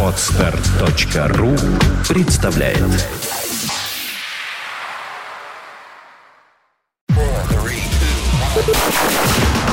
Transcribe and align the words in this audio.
Отстар.ру 0.00 1.56
представляет 2.08 2.78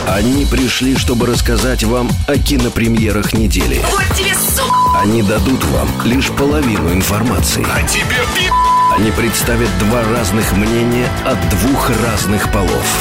Они 0.07 0.45
пришли, 0.45 0.97
чтобы 0.97 1.27
рассказать 1.27 1.83
вам 1.83 2.09
о 2.27 2.37
кинопремьерах 2.37 3.33
недели. 3.33 3.79
Вот 3.91 4.17
тебе, 4.17 4.33
сука! 4.33 5.01
Они 5.01 5.21
дадут 5.21 5.63
вам 5.65 5.87
лишь 6.03 6.31
половину 6.31 6.91
информации. 6.93 7.63
А 7.71 7.83
тебе 7.83 8.01
пи***! 8.35 8.49
Они 8.97 9.11
представят 9.11 9.69
два 9.77 10.01
разных 10.03 10.53
мнения 10.53 11.07
от 11.23 11.37
двух 11.49 11.91
разных 12.03 12.51
полов. 12.51 12.97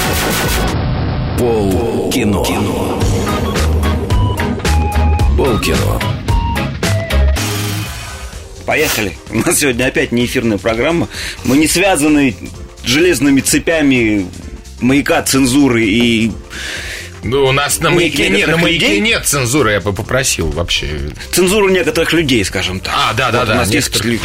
Пол 1.38 2.10
кино. 2.10 2.44
Пол 2.44 3.69
кино. 5.62 6.00
Поехали. 8.66 9.16
У 9.30 9.38
нас 9.38 9.58
сегодня 9.58 9.86
опять 9.86 10.12
не 10.12 10.24
эфирная 10.26 10.58
программа. 10.58 11.08
Мы 11.44 11.56
не 11.56 11.66
связаны 11.66 12.36
железными 12.84 13.40
цепями 13.40 14.26
маяка 14.80 15.22
цензуры 15.22 15.84
и 15.84 16.30
Ну, 17.22 17.44
у 17.46 17.52
нас 17.52 17.80
на 17.80 17.90
маяке 17.90 18.28
нет, 18.28 18.48
на 18.48 18.56
маяке 18.56 18.86
людей? 18.86 19.00
нет 19.00 19.26
цензуры, 19.26 19.72
я 19.72 19.80
бы 19.80 19.92
попросил 19.92 20.50
вообще. 20.50 21.10
цензуру 21.32 21.68
некоторых 21.68 22.12
людей, 22.12 22.44
скажем 22.44 22.80
так. 22.80 22.92
А, 22.96 23.12
да, 23.14 23.30
да, 23.30 23.40
Вот 23.40 23.48
да, 23.48 23.54
У 23.54 23.56
нас 23.56 23.68
некоторых. 23.70 24.06
есть 24.06 24.22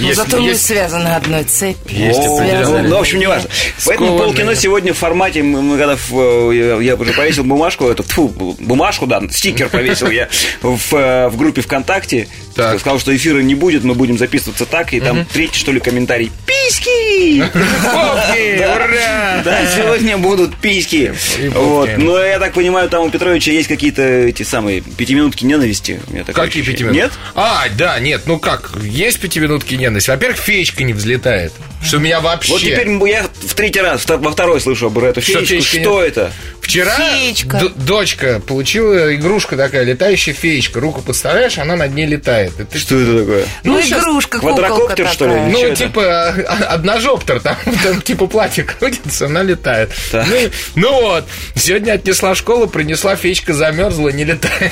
Ну, 0.00 0.06
Есть- 0.06 0.16
зато 0.16 0.40
мы 0.40 0.48
есть- 0.48 0.64
связаны 0.66 1.08
одной 1.08 1.44
цепью. 1.44 1.98
Есть 1.98 2.18
О, 2.18 2.36
определенные- 2.36 2.82
Ну, 2.84 2.96
в 2.96 3.00
общем, 3.00 3.18
не 3.18 3.26
важно. 3.26 3.48
Поэтому 3.86 4.18
полкино 4.18 4.54
сегодня 4.56 4.94
в 4.94 4.98
формате, 4.98 5.42
мы, 5.42 5.60
мы 5.62 5.78
когда 5.78 5.96
в, 5.96 6.50
э, 6.50 6.56
я, 6.56 6.80
я 6.80 6.94
уже 6.96 7.12
повесил 7.12 7.44
бумажку, 7.44 7.86
эту, 7.88 8.02
тьфу, 8.02 8.28
бумажку, 8.28 9.06
да, 9.06 9.22
стикер 9.30 9.68
повесил 9.68 10.10
я 10.10 10.28
в, 10.62 10.94
э, 10.94 11.28
в 11.28 11.36
группе 11.36 11.60
ВКонтакте. 11.62 12.28
Так. 12.54 12.80
Сказал, 12.80 12.98
что 12.98 13.14
эфира 13.14 13.38
не 13.40 13.54
будет, 13.54 13.84
мы 13.84 13.94
будем 13.94 14.18
записываться 14.18 14.66
так, 14.66 14.92
и 14.92 15.00
там 15.00 15.24
третий, 15.32 15.58
что 15.58 15.72
ли, 15.72 15.80
комментарий. 15.80 16.30
Письки! 16.46 17.42
Попки, 17.42 18.56
Да. 18.58 18.74
ура! 18.74 19.42
Да, 19.44 19.66
сегодня 19.76 20.18
будут 20.18 20.56
письки. 20.56 21.14
Вот. 21.54 21.90
Но 21.96 22.18
я 22.18 22.38
так 22.38 22.52
понимаю, 22.54 22.88
там 22.88 23.04
у 23.04 23.10
Петровича 23.10 23.50
есть 23.52 23.68
какие-то 23.68 24.02
эти 24.02 24.42
самые 24.42 24.80
пятиминутки 24.80 25.44
ненависти. 25.44 26.00
Какие 26.32 26.62
пятиминутки? 26.62 26.96
Нет? 27.00 27.12
А, 27.34 27.64
да, 27.76 27.98
нет, 28.00 28.22
ну 28.26 28.38
как, 28.38 28.72
есть 28.82 29.20
пятиминутки 29.20 29.74
ненависти. 29.74 29.89
Во-первых, 30.08 30.38
феечка 30.38 30.84
не 30.84 30.92
взлетает. 30.92 31.52
Что 31.82 31.98
меня 31.98 32.20
вообще... 32.20 32.52
Вот 32.52 32.60
теперь 32.60 32.88
я 33.10 33.26
в 33.46 33.54
третий 33.54 33.80
раз, 33.80 34.04
во 34.06 34.30
второй 34.32 34.60
слышу 34.60 34.90
про 34.90 35.06
эту 35.08 35.20
Что 35.22 35.32
феечку. 35.44 35.46
феечка 35.46 35.80
Что 35.80 36.02
это? 36.02 36.32
Вчера 36.60 36.94
Феечка. 36.96 37.56
д- 37.58 37.68
дочка 37.74 38.40
получила 38.46 39.12
игрушку 39.16 39.56
такая, 39.56 39.82
летающая 39.82 40.32
феечка. 40.34 40.78
Руку 40.78 41.02
подставляешь, 41.02 41.58
она 41.58 41.74
над 41.74 41.92
ней 41.94 42.06
летает. 42.06 42.52
Ты- 42.70 42.78
Что 42.78 42.96
это 43.00 43.18
такое? 43.20 43.44
Ну, 43.64 43.72
Ну, 43.72 43.80
игрушка, 43.80 44.38
квадрокоптер, 44.38 45.08
что 45.08 45.24
ли? 45.26 45.32
такая. 45.32 45.50
Чё 45.52 45.58
Ну, 45.58 45.66
это? 45.66 45.76
типа, 45.76 46.04
а, 46.48 46.54
одножоптер, 46.74 47.40
там, 47.40 47.56
там 47.82 48.00
типа 48.02 48.26
платье 48.28 48.62
крутится, 48.62 49.26
она 49.26 49.42
летает. 49.42 49.90
Так. 50.12 50.26
Ну, 50.28 50.36
ну 50.76 51.00
вот, 51.00 51.24
сегодня 51.56 51.92
отнесла 51.92 52.34
в 52.34 52.38
школу, 52.38 52.68
принесла, 52.68 53.16
феечка 53.16 53.52
замерзла, 53.52 54.10
не 54.10 54.24
летает. 54.24 54.70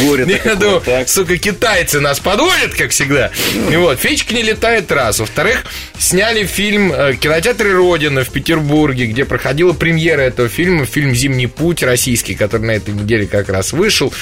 Горе 0.00 0.40
Я 0.44 0.54
думаю, 0.54 0.80
так. 0.82 1.08
сука, 1.08 1.38
китайцы 1.38 1.98
нас 1.98 2.20
подводят, 2.20 2.74
как 2.76 2.90
всегда. 2.90 3.32
И 3.70 3.74
вот, 3.76 3.98
феечка 3.98 4.32
не 4.34 4.42
летает 4.42 4.92
раз. 4.92 5.18
Во-вторых, 5.18 5.64
сняли 5.98 6.41
фильм 6.44 6.92
э, 6.92 7.12
в 7.12 7.18
кинотеатре 7.18 7.72
«Родина» 7.72 8.24
в 8.24 8.30
Петербурге, 8.30 9.06
где 9.06 9.24
проходила 9.24 9.72
премьера 9.72 10.22
этого 10.22 10.48
фильма, 10.48 10.84
фильм 10.84 11.14
«Зимний 11.14 11.46
путь» 11.46 11.82
российский, 11.82 12.34
который 12.34 12.62
на 12.62 12.70
этой 12.72 12.94
неделе 12.94 13.26
как 13.26 13.48
раз 13.48 13.72
вышел. 13.72 14.12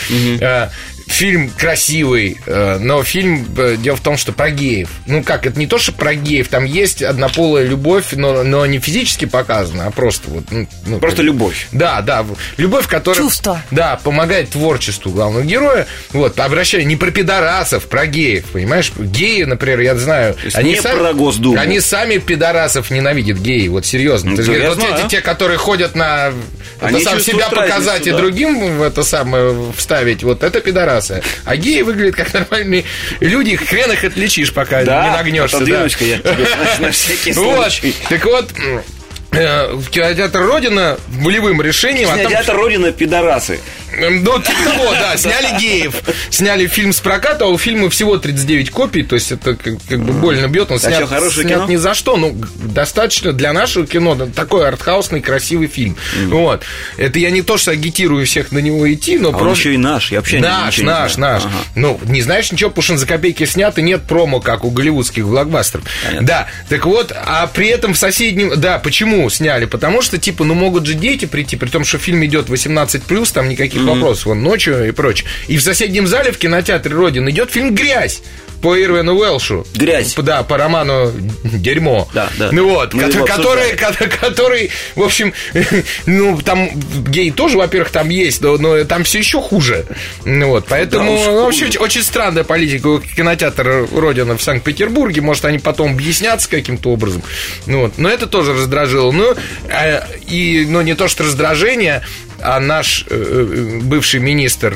Э, 0.41 0.69
Фильм 1.11 1.51
красивый, 1.51 2.39
э, 2.47 2.79
но 2.81 3.03
фильм, 3.03 3.47
э, 3.59 3.77
дело 3.77 3.97
в 3.97 4.01
том, 4.01 4.17
что 4.17 4.33
про 4.33 4.51
геев. 4.51 4.89
Ну 5.07 5.23
как, 5.25 5.45
это 5.45 5.59
не 5.59 5.67
то, 5.67 5.77
что 5.77 5.93
про 5.93 6.15
геев, 6.15 6.49
там 6.49 6.65
есть 6.65 7.03
однополая 7.03 7.65
любовь, 7.65 8.13
но, 8.13 8.45
но 8.45 8.65
не 8.65 8.79
физически 8.79 9.25
показана, 9.25 9.87
а 9.87 9.91
просто 9.91 10.31
вот... 10.31 10.45
ну, 10.51 10.69
ну, 10.87 10.99
Просто 11.01 11.19
как- 11.19 11.27
любовь. 11.27 11.67
да, 11.73 12.01
да, 12.01 12.25
любовь, 12.57 12.87
которая... 12.87 13.21
Чувство. 13.21 13.61
Да, 13.73 13.99
помогает 14.03 14.51
творчеству 14.51 15.11
главного 15.11 15.45
героя. 15.45 15.87
Вот, 16.13 16.39
обращаю 16.39 16.87
не 16.87 16.97
про 16.97 17.11
пидорасов, 17.11 17.87
про 17.87 18.07
геев, 18.07 18.47
понимаешь? 18.53 18.93
Геи, 18.97 19.43
например, 19.43 19.81
я 19.81 19.97
знаю... 19.97 20.37
есть 20.45 20.63
не 20.63 20.81
про 20.81 21.13
Госдуму. 21.13 21.59
Они 21.59 21.81
сами 21.81 22.19
пидорасов 22.19 22.91
ненавидят, 22.91 23.39
геи, 23.39 23.67
вот 23.69 23.85
серьезно. 23.85 24.31
Ну, 24.31 24.37
То 24.37 24.43
есть, 24.43 24.53
да, 24.53 24.59
я 24.59 24.71
вот 24.71 24.79
эти, 24.79 25.09
те, 25.09 25.21
которые 25.21 25.59
ходят 25.59 25.95
на... 25.97 26.33
Они 26.81 27.01
это 27.01 27.11
сам 27.11 27.21
себя 27.21 27.49
показать 27.49 27.87
разницу, 27.87 28.09
и 28.09 28.13
да. 28.13 28.19
другим 28.19 28.83
это 28.83 29.03
самое 29.03 29.73
вставить, 29.77 30.23
вот 30.23 30.43
это 30.43 30.61
пидорасы. 31.01 31.23
А 31.45 31.57
геи 31.57 31.83
выглядят 31.83 32.17
как 32.17 32.33
нормальные 32.33 32.85
люди, 33.21 33.57
хрен 33.57 33.93
их 33.93 34.05
отличишь, 34.05 34.53
пока 34.53 34.85
Да, 34.85 35.05
не 35.05 35.11
нагнешься. 35.11 35.59
да. 35.59 35.65
я 36.05 36.19
тебе 36.19 36.47
на- 36.81 36.87
на 36.87 36.91
всякий 36.93 37.33
Вот, 37.33 37.57
случай. 37.73 37.95
так 38.09 38.25
вот, 38.25 38.51
м, 38.59 38.79
э, 38.79 38.83
в 38.83 39.00
кинотеатр 39.31 40.41
Родина 40.45 40.99
волевым 41.09 41.63
решением... 41.63 42.09
а 42.09 42.13
там- 42.17 42.21
Кинотеатр 42.27 42.57
Родина 42.57 42.93
пидорасы. 42.93 43.61
Ну, 43.99 44.39
типа 44.41 44.63
того, 44.65 44.91
да, 44.93 45.17
сняли 45.17 45.59
геев. 45.61 45.95
Сняли 46.31 46.67
фильм 46.67 46.93
с 46.93 47.01
проката, 47.01 47.45
а 47.45 47.49
у 47.49 47.59
фильма 47.59 47.91
всего 47.91 48.19
39 48.19 48.71
копий, 48.71 49.03
то 49.03 49.15
есть 49.17 49.33
это 49.33 49.55
как, 49.55 49.75
как 49.89 50.01
бы 50.01 50.13
больно 50.13 50.47
бьет. 50.47 50.71
Он 50.71 50.79
снят, 50.79 50.99
чё, 51.01 51.07
хорошее 51.07 51.47
снят 51.47 51.61
кино? 51.63 51.69
ни 51.73 51.77
за 51.77 51.95
что, 51.95 52.17
ну, 52.17 52.37
достаточно 52.57 53.33
для 53.33 53.53
нашего 53.53 53.87
кино, 53.87 54.15
да, 54.15 54.27
такой 54.27 54.67
артхаусный, 54.67 55.21
красивый 55.21 55.67
фильм. 55.69 55.97
Вот. 56.27 56.63
Это 56.97 57.19
я 57.19 57.31
не 57.31 57.43
то, 57.43 57.57
что 57.57 57.73
агитирую 57.73 58.27
всех 58.27 58.53
на 58.53 58.59
него 58.59 58.91
идти, 58.93 59.19
но 59.19 59.29
А 59.31 59.33
он 59.33 59.39
просто... 59.39 59.61
еще 59.61 59.75
и 59.75 59.77
наш. 59.79 60.13
Я 60.13 60.19
вообще 60.19 60.39
Наш, 60.41 60.79
не 60.79 60.85
наш, 60.85 61.17
наш. 61.17 61.45
Ага. 61.45 61.53
Ну, 61.75 62.01
не 62.05 62.23
знаешь 62.23 62.51
ничего, 62.53 62.71
потому 62.71 62.85
что 62.85 62.97
за 62.97 63.07
копейки 63.07 63.45
снят, 63.45 63.77
и 63.79 63.83
нет 63.83 64.03
промо, 64.05 64.41
как 64.41 64.65
у 64.65 64.71
голливудских 64.71 65.27
блокбастеров. 65.27 65.85
Понятно. 66.05 66.27
Да, 66.27 66.47
так 66.69 66.87
вот, 66.87 67.13
а 67.15 67.47
при 67.49 67.69
этом 67.69 67.95
в 67.95 67.99
соседнем... 67.99 68.53
Да, 68.61 68.79
почему 68.79 69.20
сняли? 69.29 69.67
Потому 69.67 70.03
что, 70.03 70.19
типа, 70.19 70.45
ну, 70.45 70.55
могут 70.55 70.87
же 70.87 70.95
дети 70.95 71.27
прийти, 71.27 71.57
при 71.57 71.69
том, 71.69 71.85
что 71.85 71.99
фильм 71.99 72.25
идет 72.25 72.49
18+, 72.49 73.33
там 73.33 73.49
никаких 73.49 73.83
вопросов, 73.83 74.27
вон, 74.27 74.43
ночью 74.43 74.89
и 74.89 74.93
прочее. 74.93 75.29
И 75.49 75.57
в 75.57 75.63
соседнем 75.63 76.07
зале 76.07 76.33
в 76.33 76.39
кинотеатре 76.39 76.95
Родин 76.95 77.29
идет 77.29 77.51
фильм 77.51 77.75
«Грязь» 77.75 78.23
по 78.61 78.81
Ирвину 78.81 79.17
Уэлшу. 79.17 79.67
«Грязь». 79.75 80.15
Да, 80.15 80.43
по 80.43 80.57
роману 80.57 81.13
«Дерьмо». 81.45 82.09
Да, 82.15 82.31
да. 82.39 82.51
Ну 82.53 82.69
вот, 82.69 82.95
Мы 82.95 83.11
который, 83.11 83.77
ко- 83.77 84.09
который, 84.21 84.71
в 84.95 85.03
общем, 85.03 85.33
ну, 86.07 86.41
там 86.41 86.71
гей 87.09 87.31
тоже, 87.31 87.59
во-первых, 87.59 87.91
там 87.91 88.09
есть, 88.09 88.41
но, 88.43 88.57
но 88.59 88.85
там 88.85 89.05
все 89.05 89.19
еще 89.19 89.41
хуже. 89.41 89.87
Ну 90.25 90.49
вот, 90.49 90.67
поэтому 90.69 91.15
уж 91.15 91.27
ну, 91.27 91.45
вообще 91.45 91.71
очень, 91.79 92.03
странная 92.03 92.45
политика 92.45 92.87
у 92.89 93.01
кинотеатра 93.01 93.87
Родина 93.93 94.37
в 94.37 94.43
Санкт-Петербурге. 94.43 95.21
Может, 95.21 95.45
они 95.45 95.59
потом 95.59 95.93
объяснятся 95.93 96.49
каким-то 96.49 96.91
образом. 96.91 97.23
Ну, 97.67 97.81
вот. 97.83 97.99
Но 97.99 98.09
это 98.09 98.27
тоже 98.27 98.53
раздражило. 98.53 99.13
Ну, 99.13 99.35
э, 99.69 100.03
и, 100.27 100.67
ну, 100.69 100.81
не 100.83 100.95
то, 100.95 101.09
что 101.09 101.25
раздражение, 101.25 102.03
а 102.43 102.61
наш 102.61 103.05
э, 103.09 103.15
э, 103.15 103.81
бывший 103.83 104.21
министр 104.21 104.75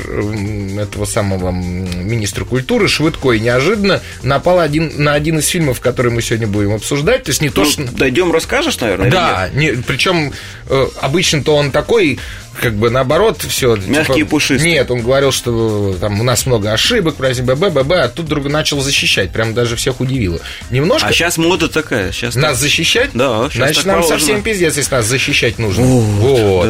этого 0.79 1.05
самого 1.05 1.51
министра 1.51 2.45
культуры 2.45 2.87
Швыдкой 2.87 3.39
неожиданно 3.39 4.01
напал 4.23 4.59
один, 4.59 4.91
на 4.97 5.13
один 5.13 5.39
из 5.39 5.47
фильмов, 5.47 5.79
который 5.79 6.11
мы 6.11 6.21
сегодня 6.21 6.47
будем 6.47 6.73
обсуждать. 6.73 7.23
То 7.23 7.31
есть 7.31 7.41
не 7.41 7.49
то, 7.49 7.63
Ну, 7.63 7.69
что... 7.69 7.83
дойдем, 7.83 8.31
расскажешь, 8.31 8.79
наверное? 8.79 9.11
Да, 9.11 9.49
не, 9.53 9.71
причем 9.71 10.33
э, 10.69 10.87
обычно-то 11.01 11.55
он 11.55 11.71
такой, 11.71 12.19
как 12.61 12.73
бы 12.75 12.89
наоборот, 12.89 13.41
все. 13.47 13.75
Мягкий 13.75 14.21
и 14.21 14.23
пушистый. 14.23 14.69
Нет, 14.71 14.89
он 14.91 15.01
говорил, 15.01 15.31
что 15.31 15.95
там 15.99 16.19
у 16.19 16.23
нас 16.23 16.45
много 16.45 16.71
ошибок, 16.71 17.15
праздник 17.15 17.45
ББ, 17.45 17.69
ББ, 17.71 17.91
а 17.93 18.07
тут 18.07 18.25
друга 18.27 18.49
начал 18.49 18.81
защищать. 18.81 19.31
Прям 19.31 19.53
даже 19.53 19.75
всех 19.75 19.99
удивило. 19.99 20.39
Немножко 20.69 21.07
А 21.09 21.11
сейчас 21.13 21.37
мода 21.37 21.67
такая. 21.67 22.11
Сейчас 22.11 22.35
нас 22.35 22.57
защищать? 22.59 23.11
Да, 23.13 23.49
Значит, 23.53 23.77
так 23.77 23.85
нам 23.85 23.95
положено. 24.01 24.19
совсем 24.19 24.41
пиздец, 24.41 24.77
если 24.77 24.93
нас 24.95 25.05
защищать 25.05 25.59
нужно. 25.59 25.83
вот. 25.85 26.69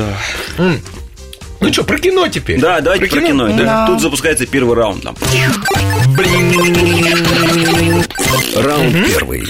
М. 0.58 0.82
Ну 1.62 1.72
что, 1.74 1.84
про 1.84 1.98
кино 1.98 2.28
теперь? 2.28 2.60
Да, 2.60 2.82
давайте 2.82 3.08
про 3.08 3.22
кино. 3.22 3.48
Да, 3.48 3.54
Да. 3.64 3.88
Тут 3.88 4.02
запускается 4.02 4.46
первый 4.46 4.76
раунд. 4.76 5.04
Там. 5.04 5.16
Раунд 8.56 9.08
первый. 9.08 9.44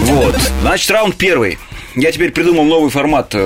Вот. 0.00 0.34
Значит, 0.62 0.90
раунд 0.90 1.16
первый. 1.16 1.58
Я 2.00 2.12
теперь 2.12 2.30
придумал 2.30 2.64
новый 2.64 2.90
формат 2.90 3.34
э, 3.34 3.38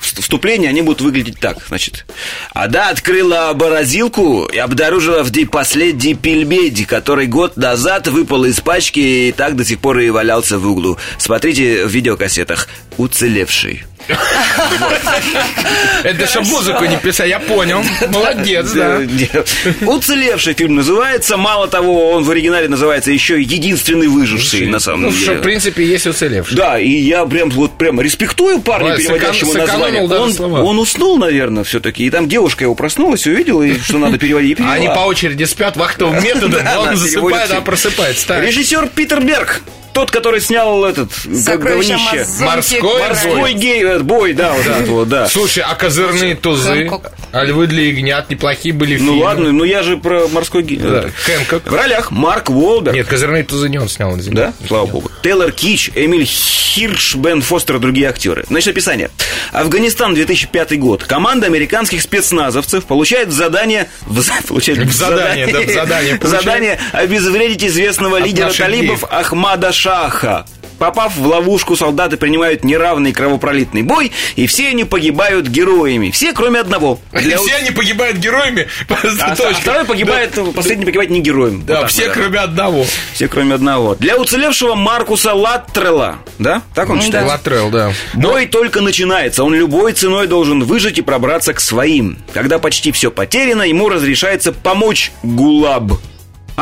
вст- 0.00 0.22
вступления. 0.22 0.68
Они 0.70 0.80
будут 0.80 1.02
выглядеть 1.02 1.38
так. 1.38 1.58
Значит, 1.68 2.06
Ада 2.54 2.88
открыла 2.88 3.52
морозилку 3.54 4.46
и 4.46 4.56
обнаружила 4.56 5.22
в 5.22 5.30
ней 5.32 5.44
последний 5.46 6.14
пельмень, 6.14 6.86
который 6.86 7.26
год 7.26 7.58
назад 7.58 8.08
выпал 8.08 8.44
из 8.46 8.58
пачки 8.60 9.28
и 9.28 9.32
так 9.32 9.54
до 9.54 9.64
сих 9.64 9.80
пор 9.80 9.98
и 9.98 10.08
валялся 10.10 10.58
в 10.58 10.66
углу. 10.66 10.96
Смотрите 11.18 11.84
в 11.84 11.90
видеокассетах. 11.90 12.68
Уцелевший. 12.96 13.84
Это 16.04 16.26
чтобы 16.26 16.46
музыку 16.48 16.84
не 16.84 16.96
писать, 16.96 17.28
я 17.28 17.38
понял. 17.38 17.82
Молодец, 18.08 18.70
да. 18.72 19.00
Уцелевший 19.86 20.54
фильм 20.54 20.76
называется. 20.76 21.36
Мало 21.36 21.68
того, 21.68 22.10
он 22.12 22.24
в 22.24 22.30
оригинале 22.30 22.68
называется 22.68 23.10
еще 23.10 23.40
«Единственный 23.40 24.08
выживший», 24.08 24.66
на 24.66 24.78
самом 24.78 25.02
Ну, 25.02 25.10
что, 25.12 25.20
в 25.20 25.24
деле. 25.26 25.38
принципе, 25.42 25.84
есть 25.84 26.06
уцелевший. 26.06 26.56
Да, 26.56 26.78
и 26.78 26.90
я 26.90 27.24
прям 27.26 27.50
вот 27.50 27.76
прям 27.76 28.00
респектую 28.00 28.60
парня, 28.60 28.96
переводящему 28.96 29.52
название. 29.54 30.02
Он, 30.02 30.78
уснул, 30.78 31.18
наверное, 31.18 31.64
все-таки. 31.64 32.04
И 32.04 32.10
там 32.10 32.28
девушка 32.28 32.64
его 32.64 32.74
проснулась, 32.74 33.26
увидела, 33.26 33.62
и 33.62 33.78
что 33.78 33.98
надо 33.98 34.18
переводить. 34.18 34.58
Они 34.60 34.86
по 34.88 35.00
очереди 35.00 35.44
спят 35.44 35.76
вахтовым 35.76 36.22
методом, 36.24 36.62
он 36.78 36.96
засыпает, 36.96 37.50
а 37.52 37.60
просыпается. 37.60 38.40
Режиссер 38.40 38.88
Питер 38.94 39.20
Берг. 39.20 39.60
Тот, 39.92 40.10
который 40.10 40.40
снял 40.40 40.84
этот 40.84 41.10
Сокровища 41.12 41.94
говнище. 41.94 42.20
Амазонки. 42.20 42.42
Морской 42.44 43.00
Морской 43.00 43.52
гей, 43.54 43.82
э, 43.84 43.98
бой, 44.00 44.32
да, 44.32 44.52
вот 44.52 44.66
этот 44.66 44.88
вот, 44.88 45.08
да. 45.08 45.28
Слушай, 45.28 45.64
а 45.66 45.74
козырные 45.74 46.36
тузы, 46.36 46.68
Хэнкок. 46.72 47.12
а 47.32 47.44
львы 47.44 47.66
для 47.66 47.82
ягнят 47.84 48.30
неплохие 48.30 48.72
были 48.74 48.96
Ну 48.98 49.12
фильмы. 49.12 49.24
ладно, 49.24 49.52
ну 49.52 49.64
я 49.64 49.82
же 49.82 49.96
про 49.96 50.28
морской 50.28 50.62
гей. 50.62 50.78
Да, 50.78 51.06
Хэнкок. 51.24 51.70
В 51.70 51.74
ролях 51.74 52.10
Марк 52.10 52.50
Уолберг. 52.50 52.94
Нет, 52.94 53.06
козырные 53.08 53.42
тузы 53.44 53.68
не 53.68 53.78
он 53.78 53.88
снял, 53.88 54.16
извини. 54.18 54.36
Да? 54.36 54.52
Слава 54.66 54.86
богу. 54.86 55.10
Тейлор 55.22 55.50
Кич, 55.52 55.90
Эмиль 55.94 56.24
Хирш, 56.24 57.16
Бен 57.16 57.42
Фостер 57.42 57.76
и 57.76 57.78
другие 57.80 58.08
актеры. 58.08 58.44
Значит, 58.48 58.68
описание. 58.68 59.10
Афганистан, 59.52 60.14
2005 60.14 60.78
год. 60.78 61.04
Команда 61.04 61.46
американских 61.46 62.00
спецназовцев 62.02 62.84
получает 62.84 63.28
в 63.28 63.32
задание... 63.32 63.88
В, 64.02 64.20
за- 64.20 64.32
получает 64.48 64.78
В 64.78 64.92
задание, 64.92 65.46
да, 65.48 65.60
в 65.60 65.70
задание 65.70 66.14
получает. 66.20 66.44
Задание 66.44 66.78
обезвредить 66.92 67.64
известного 67.64 68.18
лидера 68.18 68.52
талибов 68.52 69.04
Ахмада 69.10 69.72
Шаха. 69.90 70.44
Попав 70.78 71.14
в 71.16 71.26
ловушку, 71.26 71.76
солдаты 71.76 72.16
принимают 72.16 72.64
неравный 72.64 73.12
кровопролитный 73.12 73.82
бой, 73.82 74.12
и 74.36 74.46
все 74.46 74.68
они 74.68 74.84
погибают 74.84 75.46
героями. 75.46 76.10
Все, 76.10 76.32
кроме 76.32 76.58
одного. 76.60 76.98
Для 77.12 77.36
все 77.36 77.56
они 77.56 77.70
погибают 77.70 78.16
героями. 78.16 78.66
А 79.20 79.36
точка. 79.36 79.60
второй 79.60 79.84
погибает, 79.84 80.38
последний 80.54 80.86
погибает 80.86 81.10
не 81.10 81.20
героем. 81.20 81.64
Да, 81.66 81.82
Вот 81.82 81.90
все, 81.90 82.08
кроме 82.10 82.38
одного. 82.38 82.86
все, 83.12 83.28
кроме 83.28 83.56
одного. 83.56 83.94
Для 83.96 84.16
уцелевшего 84.16 84.74
Маркуса 84.74 85.34
Латтрелла, 85.34 86.18
да? 86.38 86.62
Так 86.74 86.88
он 86.88 87.00
читается? 87.00 87.30
Латрел, 87.32 87.68
да. 87.70 87.92
Бой 88.14 88.46
только 88.46 88.80
начинается. 88.80 89.44
Он 89.44 89.52
любой 89.52 89.92
ценой 89.92 90.28
должен 90.28 90.62
выжить 90.64 90.98
и 90.98 91.02
пробраться 91.02 91.52
к 91.52 91.60
своим. 91.60 92.16
Когда 92.32 92.58
почти 92.58 92.90
все 92.92 93.10
потеряно, 93.10 93.62
ему 93.62 93.88
разрешается 93.90 94.52
помочь 94.52 95.10
Гулаб. 95.22 95.92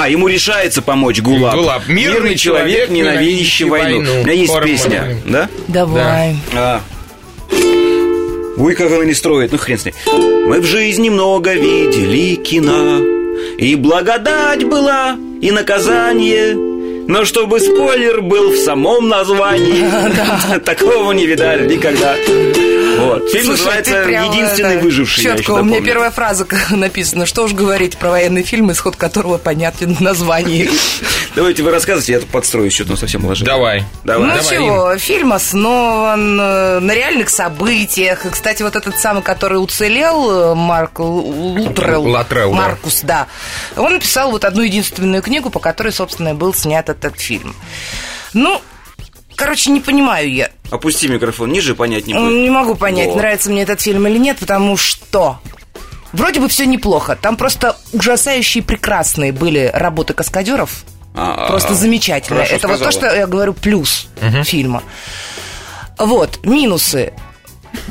А, 0.00 0.08
ему 0.08 0.28
решается 0.28 0.80
помочь 0.80 1.20
Гулаб. 1.20 1.56
Гулаб. 1.56 1.88
Мирный 1.88 2.36
человек, 2.36 2.88
ненавидящий 2.88 3.64
ненавидящий 3.64 3.64
войну. 3.64 3.98
войну. 3.98 4.20
У 4.20 4.24
меня 4.24 4.32
есть 4.32 4.52
Форма 4.52 4.66
песня, 4.66 5.16
да? 5.26 5.48
Давай. 5.66 6.36
А. 6.54 6.80
Ой, 8.56 8.74
как 8.76 8.92
она 8.92 9.04
не 9.04 9.14
строит, 9.14 9.50
ну 9.50 9.58
хрен 9.58 9.76
с 9.76 9.86
ней. 9.86 9.94
Мы 10.06 10.60
в 10.60 10.64
жизни 10.66 11.08
много 11.08 11.52
видели 11.54 12.36
кино, 12.36 13.00
и 13.58 13.74
благодать 13.74 14.62
была, 14.62 15.16
и 15.42 15.50
наказание. 15.50 16.54
Но 16.54 17.24
чтобы 17.24 17.58
спойлер 17.58 18.20
был 18.20 18.50
в 18.52 18.56
самом 18.56 19.08
названии, 19.08 20.60
такого 20.64 21.10
не 21.10 21.26
видали 21.26 21.74
никогда. 21.74 22.14
Вот. 22.98 23.30
Фильм 23.30 23.44
Слушай, 23.44 23.58
называется 23.58 23.92
ты 23.92 24.04
прям, 24.04 24.30
«Единственный 24.30 24.74
это, 24.74 24.84
выживший». 24.84 25.24
я 25.24 25.30
Четко, 25.36 25.52
еще 25.52 25.60
у 25.60 25.64
меня 25.64 25.80
первая 25.80 26.10
фраза 26.10 26.46
написана. 26.70 27.26
Что 27.26 27.44
уж 27.44 27.52
говорить 27.52 27.96
про 27.96 28.10
военный 28.10 28.42
фильм, 28.42 28.70
исход 28.72 28.96
которого 28.96 29.38
понятен 29.38 29.94
в 29.94 30.00
названии. 30.00 30.68
Давайте 31.34 31.62
вы 31.62 31.70
рассказывайте, 31.70 32.12
я 32.12 32.20
тут 32.20 32.28
подстрою, 32.30 32.70
что-то 32.70 32.96
совсем 32.96 33.24
уложил. 33.24 33.46
Давай. 33.46 33.84
Давай. 34.04 34.26
Ну 34.28 34.34
Давай, 34.36 34.56
чего, 34.56 34.98
фильм 34.98 35.32
основан 35.32 36.40
э, 36.40 36.78
на 36.80 36.92
реальных 36.94 37.28
событиях. 37.28 38.26
И, 38.26 38.30
Кстати, 38.30 38.62
вот 38.62 38.76
этот 38.76 38.98
самый, 38.98 39.22
который 39.22 39.56
уцелел, 39.62 40.52
э, 40.52 40.54
Марк 40.54 41.00
Л- 41.00 41.06
Лутрелл, 41.06 42.04
Латрелл, 42.08 42.50
да. 42.52 42.56
Маркус, 42.56 43.00
да. 43.02 43.26
Он 43.76 43.92
написал 43.92 44.30
вот 44.30 44.44
одну 44.44 44.62
единственную 44.62 45.22
книгу, 45.22 45.50
по 45.50 45.58
которой, 45.60 45.92
собственно, 45.92 46.30
и 46.30 46.32
был 46.32 46.52
снят 46.54 46.88
этот 46.88 47.20
фильм. 47.20 47.54
Ну, 48.34 48.60
короче, 49.36 49.70
не 49.70 49.80
понимаю 49.80 50.30
я. 50.32 50.50
Опусти 50.70 51.08
микрофон 51.08 51.50
ниже, 51.50 51.74
понять 51.74 52.06
не 52.06 52.14
будет. 52.14 52.32
Не 52.42 52.50
могу 52.50 52.74
понять, 52.74 53.08
Вот. 53.08 53.16
нравится 53.16 53.50
мне 53.50 53.62
этот 53.62 53.80
фильм 53.80 54.06
или 54.06 54.18
нет, 54.18 54.38
потому 54.38 54.76
что 54.76 55.38
вроде 56.12 56.40
бы 56.40 56.48
все 56.48 56.66
неплохо. 56.66 57.16
Там 57.16 57.36
просто 57.36 57.76
ужасающие 57.92 58.62
прекрасные 58.62 59.32
были 59.32 59.70
работы 59.72 60.12
каскадеров. 60.14 60.84
А, 61.14 61.48
Просто 61.48 61.74
замечательно. 61.74 62.36
хорошо 62.44 62.54
Это 62.56 62.68
вот 62.68 62.78
то, 62.78 62.90
сказала. 62.90 63.10
что 63.10 63.18
я 63.18 63.26
говорю 63.26 63.52
плюс 63.54 64.08
фильма. 64.44 64.82
Вот, 65.98 66.40
минусы. 66.44 67.12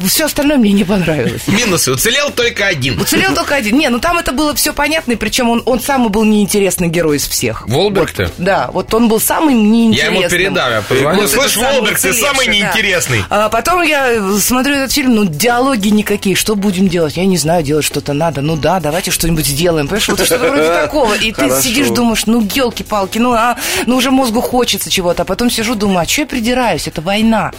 Все 0.06 0.26
остальное 0.26 0.58
мне 0.58 0.72
не 0.72 0.84
понравилось. 0.84 1.48
Минусы. 1.48 1.92
Уцелел 1.92 2.32
только 2.32 2.68
один. 2.68 3.00
Уцелел 3.00 3.34
только 3.34 3.56
один. 3.56 3.78
Не, 3.78 3.90
ну 3.90 4.00
там 4.00 4.18
это 4.18 4.32
было 4.32 4.54
все 4.56 4.74
понятно, 4.74 5.14
и 5.14 5.16
причем 5.16 5.50
он, 5.50 5.64
он 5.66 5.80
самый 5.80 6.10
был 6.10 6.24
неинтересный 6.24 6.88
герой 6.88 7.18
из 7.18 7.28
всех. 7.28 7.68
Волберг-то? 7.68 8.32
Да, 8.38 8.70
вот 8.72 8.94
он 8.94 9.08
был 9.08 9.20
самый 9.20 9.54
неинтересный. 9.54 10.14
Я 10.14 10.20
ему 10.20 10.30
передам, 10.30 10.72
я 10.72 10.82
позвоню. 10.82 11.22
Вот 11.22 11.30
Слышь, 11.30 11.58
Волберг, 11.58 12.00
ты 12.00 12.14
самый 12.14 12.48
да. 12.48 12.52
неинтересный. 12.52 13.24
А 13.30 13.50
потом 13.50 13.82
я 13.82 14.22
смотрю 14.40 14.76
этот 14.76 14.92
фильм, 14.92 15.16
ну, 15.16 15.26
диалоги 15.26 15.90
никакие, 15.90 16.36
что 16.36 16.56
будем 16.56 16.88
делать? 16.88 17.18
Я 17.18 17.26
не 17.26 17.38
знаю, 17.38 17.64
делать 17.64 17.86
что-то 17.86 18.14
надо. 18.14 18.42
Ну 18.42 18.56
да, 18.56 18.80
давайте 18.80 19.12
что-нибудь 19.12 19.46
сделаем. 19.46 19.88
Понимаешь, 19.88 20.08
вот 20.10 20.20
что-то 20.26 20.50
вроде 20.50 20.68
такого. 20.82 21.14
И 21.16 21.32
ты 21.32 21.42
Хорошо. 21.42 21.62
сидишь, 21.62 21.90
думаешь, 21.90 22.26
ну, 22.26 22.42
елки-палки, 22.42 23.18
ну, 23.18 23.34
а, 23.34 23.58
ну, 23.86 23.96
уже 23.98 24.12
мозгу 24.12 24.42
хочется 24.42 24.90
чего-то. 24.90 25.24
А 25.24 25.26
потом 25.26 25.50
сижу, 25.50 25.76
думаю, 25.76 26.02
а 26.02 26.08
что 26.08 26.22
я 26.22 26.28
придираюсь? 26.28 26.88
Это 26.88 27.02
война. 27.02 27.52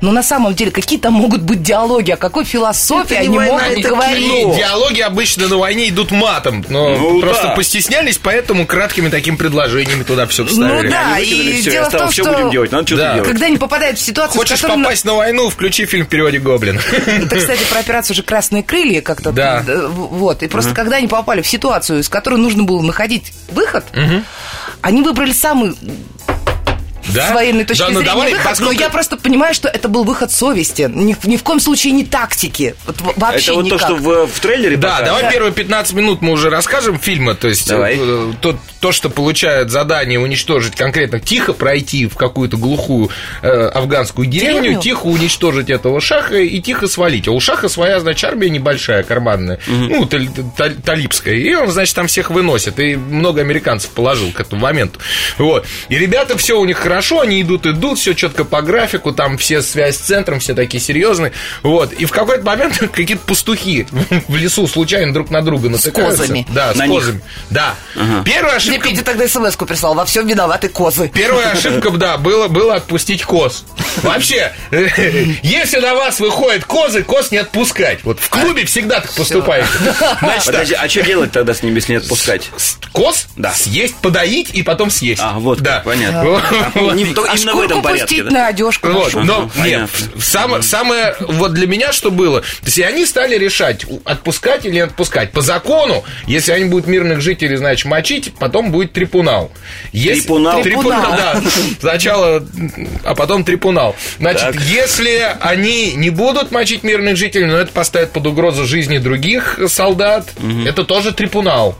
Но 0.00 0.12
на 0.12 0.22
самом 0.22 0.54
деле, 0.54 0.70
какие 0.70 0.98
там 0.98 1.12
могут 1.14 1.42
быть 1.42 1.62
диалоги, 1.62 2.12
о 2.12 2.16
какой 2.16 2.44
философии 2.44 3.14
Это 3.14 3.22
не 3.22 3.26
они 3.28 3.36
война, 3.38 3.52
могут 3.64 3.78
это 3.78 3.88
говорить? 3.88 4.24
кино. 4.24 4.54
Диалоги 4.56 5.00
обычно 5.00 5.48
на 5.48 5.56
войне 5.56 5.88
идут 5.88 6.10
матом, 6.10 6.64
но 6.68 6.96
Ну 6.96 7.20
просто 7.20 7.48
да. 7.48 7.54
постеснялись, 7.54 8.18
поэтому 8.18 8.66
краткими 8.66 9.08
такими 9.08 9.36
предложениями 9.36 10.02
туда 10.04 10.26
все 10.26 10.42
Ну 10.44 10.48
вставили. 10.48 10.88
да, 10.88 11.14
Они 11.14 11.24
выкинули 11.24 11.50
и 11.50 11.60
всё, 11.60 11.70
дело 11.70 11.84
в 11.90 11.92
том, 11.92 12.08
«Всё 12.10 12.22
что 12.24 12.32
будем 12.32 12.50
делать, 12.50 12.72
надо 12.72 12.86
что-то 12.86 13.02
Да. 13.02 13.14
делать. 13.14 13.28
когда 13.28 13.46
они 13.46 13.56
попадают 13.56 13.98
в 13.98 14.02
ситуацию, 14.02 14.38
Хочешь 14.38 14.60
которой... 14.60 14.82
попасть 14.82 15.04
на 15.04 15.14
войну, 15.14 15.48
включи 15.50 15.84
фильм 15.86 16.06
в 16.06 16.08
переводе 16.08 16.38
Гоблин. 16.38 16.78
Это, 17.06 17.36
кстати, 17.36 17.62
про 17.70 17.80
операцию 17.80 18.14
уже 18.14 18.22
«Красные 18.22 18.62
крылья» 18.62 19.00
как-то. 19.00 19.32
Да. 19.32 19.64
э, 19.66 19.86
Вот. 19.88 20.42
И 20.42 20.48
просто 20.48 20.74
когда 20.74 20.96
они 20.96 21.08
попали 21.08 21.42
в 21.42 21.46
ситуацию, 21.48 22.00
из 22.00 22.08
которой 22.08 22.36
нужно 22.38 22.62
было 22.64 22.82
находить 22.82 23.32
выход, 23.50 23.84
они 24.80 25.02
выбрали 25.02 25.32
самый 25.32 25.74
Да? 27.14 27.30
с 27.30 27.34
военной 27.34 27.64
точки 27.64 27.80
Да, 27.80 27.88
ну 27.88 27.94
зрения 28.00 28.06
давай, 28.12 28.30
выход, 28.32 28.44
поскольку- 28.46 28.72
но 28.74 28.80
я 28.80 28.88
просто 28.90 29.16
понимаю, 29.16 29.54
что 29.54 29.68
это 29.68 29.88
был 29.88 30.04
выход 30.04 30.30
совести. 30.32 30.90
Ни, 30.92 31.14
в- 31.14 31.24
ни 31.26 31.36
в 31.36 31.42
коем 31.42 31.60
случае 31.60 31.92
не 31.92 32.04
тактики. 32.04 32.74
Вот 32.86 32.96
вообще 33.16 33.46
Это 33.52 33.54
вот 33.54 33.64
никак. 33.64 33.78
то, 33.80 33.84
что 33.86 33.94
в, 33.96 34.26
в 34.26 34.40
трейлере 34.40 34.76
Да, 34.76 34.88
показано? 34.98 35.18
давай 35.18 35.32
первые 35.32 35.52
15 35.52 35.92
минут 35.94 36.22
мы 36.22 36.32
уже 36.32 36.50
расскажем 36.50 36.98
фильма. 36.98 37.34
То 37.34 37.48
есть 37.48 37.68
Давай. 37.68 37.96
э, 38.00 38.32
то, 38.40 38.58
то, 38.80 38.92
что 38.92 39.10
получает 39.10 39.70
задание 39.70 40.18
уничтожить 40.20 40.74
конкретно, 40.76 41.20
тихо 41.20 41.52
пройти 41.52 42.06
в 42.06 42.16
какую-то 42.16 42.56
глухую 42.56 43.10
э, 43.42 43.48
афганскую 43.74 44.26
деревню, 44.28 44.62
Деревню? 44.62 44.80
тихо 44.82 45.06
уничтожить 45.06 45.70
этого 45.70 46.00
шаха 46.00 46.36
и 46.36 46.60
тихо 46.60 46.86
свалить. 46.88 47.28
А 47.28 47.32
у 47.32 47.40
шаха 47.40 47.68
своя, 47.68 48.00
значит, 48.00 48.24
армия 48.24 48.50
небольшая, 48.50 49.02
карманная, 49.02 49.58
ну, 49.66 50.04
таль- 50.04 50.28
таль- 50.56 50.76
талибская. 50.82 51.34
И 51.34 51.54
он, 51.54 51.70
значит, 51.70 51.94
там 51.94 52.06
всех 52.06 52.30
выносит. 52.30 52.78
И 52.80 52.96
много 52.96 53.40
американцев 53.40 53.90
положил 53.90 54.30
к 54.32 54.40
этому 54.40 54.60
моменту. 54.62 54.98
Вот. 55.38 55.66
И 55.88 55.96
ребята, 55.98 56.36
все 56.38 56.58
у 56.58 56.64
них 56.64 56.76
хорошо, 56.78 56.97
они 57.20 57.42
идут, 57.42 57.66
идут, 57.66 57.98
все 57.98 58.14
четко 58.14 58.44
по 58.44 58.62
графику, 58.62 59.12
там 59.12 59.38
все 59.38 59.62
связь 59.62 59.96
с 59.96 60.00
центром, 60.00 60.40
все 60.40 60.54
такие 60.54 60.80
серьезные. 60.82 61.32
Вот. 61.62 61.92
И 61.92 62.04
в 62.04 62.10
какой-то 62.10 62.44
момент 62.44 62.78
какие-то 62.92 63.24
пастухи 63.26 63.86
в 64.28 64.36
лесу 64.36 64.66
случайно 64.66 65.12
друг 65.12 65.30
на 65.30 65.42
друга 65.42 65.68
натыкаются. 65.68 66.22
козами. 66.22 66.46
Да, 66.50 66.72
с 66.74 66.76
На 66.76 66.86
них. 66.86 67.00
козами. 67.00 67.20
Да. 67.50 67.74
Первая 68.24 68.54
Мне 68.54 68.56
ошибка 68.56 68.88
Петя 68.88 69.04
тогда 69.04 69.28
смс-ку 69.28 69.66
прислал, 69.66 69.94
во 69.94 70.04
всем 70.04 70.26
виноваты 70.26 70.68
козы. 70.68 71.08
Первая 71.12 71.50
ошибка, 71.52 71.90
да, 71.90 72.16
было, 72.18 72.48
было 72.48 72.74
отпустить 72.76 73.22
коз. 73.24 73.64
Вообще, 74.02 74.52
если 75.42 75.80
на 75.80 75.94
вас 75.94 76.20
выходят 76.20 76.64
козы, 76.64 77.02
коз 77.02 77.30
не 77.30 77.38
отпускать. 77.38 78.04
Вот 78.04 78.20
в 78.20 78.28
клубе 78.28 78.64
всегда 78.64 79.00
так 79.00 79.12
поступаете. 79.12 79.68
Значит, 80.20 80.44
Подожди, 80.46 80.74
а 80.74 80.88
что 80.88 81.02
делать 81.02 81.32
тогда 81.32 81.54
с 81.54 81.62
ними, 81.62 81.76
если 81.76 81.92
не 81.92 81.98
отпускать? 81.98 82.50
с- 82.56 82.78
коз 82.92 83.26
Да. 83.36 83.52
съесть, 83.52 83.96
подоить 83.96 84.50
и 84.54 84.62
потом 84.62 84.90
съесть. 84.90 85.22
А, 85.24 85.38
вот 85.38 85.60
да. 85.60 85.82
понятно. 85.84 86.40
Не 86.94 87.12
то- 87.14 87.24
А 87.28 87.34
именно 87.36 87.54
в 87.54 87.60
этом 87.60 87.82
порядке, 87.82 88.06
пустить 88.06 88.24
да? 88.24 88.30
на 88.30 88.46
одежку. 88.48 88.88
Вот, 88.88 89.04
нашу. 89.14 89.20
но 89.26 89.50
Ага, 89.56 89.68
нет, 89.68 89.88
понятно. 89.90 90.20
самое, 90.20 90.62
самое 90.62 91.16
вот 91.20 91.52
для 91.54 91.66
меня 91.66 91.92
что 91.92 92.10
было, 92.10 92.40
то 92.40 92.46
есть 92.66 92.78
они 92.80 93.04
стали 93.06 93.36
решать, 93.36 93.84
отпускать 94.04 94.64
или 94.64 94.72
не 94.74 94.80
отпускать. 94.80 95.32
По 95.32 95.40
закону, 95.40 96.04
если 96.26 96.52
они 96.52 96.64
будут 96.66 96.86
мирных 96.86 97.20
жителей, 97.20 97.56
значит, 97.56 97.86
мочить, 97.86 98.32
потом 98.38 98.70
будет 98.70 98.92
трибунал. 98.92 99.50
Если- 99.92 100.22
Трибунал? 100.22 100.62
Трибунал, 100.62 101.12
да. 101.16 101.42
Сначала, 101.80 102.46
а 103.04 103.14
потом 103.14 103.44
трибунал. 103.44 103.94
Значит, 104.18 104.52
Так. 104.52 104.60
если 104.62 105.36
они 105.40 105.92
не 105.94 106.10
будут 106.10 106.50
мочить 106.50 106.82
мирных 106.82 107.16
жителей, 107.16 107.46
но 107.46 107.56
это 107.58 107.72
поставит 107.72 108.12
под 108.12 108.26
угрозу 108.26 108.66
жизни 108.66 108.98
других 108.98 109.58
солдат, 109.68 110.28
это 110.66 110.84
тоже 110.84 111.12
трибунал. 111.12 111.78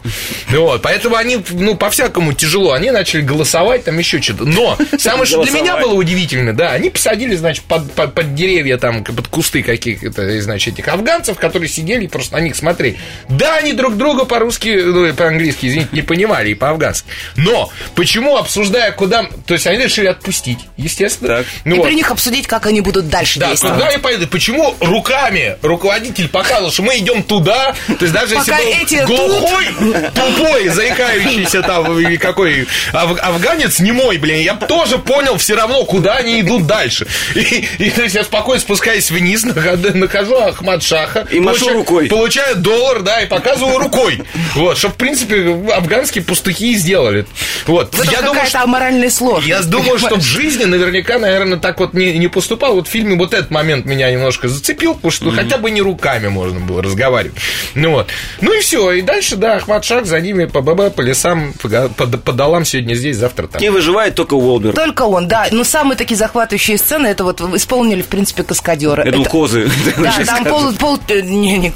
Вот, 0.51 0.83
поэтому 0.83 1.17
они, 1.17 1.39
ну, 1.51 1.75
по-всякому 1.75 2.33
тяжело. 2.33 2.73
Они 2.73 2.91
начали 2.91 3.21
голосовать, 3.21 3.85
там 3.85 3.99
еще 3.99 4.21
что-то. 4.23 4.45
Но 4.45 4.77
самое, 4.99 5.27
что 5.27 5.43
для 5.43 5.53
меня 5.53 5.77
было 5.77 5.95
удивительно, 5.95 6.55
да, 6.55 6.71
они 6.73 6.91
посадили, 6.91 7.35
значит, 7.35 7.65
под, 7.65 7.93
под- 7.93 8.15
под 8.15 8.35
деревья, 8.35 8.77
там, 8.79 9.05
под 9.05 9.29
кусты 9.29 9.63
каких-то, 9.63 10.41
значит, 10.41 10.75
этих 10.75 10.89
афганцев, 10.89 11.37
которые 11.39 11.69
сидели 11.69 12.05
и 12.05 12.09
просто 12.09 12.35
на 12.37 12.41
них 12.41 12.57
смотрели. 12.57 12.99
Да, 13.29 13.57
они 13.57 13.73
друг 13.73 13.97
друга 13.97 14.25
по-русски, 14.25 14.69
ну, 14.85 15.13
по-английски, 15.15 15.67
извините, 15.67 15.91
не 15.93 16.03
понимали, 16.03 16.51
и 16.51 16.55
по-афгански. 16.55 17.09
Но 17.37 17.71
почему, 17.95 18.37
обсуждая, 18.37 18.93
куда... 18.93 19.27
То 19.47 19.55
есть 19.55 19.67
они 19.67 19.83
решили 19.85 20.07
отпустить, 20.07 20.59
естественно. 20.77 21.39
Так. 21.39 21.47
Ну, 21.65 21.75
и 21.75 21.79
вот. 21.79 21.87
при 21.87 21.95
них 21.95 22.11
обсудить, 22.11 22.47
как 22.47 22.67
они 22.67 22.81
будут 22.81 23.09
дальше 23.09 23.39
Да, 23.41 23.49
действовать. 23.49 23.77
куда 23.77 23.89
они 23.89 23.99
поедут? 23.99 24.31
Почему 24.31 24.75
руками 24.81 25.57
руководитель 25.63 26.29
показывал, 26.29 26.71
что 26.73 26.83
мы 26.83 26.99
идем 26.99 27.23
туда? 27.23 27.75
То 27.87 27.97
есть 28.03 28.13
даже 28.13 28.35
Пока 28.37 28.59
если 28.59 28.83
эти 28.83 29.07
был 29.07 29.17
глухой, 29.29 29.67
тупой, 30.15 30.69
заикающийся 30.69 31.63
там 31.63 31.89
какой 32.19 32.67
аф- 32.93 33.19
афганец 33.21 33.79
не 33.81 33.93
мой, 33.93 34.19
блин, 34.19 34.41
я 34.41 34.55
б 34.55 34.67
тоже 34.79 34.99
понял 34.99 35.37
все 35.39 35.57
равно, 35.57 35.85
куда 35.85 36.17
они 36.19 36.41
идут 36.41 36.67
дальше. 36.67 37.07
И, 37.35 37.67
и, 37.79 37.91
то 37.91 38.03
есть 38.03 38.15
я 38.15 38.23
спокойно 38.23 38.61
спускаюсь 38.61 39.11
вниз, 39.11 39.43
нахожу, 39.43 40.37
Ахмад 40.37 40.85
Шаха. 40.85 41.27
И 41.33 41.41
машу 41.41 41.71
рукой. 41.71 42.07
Получаю 42.07 42.57
доллар, 42.57 43.03
да, 43.03 43.21
и 43.21 43.27
показываю 43.27 43.79
рукой. 43.79 44.23
Вот, 44.55 44.79
что, 44.79 44.91
в 44.91 44.95
принципе, 44.95 45.49
афганские 45.75 46.23
пустухи 46.23 46.73
и 46.73 46.75
сделали. 46.77 47.27
Вот, 47.67 47.93
В 47.93 48.01
этом 48.01 48.13
я 48.13 48.19
думаю, 48.19 48.35
какая-то 48.35 48.51
что... 48.51 48.63
аморальная 48.63 49.11
сложность. 49.11 49.49
Я 49.49 49.63
думаю, 49.63 49.99
что 49.99 50.15
в 50.15 50.23
жизни 50.23 50.65
наверняка, 50.65 51.19
наверное, 51.19 51.59
так 51.59 51.81
вот 51.81 51.93
не, 51.95 52.17
не 52.17 52.29
поступал. 52.29 52.75
Вот 52.75 52.87
в 52.87 52.91
фильме 52.91 53.17
вот 53.17 53.35
этот 53.35 53.51
момент 53.51 53.85
меня 53.85 54.09
немножко 54.13 54.49
зацепил, 54.49 54.95
потому 54.95 55.11
что 55.11 55.33
хотя 55.33 55.59
бы 55.59 55.73
не 55.73 55.83
руками 55.83 56.29
можно 56.29 56.61
было 56.61 56.85
разговаривать. 56.85 57.37
Ну 57.75 57.91
вот. 57.91 58.09
Ну 58.41 58.57
и 58.57 58.61
все. 58.61 58.93
И 58.93 59.03
дальше, 59.03 59.35
да, 59.35 59.57
Ахмад 59.57 59.85
Шах 59.85 60.07
за 60.07 60.21
ними 60.21 60.45
по 60.45 60.61
ББ, 60.61 60.95
по 60.95 61.01
лесам, 61.01 61.53
по, 61.55 61.69
по, 61.89 62.07
по 62.07 62.33
долам 62.33 62.65
сегодня 62.65 62.95
здесь, 62.95 63.17
завтра 63.17 63.49
там. 63.49 63.61
Не 63.61 63.71
выживает 63.71 64.15
только 64.15 64.35
Уолберг. 64.69 64.85
Только 64.87 65.03
он, 65.03 65.29
да. 65.29 65.47
Но 65.51 65.65
самые 65.65 65.97
такие 65.97 66.17
захватывающие 66.17 66.79
сцены, 66.79 67.07
это 67.07 67.25
вот 67.25 67.41
исполнили, 67.41 68.03
в 68.03 68.07
принципе, 68.09 68.43
каскадеры. 68.43 69.03
Это 69.05 69.19
у 69.19 69.25
козы. 69.25 69.71
Да, 69.99 70.13
там 70.25 70.45
пол, 70.45 70.73
пол 70.75 70.99
э, 71.09 71.21
не, 71.21 71.59
не, 71.59 71.73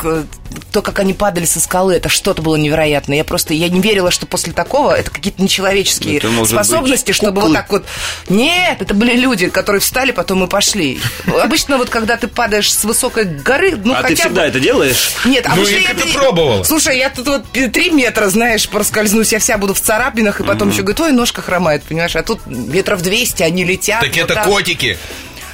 то, 0.71 0.83
как 0.83 0.99
они 1.01 1.13
падали 1.13 1.45
со 1.45 1.61
скалы, 1.61 1.95
это 1.95 2.09
что-то 2.09 2.43
было 2.43 2.57
невероятное. 2.57 3.17
Я 3.17 3.25
просто, 3.25 3.55
я 3.55 3.69
не 3.69 3.81
верила, 3.81 4.11
что 4.11 4.27
после 4.27 4.53
такого 4.53 4.93
это 4.93 5.11
какие-то 5.11 5.43
нечеловеческие 5.43 6.19
Это 6.19 6.45
способности, 6.45 7.09
быть 7.09 7.17
чтобы 7.17 7.41
куклы. 7.41 7.49
вот 7.49 7.57
так 7.57 7.71
вот... 7.71 7.85
Нет, 8.29 8.81
это 8.81 8.95
были 8.95 9.17
люди, 9.17 9.49
которые 9.49 9.81
встали, 9.81 10.13
потом 10.13 10.45
и 10.45 10.47
пошли. 10.47 11.01
Обычно 11.27 11.79
вот, 11.79 11.91
когда 11.91 12.17
ты 12.17 12.29
падаешь 12.29 12.73
с 12.73 12.85
высокой 12.85 13.25
горы, 13.25 13.77
ну 13.83 13.93
А 13.95 14.03
ты 14.03 14.09
хотя 14.09 14.25
всегда 14.25 14.43
бы... 14.43 14.49
это 14.49 14.61
делаешь? 14.61 15.11
Нет, 15.25 15.47
а 15.47 15.55
Ну, 15.55 15.67
я 15.67 15.95
ты 15.95 16.07
не- 16.07 16.13
пробовала. 16.13 16.63
Слушай, 16.65 16.99
я 16.99 17.11
тут 17.11 17.27
вот 17.27 17.45
три 17.53 17.91
метра, 17.91 18.29
знаешь, 18.29 18.69
проскользнусь, 18.69 19.33
я 19.33 19.39
вся 19.39 19.59
буду 19.59 19.75
в 19.75 19.81
царапинах, 19.81 20.41
и 20.41 20.45
потом 20.45 20.71
еще 20.71 20.83
говорит, 20.83 21.01
ой, 21.01 21.13
ножка 21.13 21.43
хромает, 21.43 21.83
понимаешь? 21.85 22.17
А 22.17 22.23
тут 22.23 22.41
метров 22.83 23.01
200, 23.01 23.43
они 23.45 23.65
летят. 23.65 24.01
Так 24.01 24.11
вот 24.17 24.31
это 24.31 24.43
котики. 24.43 24.99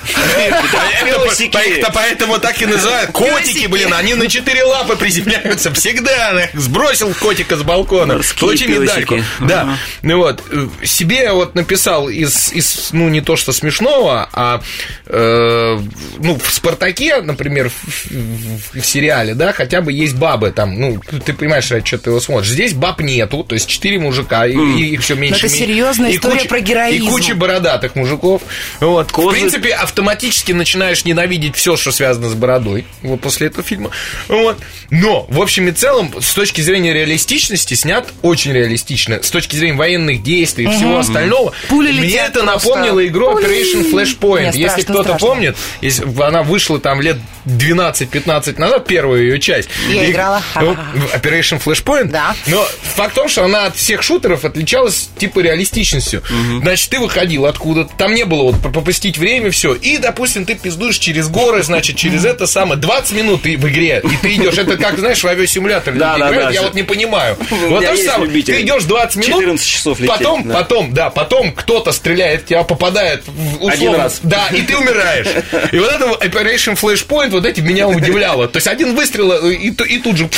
Это 0.08 1.90
Поэтому 1.92 2.38
так 2.38 2.60
и 2.60 2.66
называют. 2.66 3.10
Котики, 3.12 3.66
блин, 3.66 3.92
они 3.92 4.14
на 4.14 4.28
четыре 4.28 4.64
лапы 4.64 4.96
приземляются 4.96 5.72
всегда. 5.72 6.48
Сбросил 6.54 7.14
котика 7.14 7.56
с 7.56 7.62
балкона. 7.62 8.20
Получи 8.38 8.66
медальку. 8.66 9.18
Да. 9.40 9.78
Ну 10.02 10.18
вот. 10.18 10.42
э, 10.50 10.68
Себе 10.84 11.22
я 11.22 11.34
вот 11.34 11.54
написал 11.54 12.08
из, 12.08 12.90
ну, 12.92 13.08
не 13.08 13.20
то 13.20 13.36
что 13.36 13.52
смешного, 13.52 14.28
а 14.32 14.62
э, 15.06 15.78
ну, 16.18 16.38
в 16.38 16.52
Спартаке, 16.52 17.20
например, 17.20 17.70
в, 17.70 18.80
сериале, 18.82 19.34
да, 19.34 19.52
хотя 19.52 19.80
бы 19.80 19.92
есть 19.92 20.14
бабы 20.14 20.50
там, 20.50 20.78
ну, 20.78 21.00
ты 21.24 21.32
понимаешь, 21.32 21.66
чего 21.66 22.00
ты 22.00 22.10
его 22.10 22.20
смотришь. 22.20 22.50
Здесь 22.50 22.72
баб 22.72 23.00
нету, 23.00 23.44
то 23.44 23.54
есть 23.54 23.68
четыре 23.68 23.98
мужика, 23.98 24.46
и, 24.46 24.54
их 24.54 25.02
все 25.02 25.14
меньше. 25.14 25.46
это 25.46 25.54
серьезная 25.54 26.14
история 26.14 26.44
про 26.44 26.60
героизм. 26.60 27.06
И 27.06 27.08
куча 27.08 27.34
бородатых 27.34 27.94
мужиков. 27.94 28.42
Вот. 28.80 29.10
В 29.10 29.30
принципе, 29.30 29.74
автоматически 29.98 30.52
начинаешь 30.52 31.04
ненавидеть 31.04 31.56
все, 31.56 31.76
что 31.76 31.90
связано 31.90 32.28
с 32.28 32.34
бородой 32.34 32.86
вот 33.02 33.20
после 33.20 33.48
этого 33.48 33.64
фильма. 33.64 33.90
Вот. 34.28 34.56
Но, 34.90 35.26
в 35.28 35.42
общем 35.42 35.66
и 35.68 35.72
целом, 35.72 36.14
с 36.20 36.34
точки 36.34 36.60
зрения 36.60 36.92
реалистичности, 36.92 37.74
снят 37.74 38.06
очень 38.22 38.52
реалистично. 38.52 39.20
С 39.22 39.30
точки 39.30 39.56
зрения 39.56 39.76
военных 39.76 40.22
действий 40.22 40.66
и 40.66 40.68
всего 40.68 40.98
остального. 40.98 41.52
Пули 41.68 41.90
мне 41.90 42.10
это 42.10 42.44
просто. 42.44 42.68
напомнило 42.68 43.04
игру 43.06 43.32
Пули. 43.32 43.46
Operation 43.46 43.92
Flashpoint. 43.92 44.52
Если 44.54 44.68
страшно, 44.68 44.84
кто-то 44.84 45.02
страшно. 45.08 45.26
помнит, 45.26 45.56
если 45.80 46.22
она 46.22 46.44
вышла 46.44 46.78
там 46.78 47.00
лет 47.00 47.16
12-15 47.48 48.58
назад, 48.58 48.86
первая 48.86 49.22
ее 49.22 49.38
часть. 49.40 49.68
Я 49.88 50.04
И- 50.04 50.10
играла. 50.10 50.42
ну, 50.60 50.74
в 50.74 51.14
Operation 51.14 51.62
Flashpoint. 51.62 52.10
Да. 52.10 52.34
Но 52.46 52.66
факт 52.94 53.12
в 53.12 53.14
том, 53.14 53.28
что 53.28 53.44
она 53.44 53.66
от 53.66 53.76
всех 53.76 54.02
шутеров 54.02 54.44
отличалась 54.44 55.08
типа 55.18 55.40
реалистичностью. 55.40 56.22
Значит, 56.62 56.90
ты 56.90 56.98
выходил 56.98 57.46
откуда-то, 57.46 57.90
там 57.96 58.14
не 58.14 58.24
было 58.24 58.44
вот 58.52 58.60
попустить 58.60 59.18
время, 59.18 59.50
все. 59.50 59.74
И, 59.74 59.98
допустим, 59.98 60.44
ты 60.44 60.54
пиздуешь 60.54 60.98
через 60.98 61.28
горы, 61.28 61.62
значит, 61.62 61.96
через 61.96 62.24
это 62.24 62.46
самое 62.46 62.80
20 62.80 63.12
минут 63.12 63.42
ты 63.42 63.56
в 63.56 63.68
игре, 63.68 64.02
и 64.04 64.16
ты 64.16 64.34
идешь. 64.34 64.58
Это 64.58 64.76
как, 64.76 64.98
знаешь, 64.98 65.22
в 65.22 65.26
авиасимулятор 65.26 65.94
Да, 65.94 66.18
да, 66.18 66.30
да, 66.30 66.50
я 66.50 66.62
вот 66.62 66.74
не 66.74 66.82
понимаю. 66.82 67.36
Вот 67.68 67.84
то 67.84 67.96
же 67.96 68.02
самое. 68.02 68.42
Ты 68.42 68.62
идешь 68.62 68.84
20 68.84 69.16
минут, 69.16 69.40
14 69.40 69.66
часов 69.66 70.00
лететь, 70.00 70.16
потом, 70.16 70.48
да. 70.48 70.54
потом, 70.54 70.94
да, 70.94 71.10
потом 71.10 71.52
кто-то 71.52 71.92
стреляет 71.92 72.42
в 72.42 72.46
тебя, 72.46 72.62
попадает 72.62 73.22
в 73.26 73.54
условно, 73.56 73.72
Один 73.72 73.94
раз. 73.94 74.20
Да, 74.22 74.48
и 74.48 74.62
ты 74.62 74.76
умираешь. 74.76 75.26
И 75.72 75.78
вот 75.78 75.90
это 75.90 76.04
Operation 76.06 76.78
Flashpoint, 76.80 77.30
вот 77.38 77.46
эти 77.46 77.60
меня 77.60 77.88
удивляло. 77.88 78.48
То 78.48 78.56
есть 78.58 78.66
один 78.66 78.94
выстрел, 78.94 79.32
э, 79.32 79.54
и, 79.54 79.68
и 79.70 79.98
тут 79.98 80.16
же... 80.16 80.28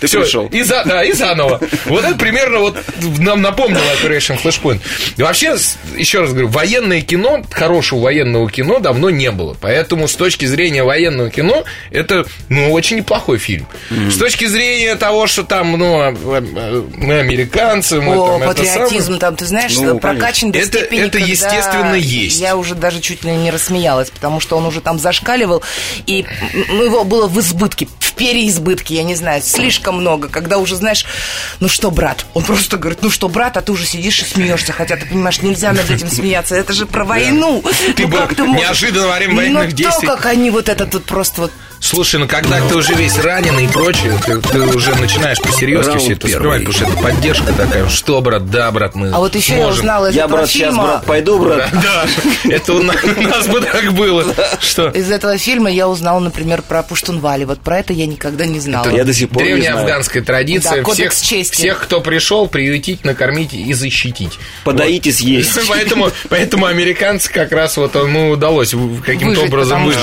Ты 0.00 0.06
всё, 0.06 0.22
пришел. 0.22 0.46
И, 0.46 0.62
за, 0.62 0.82
да, 0.84 1.02
и 1.04 1.12
заново. 1.12 1.60
Вот 1.86 2.04
это 2.04 2.14
примерно 2.16 2.58
вот 2.60 2.76
нам 3.18 3.42
напомнило 3.42 3.82
Operation 4.02 4.38
Flashpoint. 4.42 4.80
И 5.16 5.22
вообще, 5.22 5.56
еще 5.96 6.20
раз 6.20 6.30
говорю, 6.30 6.48
военное 6.48 7.00
кино, 7.00 7.42
хорошего 7.50 8.00
военного 8.00 8.50
кино 8.50 8.78
давно 8.78 9.10
не 9.10 9.30
было. 9.30 9.56
Поэтому 9.60 10.08
с 10.08 10.14
точки 10.14 10.44
зрения 10.44 10.82
военного 10.84 11.30
кино, 11.30 11.64
это, 11.90 12.26
ну, 12.48 12.72
очень 12.72 12.98
неплохой 12.98 13.38
фильм. 13.38 13.66
С 13.90 14.16
точки 14.16 14.46
зрения 14.46 14.94
того, 14.96 15.26
что 15.26 15.44
там, 15.44 15.72
ну, 15.78 16.00
э, 16.00 16.14
э, 16.14 16.82
мы 16.94 17.18
американцы, 17.20 18.00
мы 18.00 18.16
О, 18.16 18.26
там 18.38 18.42
это 18.42 18.62
патриотизм 18.62 19.02
самое. 19.04 19.20
там, 19.20 19.36
ты 19.36 19.46
знаешь, 19.46 19.76
Ну, 19.76 19.98
прокачан 19.98 20.52
до 20.52 20.58
Это- 20.58 20.78
степени, 20.78 21.02
это 21.02 21.18
естественно 21.18 21.94
есть. 21.94 22.40
Я 22.40 22.56
уже 22.56 22.74
даже 22.74 23.00
чуть 23.00 23.24
ли 23.24 23.30
не 23.32 23.50
рассмеялась, 23.50 24.10
потому 24.10 24.40
что 24.40 24.56
он 24.56 24.66
уже 24.66 24.80
там 24.80 24.98
зашкаливал, 24.98 25.62
и 26.06 26.24
его 26.52 27.04
было 27.04 27.26
в 27.26 27.38
избытке, 27.40 27.88
в 28.00 28.12
переизбытке, 28.14 28.96
я 28.96 29.02
не 29.04 29.14
знаю, 29.14 29.42
слишком 29.42 29.96
много, 30.00 30.28
когда 30.28 30.58
уже, 30.58 30.74
знаешь, 30.76 31.04
ну 31.60 31.68
что, 31.68 31.90
брат? 31.90 32.26
Он 32.34 32.42
просто 32.42 32.76
говорит, 32.76 33.00
ну 33.02 33.10
что, 33.10 33.28
брат, 33.28 33.56
а 33.56 33.62
ты 33.62 33.70
уже 33.72 33.86
сидишь 33.86 34.20
и 34.20 34.24
смеешься, 34.24 34.72
хотя 34.72 34.96
ты 34.96 35.06
понимаешь, 35.06 35.40
нельзя 35.42 35.72
над 35.72 35.88
этим 35.90 36.08
смеяться, 36.10 36.54
это 36.56 36.72
же 36.72 36.86
про 36.86 37.04
войну. 37.04 37.62
Ты 37.96 38.06
ну, 38.06 38.16
как 38.16 38.34
ты 38.34 38.44
можешь? 38.44 38.66
неожиданно 38.66 39.06
во 39.08 39.16
время 39.16 39.34
Ну, 39.34 39.36
военных 39.40 39.70
то, 39.70 39.76
действий- 39.76 40.06
как 40.08 40.26
они 40.26 40.50
вот 40.50 40.68
это 40.68 40.86
тут 40.86 41.04
просто 41.04 41.42
вот 41.42 41.52
Слушай, 41.80 42.20
ну 42.20 42.28
когда 42.28 42.60
ты 42.66 42.74
уже 42.76 42.94
весь 42.94 43.18
раненый 43.18 43.64
и 43.64 43.68
прочее, 43.68 44.12
ты, 44.24 44.40
ты 44.40 44.60
уже 44.60 44.94
начинаешь 44.96 45.38
по-серьезки 45.40 45.96
все 45.98 46.12
это 46.12 46.26
воспринимать, 46.26 46.64
потому 46.64 46.72
что 46.72 46.84
это 46.84 47.02
поддержка 47.02 47.52
такая. 47.52 47.88
Что, 47.88 48.20
брат, 48.20 48.50
да, 48.50 48.70
брат, 48.70 48.94
мы 48.94 49.10
А 49.10 49.18
вот 49.18 49.34
еще 49.34 49.52
я 49.54 49.62
сможем. 49.62 49.80
узнала 49.80 50.06
из 50.10 50.14
Я, 50.14 50.24
этого 50.24 50.36
брат, 50.38 50.50
сейчас, 50.50 50.68
фильма... 50.68 50.82
брат, 50.84 51.04
пойду, 51.04 51.38
брат. 51.38 51.68
Да, 51.88 52.06
это 52.50 52.74
у 52.74 52.82
нас, 52.82 53.46
бы 53.46 53.60
так 53.60 53.92
было. 53.92 54.24
Что? 54.60 54.88
Из 54.88 55.10
этого 55.10 55.38
фильма 55.38 55.70
я 55.70 55.88
узнала, 55.88 56.18
например, 56.20 56.62
про 56.62 56.82
Пуштунвали. 56.82 57.44
Вот 57.44 57.60
про 57.60 57.78
это 57.78 57.92
я 57.92 58.06
никогда 58.06 58.44
не 58.46 58.60
знала. 58.60 58.88
Я 58.90 59.04
до 59.04 59.14
сих 59.14 59.30
пор 59.30 59.42
Древняя 59.42 59.74
афганская 59.74 60.22
традиция. 60.22 60.84
Всех, 60.84 61.14
чести. 61.14 61.54
всех, 61.54 61.80
кто 61.80 62.00
пришел, 62.00 62.48
приютить, 62.48 63.04
накормить 63.04 63.54
и 63.54 63.72
защитить. 63.72 64.38
Подоить 64.64 65.06
и 65.06 65.12
съесть. 65.12 65.58
Поэтому, 65.68 66.10
поэтому 66.28 66.66
американцы 66.66 67.30
как 67.32 67.52
раз 67.52 67.76
вот 67.76 67.94
ему 67.94 68.30
удалось 68.30 68.74
каким-то 69.04 69.42
образом 69.42 69.84
выжить. 69.84 70.00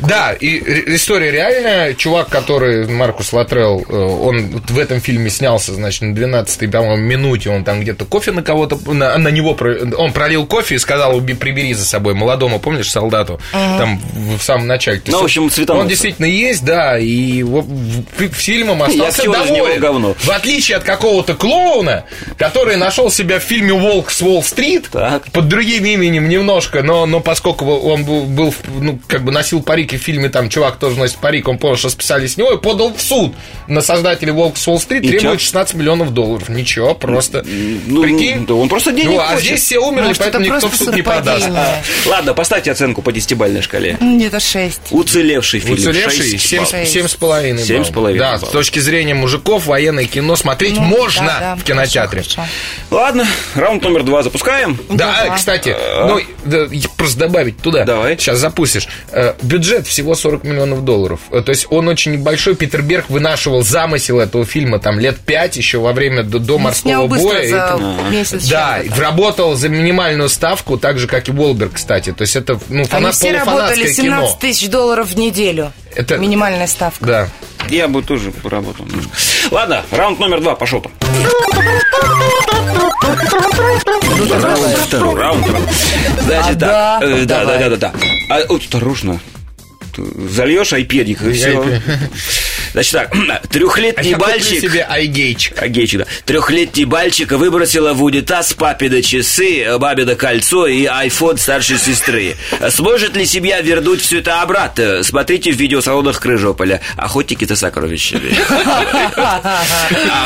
Да, 0.00 0.32
и 0.32 0.67
история 0.68 1.30
реальная. 1.30 1.94
Чувак, 1.94 2.28
который, 2.28 2.86
Маркус 2.88 3.32
Латрелл, 3.32 3.84
э, 3.88 3.92
он 3.96 4.62
в 4.68 4.78
этом 4.78 5.00
фильме 5.00 5.30
снялся, 5.30 5.72
значит, 5.74 6.02
на 6.02 6.12
12-й, 6.14 6.68
по-моему, 6.68 6.96
минуте, 7.02 7.50
он 7.50 7.64
там 7.64 7.80
где-то 7.80 8.04
кофе 8.04 8.32
на 8.32 8.42
кого-то, 8.42 8.78
на, 8.92 9.16
на 9.18 9.28
него, 9.28 9.56
он 9.96 10.12
пролил 10.12 10.46
кофе 10.46 10.74
и 10.76 10.78
сказал, 10.78 11.16
«Уби- 11.18 11.34
прибери 11.34 11.72
за 11.74 11.84
собой 11.84 12.14
молодому, 12.14 12.58
помнишь, 12.58 12.90
солдату, 12.90 13.40
там 13.52 13.98
в, 14.14 14.38
в 14.38 14.42
самом 14.42 14.66
начале. 14.66 15.00
Ну, 15.06 15.20
в 15.20 15.24
общем, 15.24 15.44
он- 15.44 15.50
цветанулся. 15.50 15.82
Он 15.82 15.88
действительно 15.88 16.26
есть, 16.26 16.64
да, 16.64 16.98
и 16.98 17.42
фильмом 18.32 18.82
остался 18.82 19.22
него 19.24 19.34
доволен. 19.34 19.80
говно. 19.80 20.14
В 20.18 20.30
отличие 20.30 20.76
от 20.76 20.84
какого-то 20.84 21.34
клоуна, 21.34 22.04
который 22.36 22.76
нашел 22.76 23.10
себя 23.10 23.38
в 23.38 23.42
фильме 23.42 23.72
«Волк 23.72 24.10
с 24.10 24.20
Уолл-стрит», 24.22 24.88
под 25.32 25.48
другим 25.48 25.84
именем 25.84 26.28
немножко, 26.28 26.82
но, 26.82 27.06
но 27.06 27.20
поскольку 27.20 27.64
он 27.66 28.04
был, 28.04 28.24
был, 28.24 28.54
ну, 28.80 28.98
как 29.06 29.22
бы 29.24 29.32
носил 29.32 29.62
парики 29.62 29.96
в 29.96 30.02
фильме 30.02 30.28
там 30.28 30.48
чувак 30.58 30.76
тоже 30.78 30.98
носит 30.98 31.18
парик, 31.18 31.46
он 31.48 31.58
понял, 31.58 31.76
что 31.76 31.88
списали 31.88 32.26
с 32.26 32.36
него 32.36 32.52
и 32.52 32.58
подал 32.58 32.92
в 32.92 33.00
суд 33.00 33.34
на 33.68 33.80
создателей 33.80 34.32
Волк 34.32 34.56
с 34.56 34.66
Уолл-стрит, 34.66 35.02
требует 35.02 35.22
чё? 35.22 35.38
16 35.38 35.74
миллионов 35.74 36.12
долларов. 36.12 36.48
Ничего, 36.48 36.94
просто. 36.94 37.44
Ну, 37.86 38.02
Прикинь? 38.02 38.44
да 38.46 38.54
он 38.54 38.68
просто 38.68 38.90
денег 38.92 39.10
Ну, 39.10 39.20
а 39.20 39.26
хочет. 39.28 39.44
здесь 39.44 39.62
все 39.62 39.78
умерли, 39.78 40.08
Может, 40.08 40.22
поэтому 40.22 40.44
это 40.44 40.54
никто 40.54 40.66
в 40.66 40.70
просто 40.70 40.84
суд 40.86 40.94
не 40.96 41.02
подаст. 41.02 41.44
совпадение. 41.44 41.82
Ладно, 42.06 42.34
поставьте 42.34 42.72
оценку 42.72 43.02
по 43.02 43.12
десятибальной 43.12 43.62
шкале. 43.62 43.96
Где-то 44.00 44.40
6. 44.40 44.80
Уцелевший 44.90 45.60
фильм. 45.60 45.74
Уцелевший 45.74 46.38
с 46.38 47.14
половиной. 47.90 48.18
Да, 48.18 48.32
баллов. 48.36 48.48
с 48.48 48.52
точки 48.52 48.78
зрения 48.80 49.14
мужиков 49.14 49.66
военное 49.66 50.06
кино 50.06 50.34
смотреть 50.36 50.74
Ну, 50.76 50.82
можно 50.82 51.26
да, 51.26 51.40
да, 51.40 51.56
в 51.56 51.62
кинотеатре. 51.64 52.22
хорошо, 52.22 52.34
хорошо. 52.36 52.52
Ладно, 52.90 53.26
раунд 53.54 53.82
номер 53.82 54.02
два 54.02 54.22
запускаем. 54.22 54.78
Да, 54.88 55.24
Да. 55.26 55.34
кстати, 55.36 55.76
ну, 56.06 56.20
да, 56.44 56.66
просто 56.96 57.18
добавить 57.20 57.58
туда. 57.58 57.84
Давай. 57.84 58.16
Сейчас 58.18 58.38
запустишь. 58.38 58.88
Э, 59.12 59.34
Бюджет 59.42 59.86
всего 59.86 60.14
40 60.14 60.42
миллионов 60.48 60.84
долларов. 60.84 61.20
Э, 61.30 61.40
То 61.42 61.50
есть 61.50 61.66
он 61.70 61.88
очень 61.88 62.12
небольшой. 62.12 62.56
Питер 62.56 62.82
Берг 62.82 63.08
вынашивал 63.10 63.62
замысел 63.62 64.18
этого 64.20 64.44
фильма 64.44 64.78
там 64.78 64.98
лет 64.98 65.18
пять, 65.18 65.56
еще 65.56 65.78
во 65.78 65.92
время 65.92 66.22
до, 66.22 66.38
до 66.38 66.56
Он 66.56 66.62
морского 66.62 67.06
боя. 67.06 67.42
И 67.42 67.48
за 67.48 67.56
это- 67.56 67.80
месяц. 68.10 68.48
Да, 68.48 68.78
работал 68.96 69.54
за 69.54 69.68
минимальную 69.68 70.28
ставку, 70.28 70.76
так 70.78 70.98
же, 70.98 71.06
как 71.06 71.28
и 71.28 71.32
Уолберг, 71.32 71.74
кстати. 71.74 72.12
То 72.12 72.22
есть 72.22 72.36
это 72.36 72.58
ну, 72.68 72.80
Они 72.80 72.84
фанат, 72.84 73.14
все 73.14 73.32
работали 73.32 73.44
полуфанатское 73.56 73.92
17 73.92 74.30
кино. 74.30 74.38
тысяч 74.40 74.68
долларов 74.68 75.08
в 75.10 75.16
неделю. 75.16 75.72
Это- 75.94 76.16
Минимальная 76.18 76.66
ставка. 76.66 77.04
Да. 77.04 77.28
Я 77.68 77.88
бы 77.88 78.02
тоже 78.02 78.30
поработал 78.30 78.86
немножко. 78.86 79.10
Ладно, 79.50 79.82
раунд 79.90 80.18
номер 80.20 80.40
два, 80.40 80.54
пошел 80.54 80.80
там. 80.80 80.92
Раунд 84.30 84.78
второй. 84.86 85.14
Раунд. 85.20 85.46
Значит, 86.24 86.56
А, 86.56 86.58
так. 86.58 86.58
да? 86.58 87.00
Да, 87.00 87.44
да, 87.44 87.58
да, 87.58 87.68
да, 87.70 87.76
да. 87.76 87.92
А, 88.30 88.54
осторожно. 88.54 89.20
Зальешь 89.98 90.72
айпедик 90.72 91.22
и 91.22 91.32
все. 91.32 91.80
Значит 92.72 92.92
так, 92.92 93.14
А 93.30 93.46
трехлетний 93.46 94.10
я 94.10 94.16
куплю 94.16 94.32
мальчик. 94.32 94.60
себе 94.60 94.86
айгейчик. 94.88 95.60
Агейчик, 95.62 96.00
да. 96.00 96.06
Трехлетний 96.24 96.84
мальчик 96.84 97.32
выбросила 97.32 97.92
в 97.94 98.02
унитаз 98.02 98.52
папины 98.54 99.02
часы, 99.02 99.78
бабино 99.78 100.14
кольцо 100.14 100.66
и 100.66 100.84
айфон 100.86 101.38
старшей 101.38 101.78
сестры. 101.78 102.36
Сможет 102.70 103.16
ли 103.16 103.26
семья 103.26 103.60
вернуть 103.60 104.00
все 104.00 104.18
это 104.18 104.42
обратно? 104.42 105.02
Смотрите 105.02 105.52
в 105.52 105.56
видеосалонах 105.56 106.20
Крыжополя. 106.20 106.80
Охотники 106.96 107.44
за 107.44 107.56
сокровищами. 107.56 108.32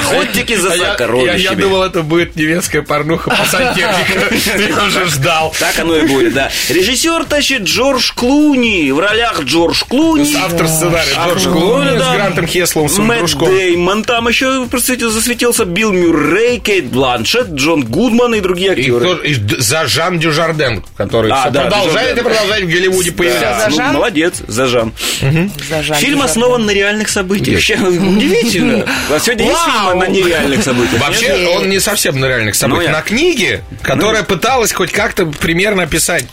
Охотники 0.00 0.54
за 0.56 0.72
А 0.72 0.74
я- 0.76 0.82
я, 0.82 0.86
я 0.86 0.92
сокровищами. 0.92 1.60
думал, 1.60 1.82
это 1.82 2.02
будет 2.02 2.36
немецкая 2.36 2.82
порнуха 2.82 3.30
по 3.30 3.44
сантехнике. 3.44 4.20
Ты 4.56 4.74
уже 4.86 5.06
ждал. 5.06 5.54
Так 5.58 5.78
оно 5.78 5.96
и 5.96 6.06
будет, 6.06 6.34
да. 6.34 6.50
Режиссер 6.68 7.24
тащит 7.24 7.62
Джордж 7.62 8.12
Клуни. 8.14 8.90
В 8.92 8.98
ролях 8.98 9.40
Джордж 9.42 9.82
Клуни. 9.88 10.34
Автор 10.36 10.66
сценария 10.68 11.14
Джордж 11.26 11.44
Клуни, 11.48 11.98
да. 11.98 12.31
Грантом 12.32 12.46
Хеслом, 12.46 12.88
своим 12.88 13.08
Мэтт 13.08 13.18
дружком. 13.20 13.48
Деймон, 13.54 14.04
там 14.04 14.28
еще 14.28 14.66
просветил- 14.66 15.10
засветился 15.10 15.64
Билл 15.64 15.92
Мюррей, 15.92 16.58
Кейт 16.58 16.86
Бланшет, 16.86 17.48
Джон 17.50 17.84
Гудман 17.84 18.34
и 18.34 18.40
другие 18.40 18.68
И, 18.74 18.80
актеры. 18.80 19.00
кто- 19.00 19.22
и 19.22 19.34
Д- 19.34 19.60
за 19.60 19.86
Жан 19.86 20.18
Дюжарден, 20.18 20.84
который 20.96 21.30
А, 21.32 21.50
да, 21.50 21.62
продолжает 21.62 21.88
и 21.88 21.90
Дюжарден. 21.90 22.24
продолжает 22.24 22.64
в 22.64 22.68
Голливуде 22.68 23.10
Да, 23.10 23.16
появляться. 23.16 23.66
ну, 23.70 23.76
Зажан? 23.76 23.94
молодец, 23.94 24.34
зажан. 24.48 24.92
Зажан, 25.20 25.96
Фильм 25.98 26.18
Зажан. 26.18 26.22
основан 26.22 26.66
на 26.66 26.70
реальных 26.70 27.08
событиях. 27.08 27.56
Вообще 27.56 27.76
удивительно. 27.76 28.86
А 29.10 29.18
сегодня 29.20 29.46
есть 29.46 29.60
фильмы 29.64 29.94
на 29.94 30.08
нереальных 30.08 30.62
событиях? 30.64 31.00
Вообще, 31.00 31.46
он 31.56 31.68
не 31.68 31.80
совсем 31.80 32.18
на 32.20 32.26
реальных 32.26 32.54
событиях. 32.54 32.82
Ну, 32.82 32.92
я- 32.92 32.96
На 32.96 33.02
книге, 33.02 33.62
которая 33.82 34.22
пыталась 34.22 34.72
хоть 34.72 34.92
как-то 34.92 35.26
примерно 35.26 35.82
описать. 35.84 36.24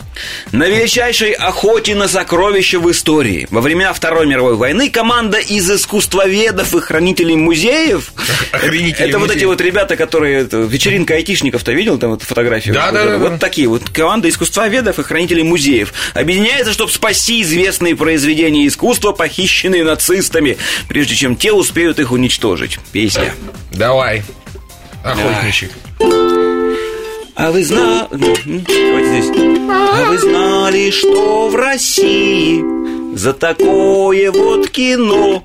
На 0.52 0.64
величайшей 0.64 1.32
охоте 1.32 1.94
на 1.94 2.08
сокровища 2.08 2.78
в 2.78 2.90
истории. 2.90 3.46
Во 3.50 3.60
времена 3.60 3.92
Второй 3.92 4.26
мировой 4.26 4.54
войны 4.56 4.90
команда 4.90 5.38
из 5.38 5.70
искусствоведов 5.90 6.72
и 6.76 6.80
хранителей 6.80 7.34
музеев. 7.34 8.12
Охранителей 8.52 9.08
Это 9.08 9.18
вот 9.18 9.26
музеев. 9.26 9.36
эти 9.38 9.44
вот 9.44 9.60
ребята, 9.60 9.96
которые... 9.96 10.44
вечеринка 10.44 11.14
айтишников-то 11.14 11.72
видел 11.72 11.98
там 11.98 12.10
вот 12.10 12.22
фотографию? 12.22 12.74
Да, 12.74 12.86
Вот 12.86 12.94
да, 12.94 13.04
да, 13.06 13.18
Вот 13.18 13.32
да. 13.32 13.38
такие 13.38 13.66
вот. 13.66 13.90
Команда 13.90 14.28
искусствоведов 14.28 15.00
и 15.00 15.02
хранителей 15.02 15.42
музеев. 15.42 15.92
Объединяется, 16.14 16.72
чтобы 16.72 16.92
спасти 16.92 17.42
известные 17.42 17.96
произведения 17.96 18.68
искусства, 18.68 19.10
похищенные 19.10 19.82
нацистами, 19.82 20.58
прежде 20.88 21.16
чем 21.16 21.34
те 21.34 21.50
успеют 21.52 21.98
их 21.98 22.12
уничтожить. 22.12 22.78
Песня. 22.92 23.34
Давай. 23.72 24.22
Охотничек. 25.02 25.72
А 27.34 27.50
вы 27.50 27.64
знали... 27.64 28.06
Давайте 28.12 29.22
здесь. 29.22 29.36
А 29.68 30.04
вы 30.08 30.18
знали, 30.18 30.90
что 30.92 31.48
в 31.48 31.56
России 31.56 32.62
за 33.16 33.32
такое 33.32 34.30
вот 34.30 34.68
кино, 34.70 35.44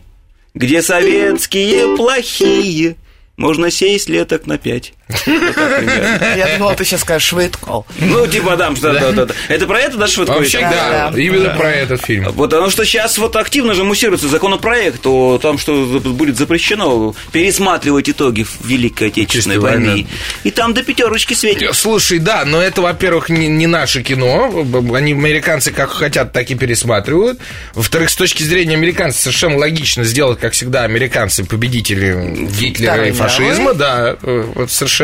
где 0.55 0.81
советские 0.81 1.95
плохие, 1.95 2.95
можно 3.37 3.69
сесть 3.69 4.09
леток 4.09 4.47
на 4.47 4.57
пять. 4.57 4.93
Я 5.07 6.55
думала, 6.57 6.75
ты 6.75 6.83
сейчас 6.83 7.01
скажешь 7.01 7.27
Швейткол. 7.29 7.85
Ну, 7.99 8.25
типа, 8.25 8.57
там, 8.57 8.75
что 8.75 8.91
да, 8.91 9.11
да, 9.11 9.25
да. 9.25 9.33
Это 9.49 9.67
про 9.67 9.79
это, 9.79 9.97
да, 9.97 10.07
такое? 10.07 10.25
Вообще, 10.25 10.61
Да, 10.61 10.69
да, 10.71 11.11
да. 11.11 11.21
именно 11.21 11.49
про 11.51 11.69
этот 11.69 12.03
фильм. 12.03 12.23
Вот, 12.31 12.49
потому 12.49 12.71
что 12.71 12.85
сейчас 12.85 13.17
вот 13.19 13.35
активно 13.35 13.75
же 13.75 13.83
муссируется 13.83 14.27
законопроект, 14.27 15.01
то 15.01 15.39
там 15.41 15.59
что 15.59 15.85
будет 15.85 16.37
запрещено 16.37 17.15
пересматривать 17.31 18.09
итоги 18.09 18.47
Великой 18.63 19.09
Отечественной 19.09 19.59
войны. 19.59 20.07
И 20.43 20.49
там 20.49 20.73
до 20.73 20.81
пятерочки 20.81 21.35
светит. 21.35 21.75
Слушай, 21.75 22.17
да, 22.17 22.43
но 22.45 22.59
это, 22.61 22.81
во-первых, 22.81 23.29
не, 23.29 23.47
не 23.47 23.67
наше 23.67 24.01
кино. 24.01 24.65
Они, 24.95 25.13
американцы, 25.13 25.71
как 25.71 25.91
хотят, 25.91 26.33
так 26.33 26.49
и 26.49 26.55
пересматривают. 26.55 27.39
Во-вторых, 27.75 28.09
с 28.09 28.15
точки 28.15 28.41
зрения 28.41 28.73
американцев, 28.73 29.21
совершенно 29.21 29.57
логично 29.57 30.03
сделать, 30.03 30.39
как 30.39 30.53
всегда, 30.53 30.83
американцы 30.83 31.43
победители 31.43 32.47
Гитлера 32.59 33.07
и 33.07 33.11
фашизма, 33.11 33.75
да, 33.75 34.15
э, 34.21 34.45
вот 34.55 34.71
совершенно. 34.71 34.94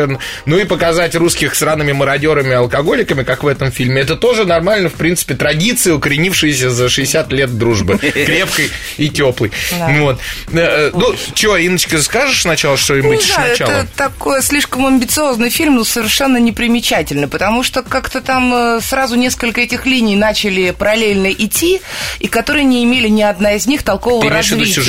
Ну 0.46 0.58
и 0.58 0.64
показать 0.64 1.14
русских 1.14 1.54
сраными 1.54 1.92
мародерами, 1.92 2.52
алкоголиками, 2.52 3.22
как 3.22 3.42
в 3.42 3.46
этом 3.46 3.70
фильме. 3.70 4.02
Это 4.02 4.16
тоже 4.16 4.44
нормально, 4.44 4.88
в 4.88 4.94
принципе, 4.94 5.34
традиция, 5.34 5.94
укоренившаяся 5.94 6.70
за 6.70 6.88
60 6.88 7.32
лет 7.32 7.56
дружбы. 7.56 7.98
Крепкой 7.98 8.70
и 8.96 9.08
теплой. 9.08 9.52
Вот. 9.70 10.20
Э, 10.52 10.58
э, 10.58 10.90
Ну, 10.94 11.14
что, 11.34 11.56
Инночка, 11.56 12.00
скажешь 12.02 12.42
сначала 12.42 12.76
что-нибудь 12.76 13.18
Не 13.18 13.32
знаю, 13.32 13.56
сначала? 13.56 13.70
это 13.70 13.88
такой 13.96 14.42
слишком 14.42 14.86
амбициозный 14.86 15.50
фильм, 15.50 15.76
но 15.76 15.84
совершенно 15.84 16.38
непримечательный, 16.38 17.28
потому 17.28 17.62
что 17.62 17.82
как-то 17.82 18.20
там 18.20 18.52
э, 18.54 18.80
сразу 18.80 19.16
несколько 19.16 19.60
этих 19.60 19.86
линий 19.86 20.16
начали 20.16 20.70
параллельно 20.70 21.32
идти, 21.32 21.80
и 22.18 22.28
которые 22.28 22.64
не 22.64 22.84
имели 22.84 23.08
ни 23.08 23.22
одна 23.22 23.54
из 23.54 23.66
них 23.66 23.82
толкового 23.82 24.22
развития. 24.30 24.80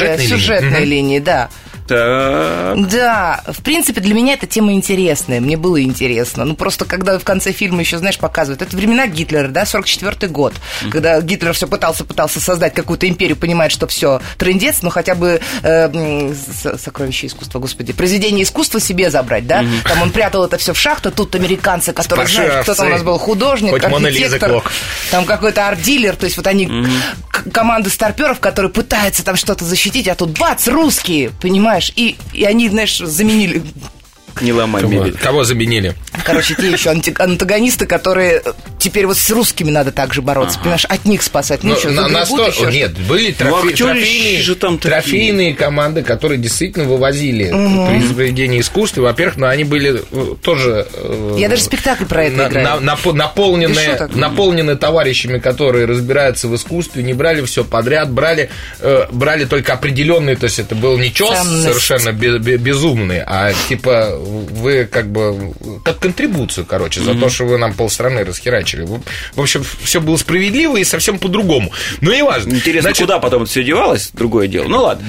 Мгм. 0.63 0.83
линии, 0.83 1.19
да. 1.19 1.49
Так. 1.87 2.87
Да, 2.89 3.43
в 3.47 3.61
принципе, 3.61 3.99
для 4.01 4.13
меня 4.13 4.33
эта 4.33 4.47
тема 4.47 4.73
интересная, 4.73 5.41
мне 5.41 5.57
было 5.57 5.81
интересно. 5.81 6.45
Ну, 6.45 6.55
просто 6.55 6.85
когда 6.85 7.19
в 7.19 7.23
конце 7.23 7.51
фильма 7.51 7.81
еще, 7.81 7.97
знаешь, 7.97 8.17
показывают, 8.17 8.61
это 8.61 8.75
времена 8.75 9.07
Гитлера, 9.07 9.47
да, 9.49 9.63
44-й 9.63 10.27
год, 10.29 10.53
когда 10.91 11.19
Гитлер 11.21 11.53
все 11.53 11.67
пытался, 11.67 12.05
пытался 12.05 12.39
создать 12.39 12.73
какую-то 12.73 13.07
империю, 13.07 13.35
понимает, 13.35 13.71
что 13.71 13.87
все 13.87 14.21
трендец, 14.37 14.81
но 14.81 14.89
хотя 14.89 15.15
бы 15.15 15.41
э, 15.63 16.33
сокровище 16.77 17.27
искусства, 17.27 17.59
господи, 17.59 17.93
произведение 17.93 18.43
искусства 18.43 18.79
себе 18.79 19.09
забрать, 19.09 19.45
да, 19.47 19.63
там 19.83 20.01
он 20.01 20.11
прятал 20.11 20.45
это 20.45 20.57
все 20.57 20.73
в 20.73 20.79
шахту, 20.79 21.11
тут 21.11 21.35
американцы, 21.35 21.91
которые, 21.93 22.25
знаешь, 22.27 22.63
кто 22.63 22.73
там 22.75 22.87
у 22.87 22.89
нас 22.89 23.03
был 23.03 23.17
художник, 23.17 23.71
Хоть 23.71 23.81
архитектор, 24.29 24.49
там 25.11 25.25
какой-то 25.25 25.67
арт-дилер, 25.67 26.15
то 26.15 26.25
есть 26.25 26.37
вот 26.37 26.47
они 26.47 26.67
к- 27.31 27.51
команда 27.51 27.89
старперов, 27.89 28.39
которые 28.39 28.71
пытаются 28.71 29.23
там 29.23 29.35
что-то 29.35 29.65
защитить, 29.65 30.07
а 30.07 30.15
тут 30.15 30.37
бац, 30.37 30.67
русские, 30.67 31.31
понимаешь, 31.41 31.72
и, 31.95 32.15
и 32.33 32.43
они, 32.43 32.69
знаешь, 32.69 32.97
заменили, 32.97 33.63
Не 34.41 34.51
ломай 34.53 34.81
Кого, 34.81 34.93
мебель. 34.93 35.17
кого 35.17 35.43
заменили? 35.43 35.95
короче, 36.25 36.55
те 36.55 36.71
еще 36.71 36.89
антагонисты, 36.89 37.85
которые 37.85 38.41
теперь 38.79 39.05
вот 39.05 39.17
с 39.17 39.29
русскими 39.29 39.71
надо 39.71 39.91
также 39.91 40.21
бороться, 40.21 40.59
понимаешь, 40.59 40.85
от 40.85 41.05
них 41.05 41.21
спасать, 41.23 41.63
ну, 41.63 41.71
Ну, 41.73 41.75
что, 41.79 41.89
на, 41.91 42.07
еще? 42.47 42.71
Нет, 42.71 42.97
были 43.07 43.35
Ну, 43.39 43.45
трофе- 43.45 43.69
актеры 43.69 43.93
трофейные, 43.93 44.41
же 44.41 44.55
там 44.55 44.77
такие. 44.77 44.91
трофейные 45.01 45.53
команды, 45.55 46.01
которые 46.03 46.37
действительно 46.39 46.85
вывозили 46.85 47.49
произведения 47.49 48.59
искусства. 48.59 49.01
Во-первых, 49.01 49.37
но 49.37 49.47
они 49.47 49.63
были 49.63 50.01
э, 50.11 50.35
тоже... 50.41 50.87
э, 50.93 51.35
Я 51.39 51.49
даже 51.49 51.63
спектакль 51.63 52.05
про 52.05 52.25
это 52.25 52.37
на- 52.37 52.47
играю. 52.47 52.81
на- 52.81 52.93
наполнены, 53.13 54.75
товарищами, 54.75 55.39
которые 55.39 55.85
разбираются 55.85 56.47
в 56.47 56.55
искусстве, 56.55 57.03
не 57.03 57.13
брали 57.13 57.41
все 57.45 57.63
подряд, 57.63 58.11
брали, 58.11 58.49
э, 58.79 59.05
брали 59.11 59.45
только 59.45 59.73
определенные, 59.73 60.35
то 60.35 60.45
есть 60.45 60.59
это 60.59 60.75
был 60.75 60.97
не 60.97 61.13
чес 61.13 61.37
совершенно 61.63 62.11
бе- 62.11 62.39
бе- 62.39 62.57
безумный, 62.57 63.21
а 63.25 63.53
типа 63.69 64.19
вы 64.23 64.85
как 64.85 65.11
бы 65.11 65.53
как 65.83 65.99
контрибуцию, 65.99 66.65
короче, 66.65 67.01
за 67.01 67.15
то, 67.15 67.29
что 67.29 67.45
вы 67.45 67.57
нам 67.57 67.73
полстраны 67.73 68.23
расхерачили. 68.23 68.87
В 69.35 69.41
общем, 69.41 69.63
все 69.83 70.01
было 70.01 70.17
справедливо 70.17 70.77
и 70.77 70.83
совсем 70.83 71.19
по-другому. 71.19 71.71
Но 72.01 72.13
не 72.13 72.23
важно. 72.23 72.53
Интересно, 72.53 72.89
Значит, 72.89 73.05
куда 73.05 73.19
потом 73.19 73.43
это 73.43 73.51
все 73.51 73.63
девалось? 73.63 74.11
Другое 74.13 74.47
дело. 74.47 74.67
Ну 74.67 74.83
ладно. 74.83 75.05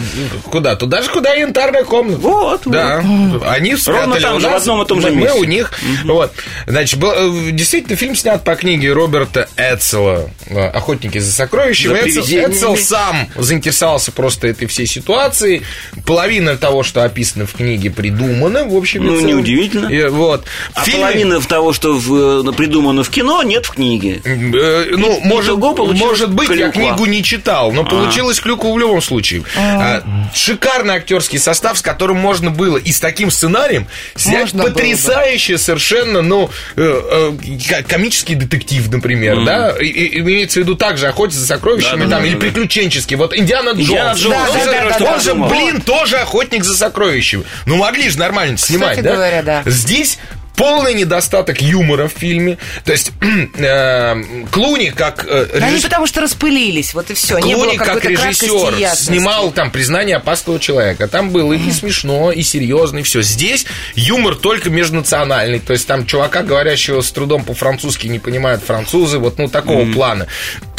Куда? 0.51 0.77
Туда 0.77 1.03
же, 1.03 1.11
куда 1.11 1.33
янтарная 1.35 1.85
комната. 1.85 2.21
Вот, 2.21 2.63
Да. 2.67 3.05
Они 3.47 3.77
спрятали 3.77 4.21
там 4.21 4.37
у 4.37 4.41
же, 4.41 4.49
в 4.49 4.55
одном 4.55 4.83
и 4.83 4.87
том 4.87 5.01
же 5.01 5.11
мы 5.11 5.23
месте. 5.23 5.39
у 5.39 5.45
них. 5.45 5.73
Вот. 6.05 6.33
Значит, 6.67 6.99
был, 6.99 7.13
э, 7.13 7.51
действительно, 7.53 7.97
фильм 7.97 8.15
снят 8.15 8.43
по 8.45 8.55
книге 8.55 8.93
Роберта 8.93 9.49
Эцела 9.57 10.31
э, 10.47 10.67
«Охотники 10.69 11.19
за 11.19 11.33
сокровищами». 11.33 12.11
За. 12.11 12.21
Эцел 12.45 12.77
сам 12.77 13.29
заинтересовался 13.37 14.13
просто 14.13 14.49
этой 14.49 14.67
всей 14.67 14.87
ситуацией. 14.87 15.63
Половина 16.07 16.57
того, 16.57 16.83
что 16.83 17.05
описано 17.05 17.47
в 17.47 17.53
книге, 17.55 17.91
придумано, 17.91 18.65
в 18.65 18.77
общем. 18.77 19.04
И 19.13 19.23
Ну, 19.23 19.29
неудивительно. 19.29 19.89
И 19.89 20.07
вот. 20.09 20.45
А 20.75 20.85
фильме- 20.85 21.01
половина 21.01 21.41
того, 21.41 21.73
что 21.73 21.95
в, 21.95 22.49
э, 22.49 22.53
придумано 22.53 23.03
в 23.05 23.11
кино, 23.11 23.43
нет 23.43 23.67
в 23.67 23.71
книге. 23.73 24.21
Э, 24.25 24.87
Ну, 24.97 25.21
может, 25.23 25.51
Итого 25.51 25.75
получилось 25.75 26.01
может 26.01 26.31
быть, 26.33 26.49
я 26.51 26.71
клюква. 26.71 26.73
книгу 26.97 27.07
не 27.07 27.23
читал, 27.23 27.73
но 27.73 27.85
получилось 27.85 28.41
клюква 28.41 28.73
в 28.73 28.79
любом 28.79 29.01
случае. 29.03 29.43
А, 29.57 30.03
Шикарный 30.35 30.95
актерский 30.97 31.39
состав, 31.39 31.79
с 31.79 31.83
которым 31.83 32.17
можно 32.17 32.51
было 32.51 32.77
и 32.77 32.93
с 32.93 33.01
таким 33.01 33.31
сценарием 33.31 33.87
снять 34.15 34.41
Можно 34.41 34.63
было 34.65 34.69
бы. 34.71 34.75
потрясающий 34.75 35.57
совершенно, 35.57 36.23
ну, 36.23 36.51
э, 36.77 37.33
э, 37.37 37.59
ко- 37.69 37.83
комический 37.83 38.35
детектив, 38.35 38.91
например, 38.91 39.45
да? 39.45 39.71
И- 39.81 39.87
и- 39.87 40.19
имеется 40.21 40.61
в 40.61 40.63
виду 40.63 40.75
также 40.75 41.07
охотиться 41.09 41.41
за 41.41 41.47
сокровищами 41.47 42.01
Да, 42.01 42.07
да, 42.07 42.11
там, 42.17 42.21
да, 42.23 42.27
или 42.27 42.35
да. 42.35 42.41
приключенческий. 42.41 43.17
Вот 43.17 43.37
Индиана 43.37 43.71
Джонс. 43.71 43.81
Индиана 43.89 44.15
Джонс, 44.15 44.37
Он 44.51 44.55
да, 44.55 44.65
же- 44.65 44.71
да, 44.71 44.99
да, 44.99 45.05
он 45.07 45.13
да, 45.15 45.19
же, 45.21 45.35
да. 45.35 45.45
блин, 45.49 45.81
тоже 45.81 46.17
охотник 46.17 46.65
за 46.65 46.75
сокровищами. 46.77 47.45
Ну, 47.67 47.77
могли 47.77 48.09
же 48.09 48.19
нормально 48.19 48.57
снимать, 48.59 48.94
да? 49.03 49.15
говоря, 49.15 49.43
да. 49.43 49.63
Здесь 49.67 50.19
полный 50.57 50.95
недостаток 50.95 51.61
юмора 51.61 52.09
в 52.09 52.13
фильме. 52.13 52.59
То 52.85 52.93
есть 52.93 53.13
э, 53.59 54.45
Клуни 54.51 54.91
как 54.91 55.25
э, 55.29 55.59
Да 55.59 55.67
они 55.67 55.81
потому 55.81 56.07
что 56.07 56.21
распылились, 56.21 56.95
вот 56.95 57.11
и 57.11 57.15
все. 57.15 57.39
Не 57.39 57.55
было 57.55 57.65
Клуни 57.65 57.77
как 57.79 58.05
режиссер 58.05 58.95
снимал 58.97 59.51
там 59.51 59.71
признание 59.71 60.17
опасного 60.17 60.59
человека. 60.59 61.09
Там 61.09 61.31
было 61.31 61.53
и 61.53 61.71
смешно, 61.71 62.33
и 62.33 62.43
серьезно, 62.43 62.99
и 62.99 63.03
все. 63.03 63.23
Здесь 63.23 63.67
юмор 63.95 64.37
только 64.37 64.71
межнациональный. 64.71 65.61
То 65.61 65.73
есть 65.73 65.87
там 65.87 66.07
чувака, 66.07 66.43
говорящего 66.43 67.01
с 67.01 67.11
трудом 67.11 67.45
по-французски, 67.45 68.07
не 68.07 68.19
понимают 68.19 68.63
французы. 68.63 69.19
Вот 69.19 69.39
ну 69.39 69.49
такого 69.49 69.91
плана. 69.93 70.27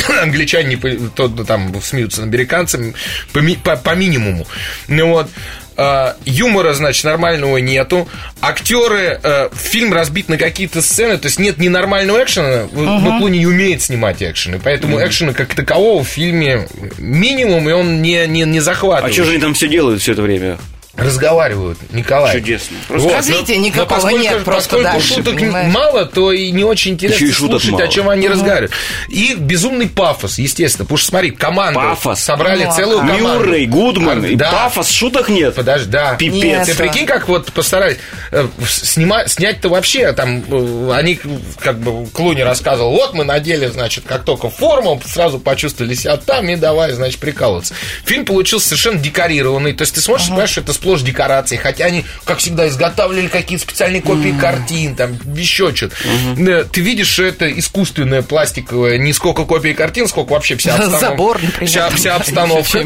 Англичане 0.21 0.77
то, 1.15 1.27
там 1.27 1.81
смеются 1.81 2.21
над 2.21 2.29
американцами 2.33 2.93
по, 3.33 3.41
по- 3.63 3.77
по 3.77 3.95
минимуму. 3.95 4.45
Ну 4.87 5.09
вот. 5.09 5.29
А, 5.77 6.15
юмора, 6.23 6.71
значит, 6.73 7.03
нормального 7.03 7.57
нету. 7.57 8.07
Актеры, 8.39 9.19
э, 9.21 9.49
фильм 9.53 9.91
разбит 9.91 10.29
на 10.29 10.37
какие-то 10.37 10.81
сцены, 10.81 11.17
то 11.17 11.25
есть 11.27 11.37
нет 11.37 11.57
ни 11.57 11.67
нормального 11.67 12.23
экшена, 12.23 12.67
но 12.71 13.19
Клуни 13.19 13.39
не 13.39 13.45
умеет 13.45 13.81
снимать 13.81 14.23
экшены, 14.23 14.61
поэтому 14.63 15.05
экшена 15.05 15.33
как 15.33 15.53
такового 15.53 16.01
в 16.01 16.07
фильме 16.07 16.69
минимум, 16.97 17.67
и 17.69 17.73
он 17.73 18.01
не, 18.01 18.25
не, 18.25 18.43
не 18.43 18.59
А 18.59 18.61
захватывает. 18.61 19.13
что 19.13 19.25
же 19.25 19.31
они 19.31 19.41
там 19.41 19.53
все 19.53 19.67
делают 19.67 20.01
все 20.01 20.13
это 20.13 20.21
время? 20.21 20.57
Разговаривают, 20.97 21.77
Николай. 21.91 22.33
Чудесно. 22.35 22.77
Просто 22.87 23.07
Вот, 23.09 23.15
Развития 23.17 23.53
но- 23.55 23.59
но 23.61 23.65
никакого 23.67 23.85
поскольку- 23.95 24.17
нет, 24.19 24.43
просто 24.43 24.61
поскольку 24.69 24.83
дальше, 24.83 25.13
шуток 25.15 25.35
понимаешь? 25.35 25.73
мало, 25.73 26.05
то 26.05 26.31
и 26.31 26.51
не 26.51 26.63
очень 26.63 26.93
интересно 26.93 27.25
Еще 27.25 27.33
слушать, 27.35 27.71
мало. 27.71 27.83
о 27.83 27.87
чем 27.87 28.09
они 28.09 28.27
разговаривают. 28.27 28.71
И 29.09 29.35
безумный 29.37 29.87
пафос, 29.89 30.37
естественно. 30.39 30.85
Потому 30.85 30.97
что, 30.97 31.07
смотри, 31.09 31.31
команду 31.31 31.79
Пафос. 31.79 32.19
собрали 32.21 32.65
Ну, 32.65 32.73
целую 32.75 32.99
команду. 32.99 33.23
Мюррей, 33.45 33.65
Гудман, 33.65 34.23
А, 34.23 34.27
и 34.27 34.35
да. 34.35 34.51
пафос, 34.51 34.89
шуток 34.89 35.29
нет. 35.29 35.55
Подожди, 35.55 35.89
да. 35.89 36.15
Пипец. 36.15 36.43
Нет. 36.43 36.65
Ты 36.67 36.75
прикинь, 36.75 37.05
как 37.05 37.27
вот 37.27 37.51
постарались 37.51 37.97
э, 38.31 38.47
снима- 38.67 39.27
снять-то 39.27 39.69
вообще, 39.69 40.11
там, 40.13 40.43
э, 40.49 40.91
они, 40.93 41.19
как 41.59 41.79
бы, 41.79 42.05
Клуни 42.07 42.41
рассказывал, 42.41 42.91
вот 42.91 43.13
мы 43.13 43.23
надели, 43.23 43.67
значит, 43.67 44.05
как 44.07 44.23
только 44.23 44.49
форму, 44.49 45.01
сразу 45.05 45.39
почувствовали 45.39 45.93
себя 45.93 46.17
там 46.17 46.47
и 46.49 46.55
давай, 46.55 46.93
значит, 46.93 47.19
прикалываться. 47.19 47.73
Фильм 48.05 48.25
получился 48.25 48.67
совершенно 48.69 48.99
декорированный, 48.99 49.73
то 49.73 49.81
есть 49.83 49.95
ты 49.95 50.01
смотришь, 50.01 50.27
понимаешь, 50.27 50.49
что 50.49 50.61
это 50.61 50.73
сплошь 50.85 51.01
декорации, 51.01 51.55
хотя 51.55 51.85
они, 51.85 52.05
как 52.25 52.37
всегда, 52.37 52.67
изготавливали 52.67 53.27
какие-то 53.27 53.63
специальные 53.63 54.03
копии 54.03 54.35
картин, 54.39 54.95
там, 54.95 55.17
еще 55.33 55.73
что-то. 55.75 55.95
Э, 56.37 56.63
Ты 56.71 56.81
видишь, 56.81 57.07
что 57.07 57.23
это 57.23 57.47
искусственная 57.59 58.21
пластиковая, 58.21 58.99
не 58.99 59.11
сколько 59.11 59.45
копий 59.45 59.73
картин, 59.73 60.07
сколько 60.07 60.33
вообще 60.33 60.55
вся 60.55 60.75
обстановка. 60.75 60.99
Забор, 61.07 61.41
например, 61.41 61.67
Вся, 61.69 61.89
вся 61.89 62.15
обстановка. 62.17 62.85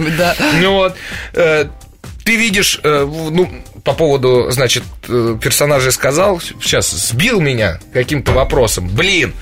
Ну 0.61 0.73
вот, 0.75 0.95
э, 1.33 1.65
ты 2.23 2.35
видишь, 2.35 2.79
э, 2.83 3.07
ну, 3.31 3.49
по 3.83 3.93
поводу, 3.93 4.51
значит, 4.51 4.83
э, 5.07 5.37
персонажа 5.41 5.91
сказал, 5.91 6.39
сейчас 6.39 6.89
сбил 6.89 7.39
меня 7.39 7.79
каким-то 7.93 8.31
вопросом. 8.31 8.87
Блин, 8.89 9.33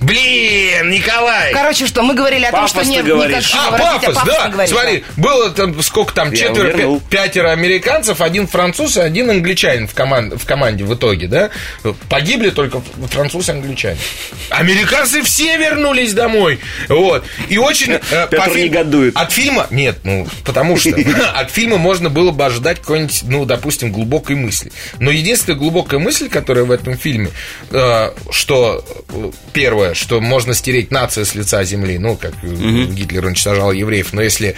блин, 0.00 0.90
Николай! 0.90 1.52
Короче, 1.52 1.86
что 1.86 2.02
мы 2.02 2.14
говорили 2.14 2.44
о 2.44 2.50
том, 2.50 2.68
что 2.68 2.84
нет 2.84 3.04
говоришь. 3.04 3.52
А, 3.54 3.70
никакого 3.70 3.78
развития, 3.78 4.06
пафос, 4.06 4.14
пафос 4.14 4.34
да. 4.34 4.46
не 4.46 4.52
говоришь, 4.52 4.70
Смотри, 4.70 5.04
было 5.16 5.50
там 5.50 5.82
сколько 5.82 6.14
там, 6.14 6.30
Я 6.30 6.36
четверо, 6.36 7.00
пятеро 7.10 7.50
американцев, 7.50 8.20
один 8.20 8.46
француз 8.46 8.96
и 8.96 9.00
один 9.00 9.30
англичанин 9.30 9.88
в, 9.88 9.94
коман- 9.94 10.36
в 10.36 10.46
команде 10.46 10.84
в 10.84 10.94
итоге, 10.94 11.28
да? 11.28 11.50
Погибли 12.08 12.50
только 12.50 12.82
француз 13.10 13.48
и 13.48 13.52
англичанин. 13.52 13.98
Американцы 14.50 15.22
все 15.22 15.56
вернулись 15.56 16.12
домой. 16.12 16.60
Вот. 16.88 17.24
И 17.48 17.58
очень... 17.58 17.92
э, 17.92 18.26
Петр 18.30 18.56
негодует. 18.56 19.16
От 19.16 19.32
фильма... 19.32 19.66
Нет, 19.70 19.98
ну, 20.04 20.26
потому 20.44 20.76
что 20.76 20.90
от 21.34 21.50
фильма 21.50 21.76
можно 21.76 22.10
было 22.10 22.21
бы 22.30 22.44
ожидать 22.46 22.78
какой-нибудь, 22.80 23.22
ну, 23.24 23.44
допустим, 23.44 23.90
глубокой 23.92 24.36
мысли. 24.36 24.70
Но 24.98 25.10
единственная 25.10 25.58
глубокая 25.58 25.98
мысль, 26.00 26.28
которая 26.28 26.64
в 26.64 26.70
этом 26.70 26.96
фильме, 26.96 27.30
э, 27.70 28.10
что 28.30 28.84
э, 29.08 29.30
первое, 29.52 29.94
что 29.94 30.20
можно 30.20 30.54
стереть 30.54 30.90
нацию 30.90 31.26
с 31.26 31.34
лица 31.34 31.64
земли, 31.64 31.98
ну, 31.98 32.16
как 32.16 32.32
э, 32.42 32.84
Гитлер 32.84 33.24
уничтожал 33.26 33.72
евреев, 33.72 34.12
но 34.12 34.22
если 34.22 34.54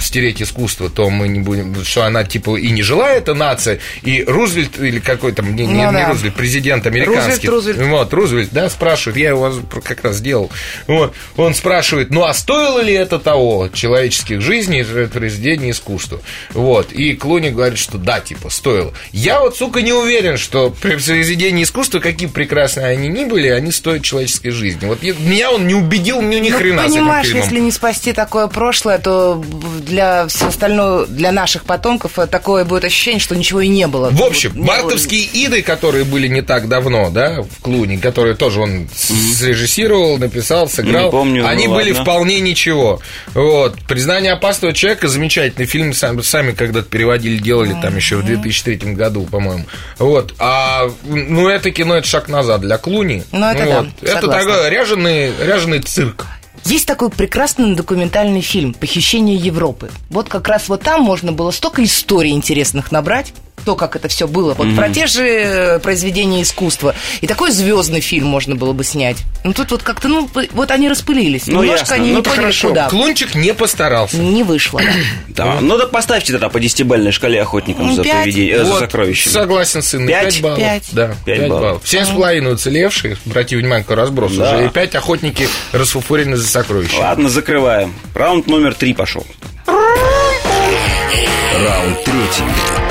стереть 0.00 0.42
искусство, 0.42 0.88
то 0.88 1.10
мы 1.10 1.28
не 1.28 1.40
будем, 1.40 1.84
что 1.84 2.04
она, 2.04 2.24
типа, 2.24 2.56
и 2.56 2.70
не 2.70 2.82
жила 2.82 3.10
эта 3.10 3.34
нация, 3.34 3.78
и 4.02 4.24
Рузвельт, 4.26 4.78
или 4.80 4.98
какой-то, 5.00 5.42
не, 5.42 5.66
не- 5.66 5.72
Ну 5.72 5.86
не 5.86 5.92
да. 5.92 6.08
Рузвельт, 6.08 6.34
президент 6.34 6.86
американский. 6.86 7.48
Рузвельт, 7.48 7.76
Рузвельт. 7.76 7.90
Вот, 7.90 8.12
Рузвельт, 8.14 8.48
да, 8.52 8.70
спрашивает, 8.70 9.16
я 9.18 9.28
его 9.30 9.52
как 9.84 10.02
раз 10.04 10.16
сделал. 10.16 10.50
Вот, 10.86 11.14
он 11.36 11.54
спрашивает, 11.54 12.10
ну 12.10 12.24
а 12.24 12.34
стоило 12.34 12.80
ли 12.80 12.92
это 12.92 13.18
того, 13.18 13.68
человеческих 13.72 14.40
жизней, 14.40 14.84
произведения 15.08 15.70
искусства? 15.70 16.20
Вот, 16.50 16.92
и 16.92 17.14
Клуни 17.14 17.50
говорит, 17.50 17.78
что 17.78 17.98
да, 17.98 18.20
типа, 18.20 18.50
стоило. 18.50 18.92
Я 19.12 19.40
вот, 19.40 19.56
сука, 19.56 19.82
не 19.82 19.92
уверен, 19.92 20.36
что 20.36 20.70
произведения 20.70 21.62
искусства, 21.62 21.98
какие 22.00 22.28
прекрасные 22.28 22.86
они 22.86 23.08
ни 23.08 23.24
были, 23.24 23.48
они 23.48 23.72
стоят 23.72 24.02
человеческой 24.02 24.50
жизни. 24.50 24.86
Вот 24.86 25.02
я- 25.02 25.14
меня 25.18 25.50
он 25.50 25.66
не 25.66 25.74
убедил 25.74 26.20
ни, 26.22 26.36
ни 26.36 26.50
Ну, 26.50 26.58
хрена 26.58 26.82
понимаешь, 26.84 27.28
если 27.32 27.58
не 27.60 27.70
спасти 27.70 28.12
такое 28.12 28.46
прошлое, 28.46 28.98
то 28.98 29.42
для 29.86 30.26
все 30.28 30.46
остальное, 30.48 31.06
для 31.06 31.32
наших 31.32 31.64
потомков 31.64 32.18
э, 32.18 32.26
такое 32.26 32.64
будет 32.64 32.84
ощущение, 32.84 33.20
что 33.20 33.34
ничего 33.36 33.60
и 33.60 33.68
не 33.68 33.86
было. 33.86 34.10
В 34.10 34.22
общем, 34.22 34.50
Вот 34.50 34.56
не 34.58 34.64
было. 34.66 34.74
мартовские 34.76 35.28
иды, 35.32 35.62
которые 35.62 36.04
были 36.04 36.28
не 36.28 36.42
так 36.42 36.68
давно, 36.68 37.10
да, 37.10 37.42
в 37.42 37.62
Клуни, 37.62 37.96
которые 37.96 38.34
тоже 38.36 38.60
он 38.60 38.88
срежиссировал, 38.94 40.18
написал, 40.18 40.68
сыграл, 40.68 41.06
Не 41.06 41.10
помню, 41.10 41.42
ну 41.42 41.48
они 41.48 41.68
были 41.68 41.90
ладно. 41.90 42.02
вполне 42.04 42.40
ничего. 42.40 43.00
Вот. 43.34 43.76
Признание 43.86 44.32
опасного 44.32 44.72
человека 44.74 45.08
замечательный 45.08 45.66
фильм, 45.66 45.92
сами, 45.92 46.20
сами 46.36 46.52
когда-то 46.52 46.88
переводили, 46.88 47.38
делали 47.38 47.74
там 47.80 47.96
еще 47.96 48.16
в 48.16 48.24
2003 48.24 48.92
году, 48.92 49.22
по-моему. 49.24 49.64
Вот. 49.98 50.34
А 50.38 50.90
ну 51.04 51.48
это 51.48 51.70
кино, 51.70 51.96
это 51.96 52.06
шаг 52.06 52.28
назад 52.28 52.60
для 52.60 52.76
Клуни. 52.76 53.24
Ну, 53.32 53.46
это 53.46 53.64
да, 53.64 53.80
вот. 53.80 53.88
Это 54.02 54.20
согласна. 54.20 54.52
такой 54.52 54.70
ряженый, 54.70 55.32
ряженый 55.42 55.80
цирк. 55.80 56.26
Есть 56.66 56.86
такой 56.86 57.08
прекрасный 57.10 57.74
документальный 57.74 58.42
фильм 58.42 58.74
«Похищение 58.74 59.36
Европы». 59.36 59.90
Вот 60.10 60.28
как 60.28 60.46
раз 60.48 60.68
вот 60.68 60.82
там 60.82 61.00
можно 61.02 61.32
было 61.32 61.52
столько 61.52 61.82
историй 61.82 62.32
интересных 62.32 62.92
набрать, 62.92 63.32
то, 63.66 63.74
как 63.74 63.96
это 63.96 64.06
все 64.06 64.28
было, 64.28 64.54
вот 64.54 64.76
про 64.76 64.88
те 64.88 65.08
же 65.08 65.26
э, 65.26 65.78
произведения 65.80 66.42
искусства. 66.42 66.94
И 67.20 67.26
такой 67.26 67.50
звездный 67.50 68.00
фильм 68.00 68.28
можно 68.28 68.54
было 68.54 68.72
бы 68.72 68.84
снять. 68.84 69.16
Ну 69.42 69.52
тут 69.52 69.72
вот 69.72 69.82
как-то, 69.82 70.06
ну, 70.06 70.30
вот 70.52 70.70
они 70.70 70.88
распылились. 70.88 71.48
Ну, 71.48 71.62
Немножко 71.62 71.80
ясно. 71.80 71.94
они 71.96 72.10
Ну, 72.12 72.16
не 72.18 72.22
поняли, 72.22 72.38
хорошо. 72.40 72.68
куда. 72.68 72.88
Клунчик 72.88 73.34
не 73.34 73.52
постарался. 73.52 74.18
Не 74.18 74.44
вышло. 74.44 74.80
да. 75.28 75.36
Да. 75.46 75.58
Ну 75.60 75.76
да 75.76 75.86
поставьте 75.86 76.32
тогда 76.32 76.48
по 76.48 76.58
десятибальной 76.60 77.10
шкале 77.12 77.42
охотникам 77.42 77.88
Ну, 77.88 77.94
за, 77.96 78.04
пять. 78.04 78.22
поведение, 78.22 78.54
э, 78.54 78.64
за 78.64 78.70
Вот, 78.70 78.78
сокровищами. 78.80 79.32
Согласен, 79.32 79.82
сын. 79.82 80.06
Пять? 80.06 80.34
5 80.34 80.42
баллов. 80.42 80.58
Пять. 80.58 80.84
Да, 80.92 81.08
Пять 81.24 81.38
5 81.40 81.48
баллов. 81.50 81.62
баллов. 81.62 81.82
Семь 81.84 82.04
с 82.04 82.08
половиной 82.08 82.52
уцелевшие, 82.54 83.16
обрати 83.26 83.56
внимание, 83.56 83.82
какой 83.82 83.96
разброс 83.96 84.32
Да. 84.32 84.54
уже. 84.56 84.66
И 84.66 84.68
5 84.68 84.94
охотники 84.94 85.48
расфуфурены 85.72 86.36
за 86.36 86.46
сокровища. 86.46 86.98
Ладно, 87.00 87.28
закрываем. 87.28 87.92
Раунд 88.14 88.46
номер 88.46 88.74
три 88.74 88.94
пошел. 88.94 89.26
Раунд 89.66 92.04
третий. 92.04 92.85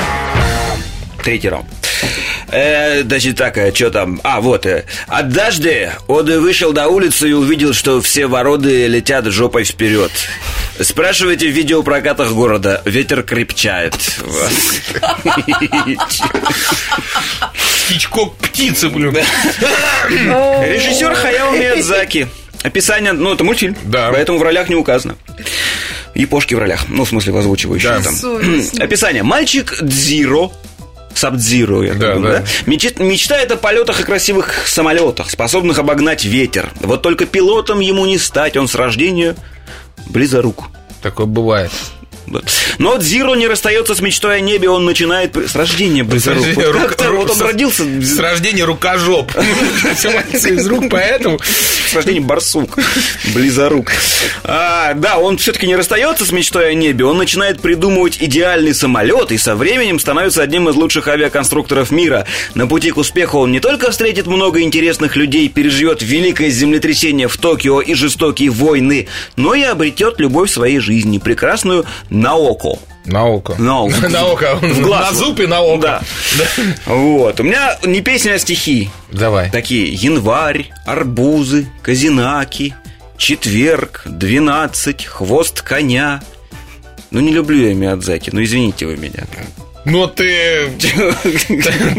Третий 1.26 1.48
раунд. 1.48 1.66
Э, 2.52 3.02
значит, 3.02 3.36
так, 3.36 3.58
что 3.74 3.90
там? 3.90 4.20
А, 4.22 4.40
вот. 4.40 4.64
Э, 4.64 4.84
однажды 5.08 5.90
он 6.06 6.24
вышел 6.40 6.72
на 6.72 6.86
улицу 6.86 7.26
и 7.26 7.32
увидел, 7.32 7.72
что 7.74 8.00
все 8.00 8.28
вороны 8.28 8.86
летят 8.86 9.24
жопой 9.26 9.64
вперед. 9.64 10.12
Спрашивайте 10.80 11.48
в 11.48 11.50
видеопрокатах 11.50 12.30
города. 12.30 12.80
Ветер 12.84 13.24
крепчает. 13.24 13.94
Хичкок 17.88 18.36
птица, 18.36 18.88
блин. 18.88 19.16
Режиссер 20.08 21.12
Хаяо 21.12 21.50
Миядзаки. 21.56 22.28
Описание, 22.62 23.12
ну, 23.12 23.34
это 23.34 23.42
мультфильм, 23.42 23.76
Да. 23.84 24.10
поэтому 24.12 24.38
в 24.38 24.42
ролях 24.42 24.68
не 24.68 24.76
указано. 24.76 25.16
Япошки 26.14 26.54
в 26.54 26.58
ролях, 26.60 26.84
ну, 26.88 27.04
в 27.04 27.08
смысле, 27.08 27.32
в 27.32 27.36
озвучивающих 27.38 27.88
Да. 27.88 28.00
там. 28.00 28.14
Описание. 28.80 29.22
Мальчик 29.24 29.74
Дзиро, 29.82 30.50
Сабдзиро, 31.18 31.82
я 31.82 31.94
Да, 31.94 32.14
думаю, 32.14 32.32
да. 32.34 32.38
да? 32.40 32.46
Мечет- 32.70 33.02
мечтает 33.02 33.50
о 33.52 33.56
полетах 33.56 34.00
и 34.00 34.02
красивых 34.04 34.66
самолетах, 34.66 35.30
способных 35.30 35.78
обогнать 35.78 36.24
ветер. 36.24 36.70
Вот 36.80 37.02
только 37.02 37.26
пилотом 37.26 37.80
ему 37.80 38.06
не 38.06 38.18
стать, 38.18 38.56
он 38.56 38.68
с 38.68 38.74
рождения 38.74 39.34
близорук. 40.08 40.64
Такое 41.02 41.26
бывает. 41.26 41.70
Вот. 42.26 42.44
Но 42.78 42.96
Дзиро 42.96 43.34
не 43.34 43.46
расстается 43.46 43.94
с 43.94 44.00
мечтой 44.00 44.38
о 44.38 44.40
небе, 44.40 44.68
он 44.68 44.84
начинает 44.84 45.36
с 45.36 45.54
рождения 45.54 46.02
близорук. 46.02 46.44
Вот 46.54 46.66
Рука- 46.66 46.88
как-то 46.88 47.12
вот 47.12 47.30
он 47.30 47.36
с- 47.36 47.40
родился 47.40 47.84
С 48.02 48.18
рождения 48.18 48.64
рукожоп. 48.64 49.32
Все 49.94 50.10
из 50.32 50.66
рук, 50.66 50.84
поэтому... 50.90 51.38
с 51.38 51.94
рождения 51.94 52.20
барсук, 52.20 52.78
близорук. 53.34 53.92
А, 54.44 54.94
да, 54.94 55.18
он 55.18 55.38
все-таки 55.38 55.66
не 55.66 55.76
расстается 55.76 56.24
с 56.24 56.32
мечтой 56.32 56.70
о 56.70 56.74
небе, 56.74 57.04
он 57.04 57.16
начинает 57.18 57.60
придумывать 57.60 58.18
идеальный 58.20 58.74
самолет 58.74 59.32
и 59.32 59.38
со 59.38 59.54
временем 59.56 59.98
становится 59.98 60.42
одним 60.42 60.68
из 60.68 60.74
лучших 60.74 61.08
авиаконструкторов 61.08 61.90
мира. 61.90 62.26
На 62.54 62.66
пути 62.66 62.90
к 62.90 62.96
успеху 62.96 63.38
он 63.38 63.52
не 63.52 63.60
только 63.60 63.90
встретит 63.90 64.26
много 64.26 64.60
интересных 64.62 65.16
людей, 65.16 65.48
переживет 65.48 66.02
великое 66.02 66.50
землетрясение 66.50 67.28
в 67.28 67.36
Токио 67.36 67.80
и 67.80 67.94
жестокие 67.94 68.50
войны, 68.50 69.08
но 69.36 69.54
и 69.54 69.62
обретет 69.62 70.18
любовь 70.20 70.50
своей 70.50 70.78
жизни, 70.78 71.18
прекрасную 71.18 71.84
Наоко. 72.20 72.78
На 73.04 73.24
око. 73.26 73.54
На 73.58 73.82
око. 73.82 74.08
На 74.08 74.24
око. 74.24 74.56
В 74.60 74.80
глаз. 74.80 75.12
На 75.12 75.16
зуб 75.16 75.40
и 75.40 75.46
на 75.46 75.60
око. 75.60 75.82
Да. 75.82 76.02
Вот. 76.86 77.38
У 77.40 77.44
меня 77.44 77.78
не 77.84 78.00
песня, 78.00 78.32
а 78.32 78.38
стихи. 78.38 78.90
Давай. 79.12 79.50
Такие 79.50 79.92
январь, 79.92 80.70
арбузы, 80.84 81.68
казинаки, 81.82 82.74
четверг, 83.16 84.02
двенадцать, 84.06 85.04
хвост 85.04 85.62
коня. 85.62 86.22
Ну, 87.10 87.20
не 87.20 87.32
люблю 87.32 87.68
я 87.68 87.74
Миядзаки, 87.74 88.30
ну 88.32 88.42
извините 88.42 88.86
вы 88.86 88.96
меня. 88.96 89.24
Ну 89.86 90.08
ты... 90.08 90.68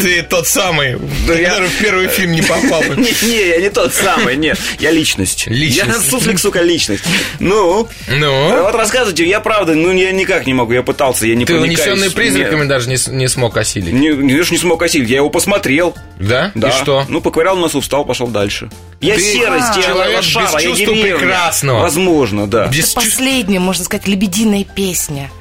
Ты 0.02 0.24
тот 0.24 0.46
самый, 0.46 1.00
который 1.26 1.70
в 1.70 1.78
первый 1.82 2.08
фильм 2.10 2.34
не 2.34 2.42
попал. 2.42 2.84
Не, 2.84 3.28
не, 3.28 3.48
я 3.48 3.62
не 3.62 3.70
тот 3.70 3.94
самый, 3.94 4.36
нет, 4.36 4.60
я 4.80 4.92
личность. 4.92 5.48
Личность. 5.48 5.88
Я 5.88 6.00
суфлик, 6.02 6.38
сука, 6.38 6.62
личность. 6.62 7.04
Ну, 7.40 7.88
Ну? 8.10 8.62
вот 8.62 8.76
рассказывайте, 8.76 9.26
я 9.26 9.40
правда, 9.40 9.74
ну 9.74 9.94
я 9.94 10.12
никак 10.12 10.46
не 10.46 10.54
могу, 10.54 10.74
я 10.74 10.84
пытался, 10.84 11.26
я 11.28 11.36
не 11.36 11.46
Ты 11.46 11.58
унесенный 11.60 12.12
призраками 12.12 12.68
даже 12.68 12.90
не, 12.90 13.28
смог 13.28 13.56
осилить. 13.56 13.94
Не, 13.94 14.10
не, 14.10 14.34
не 14.34 14.58
смог 14.58 14.84
осилить, 14.84 15.10
я 15.10 15.18
его 15.18 15.30
посмотрел. 15.30 15.96
Да? 16.20 16.52
Да. 16.56 16.70
И 16.70 16.72
что? 16.72 17.06
Ну, 17.08 17.22
поковырял 17.22 17.56
носу, 17.56 17.80
встал, 17.80 18.04
пошел 18.04 18.28
дальше. 18.28 18.70
Я 19.00 19.16
Ты 19.16 19.22
серость, 19.22 19.78
я 19.78 19.84
человек 19.84 20.18
лошара, 20.18 20.46
без 20.46 20.54
я 20.54 20.70
чувства 20.70 20.94
прекрасного. 20.94 21.80
Возможно, 21.80 22.48
да. 22.48 22.68
Без 22.68 22.92
Это 22.92 22.96
последняя, 22.96 23.60
можно 23.60 23.86
сказать, 23.86 24.08
лебединая 24.08 24.66
песня. 24.66 25.32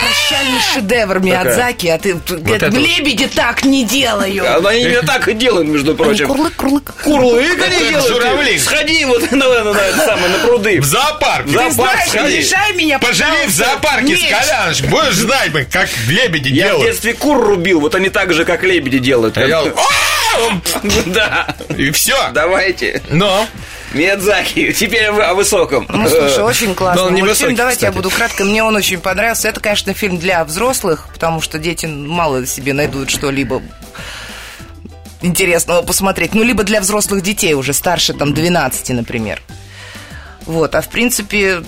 Прощальный 0.00 0.60
шедевр 0.74 1.18
Миядзаки, 1.20 1.88
а 1.88 1.98
ты 1.98 2.14
говорит, 2.14 2.62
вот. 2.62 2.72
лебеди 2.72 3.26
так 3.28 3.64
не 3.64 3.84
делают. 3.84 4.64
Они 4.66 4.82
именно 4.82 5.02
так 5.02 5.28
и 5.28 5.34
делают, 5.34 5.68
между 5.68 5.90
Они 5.92 5.98
прочим. 6.02 6.26
курлык, 6.28 6.54
курлык. 6.56 6.94
Курлык 7.02 7.58
Как 7.58 7.68
они 7.68 7.88
делают. 7.90 8.08
журавли. 8.08 8.58
Сходи 8.58 9.04
вот 9.04 9.30
на, 9.32 9.36
на, 9.64 9.72
на, 9.72 9.78
это 9.78 9.98
самое, 9.98 10.28
на 10.28 10.38
пруды. 10.46 10.80
В 10.80 10.84
зоопарк. 10.84 11.46
В 11.46 11.50
зоопарк 11.52 11.74
знаешь, 11.74 12.08
сходи. 12.08 12.32
не 12.34 12.40
лишай 12.40 12.72
меня, 12.74 12.98
Поживи 12.98 13.46
в 13.46 13.50
зоопарке 13.50 14.16
с 14.16 14.22
меч. 14.22 14.30
Коляныч. 14.30 14.82
Будешь 14.84 15.14
знать, 15.14 15.50
как 15.70 15.88
лебеди 16.08 16.48
Я 16.48 16.64
в 16.64 16.68
делают. 16.68 16.86
детстве 16.90 17.14
кур 17.14 17.38
рубил, 17.44 17.80
вот 17.80 17.94
они 17.94 18.08
так 18.08 18.32
же, 18.32 18.44
как 18.44 18.62
лебеди 18.62 18.98
делают. 18.98 19.36
А 19.38 19.46
Да. 21.06 21.54
И 21.76 21.90
все. 21.90 22.16
Давайте. 22.32 23.02
Но. 23.10 23.46
Миядзаки, 23.92 24.72
теперь 24.72 25.06
о 25.06 25.34
высоком. 25.34 25.86
Ну, 25.88 26.08
слушай, 26.08 26.42
очень 26.44 26.74
классный 26.74 27.02
Но 27.02 27.06
он 27.08 27.12
мультфильм. 27.14 27.26
невысокий, 27.26 27.56
Давайте 27.56 27.86
я 27.86 27.90
кстати. 27.90 28.04
буду 28.04 28.14
кратко. 28.14 28.44
Мне 28.44 28.62
он 28.62 28.76
очень 28.76 28.98
понравился. 29.00 29.48
Это, 29.48 29.60
конечно, 29.60 29.92
фильм 29.94 30.18
для 30.18 30.44
взрослых, 30.44 31.08
потому 31.12 31.40
что 31.40 31.58
дети 31.58 31.86
мало 31.86 32.46
себе 32.46 32.72
найдут 32.72 33.10
что-либо 33.10 33.62
интересного 35.22 35.82
посмотреть. 35.82 36.34
Ну, 36.34 36.42
либо 36.42 36.62
для 36.62 36.80
взрослых 36.80 37.22
детей 37.22 37.54
уже, 37.54 37.72
старше 37.72 38.14
там 38.14 38.32
12, 38.32 38.90
например. 38.90 39.42
Вот, 40.46 40.74
а 40.74 40.80
в 40.80 40.88
принципе, 40.88 41.62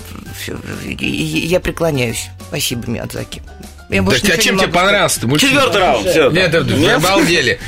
я 0.99 1.61
преклоняюсь. 1.61 2.29
Спасибо, 2.49 2.91
Миядзаки. 2.91 3.43
Я 3.91 4.03
Да 4.03 4.11
а 4.13 4.15
не 4.15 4.21
чем 4.21 4.37
тебе 4.39 4.53
могу 4.53 4.59
сказать. 4.63 4.73
понравился 4.73 5.27
мультфильм? 5.27 5.53
Четвертый 5.53 5.81
раунд, 5.81 6.09
все. 6.09 6.31
Нет, 6.31 6.55
вы 6.55 6.91
обалдели. 6.93 7.61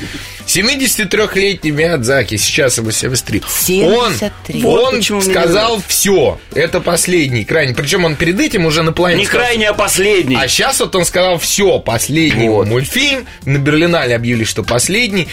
73-летний 0.47 1.71
Миядзаки, 1.71 2.37
сейчас 2.37 2.77
ему 2.77 2.91
73. 2.91 3.41
73. 3.47 4.63
Он, 4.63 4.63
Вот 4.63 4.93
он 5.11 5.21
сказал 5.21 5.81
все. 5.87 6.39
Это 6.53 6.81
последний, 6.81 7.45
крайний. 7.45 7.75
Причем 7.75 8.05
он 8.05 8.15
перед 8.15 8.39
этим 8.39 8.65
уже 8.65 8.83
на 8.83 8.93
плане 8.93 9.17
Не 9.17 9.25
сказал, 9.25 9.45
крайний, 9.45 9.67
а 9.67 9.73
последний. 9.73 10.35
А 10.35 10.47
сейчас 10.47 10.79
вот 10.79 10.95
он 10.95 11.05
сказал 11.05 11.37
все, 11.37 11.79
последний 11.79 12.49
Вот. 12.49 12.67
мультфильм. 12.67 13.25
На 13.45 13.57
Берлинале 13.57 14.15
объявили, 14.15 14.43
что 14.43 14.63
последний. 14.63 15.27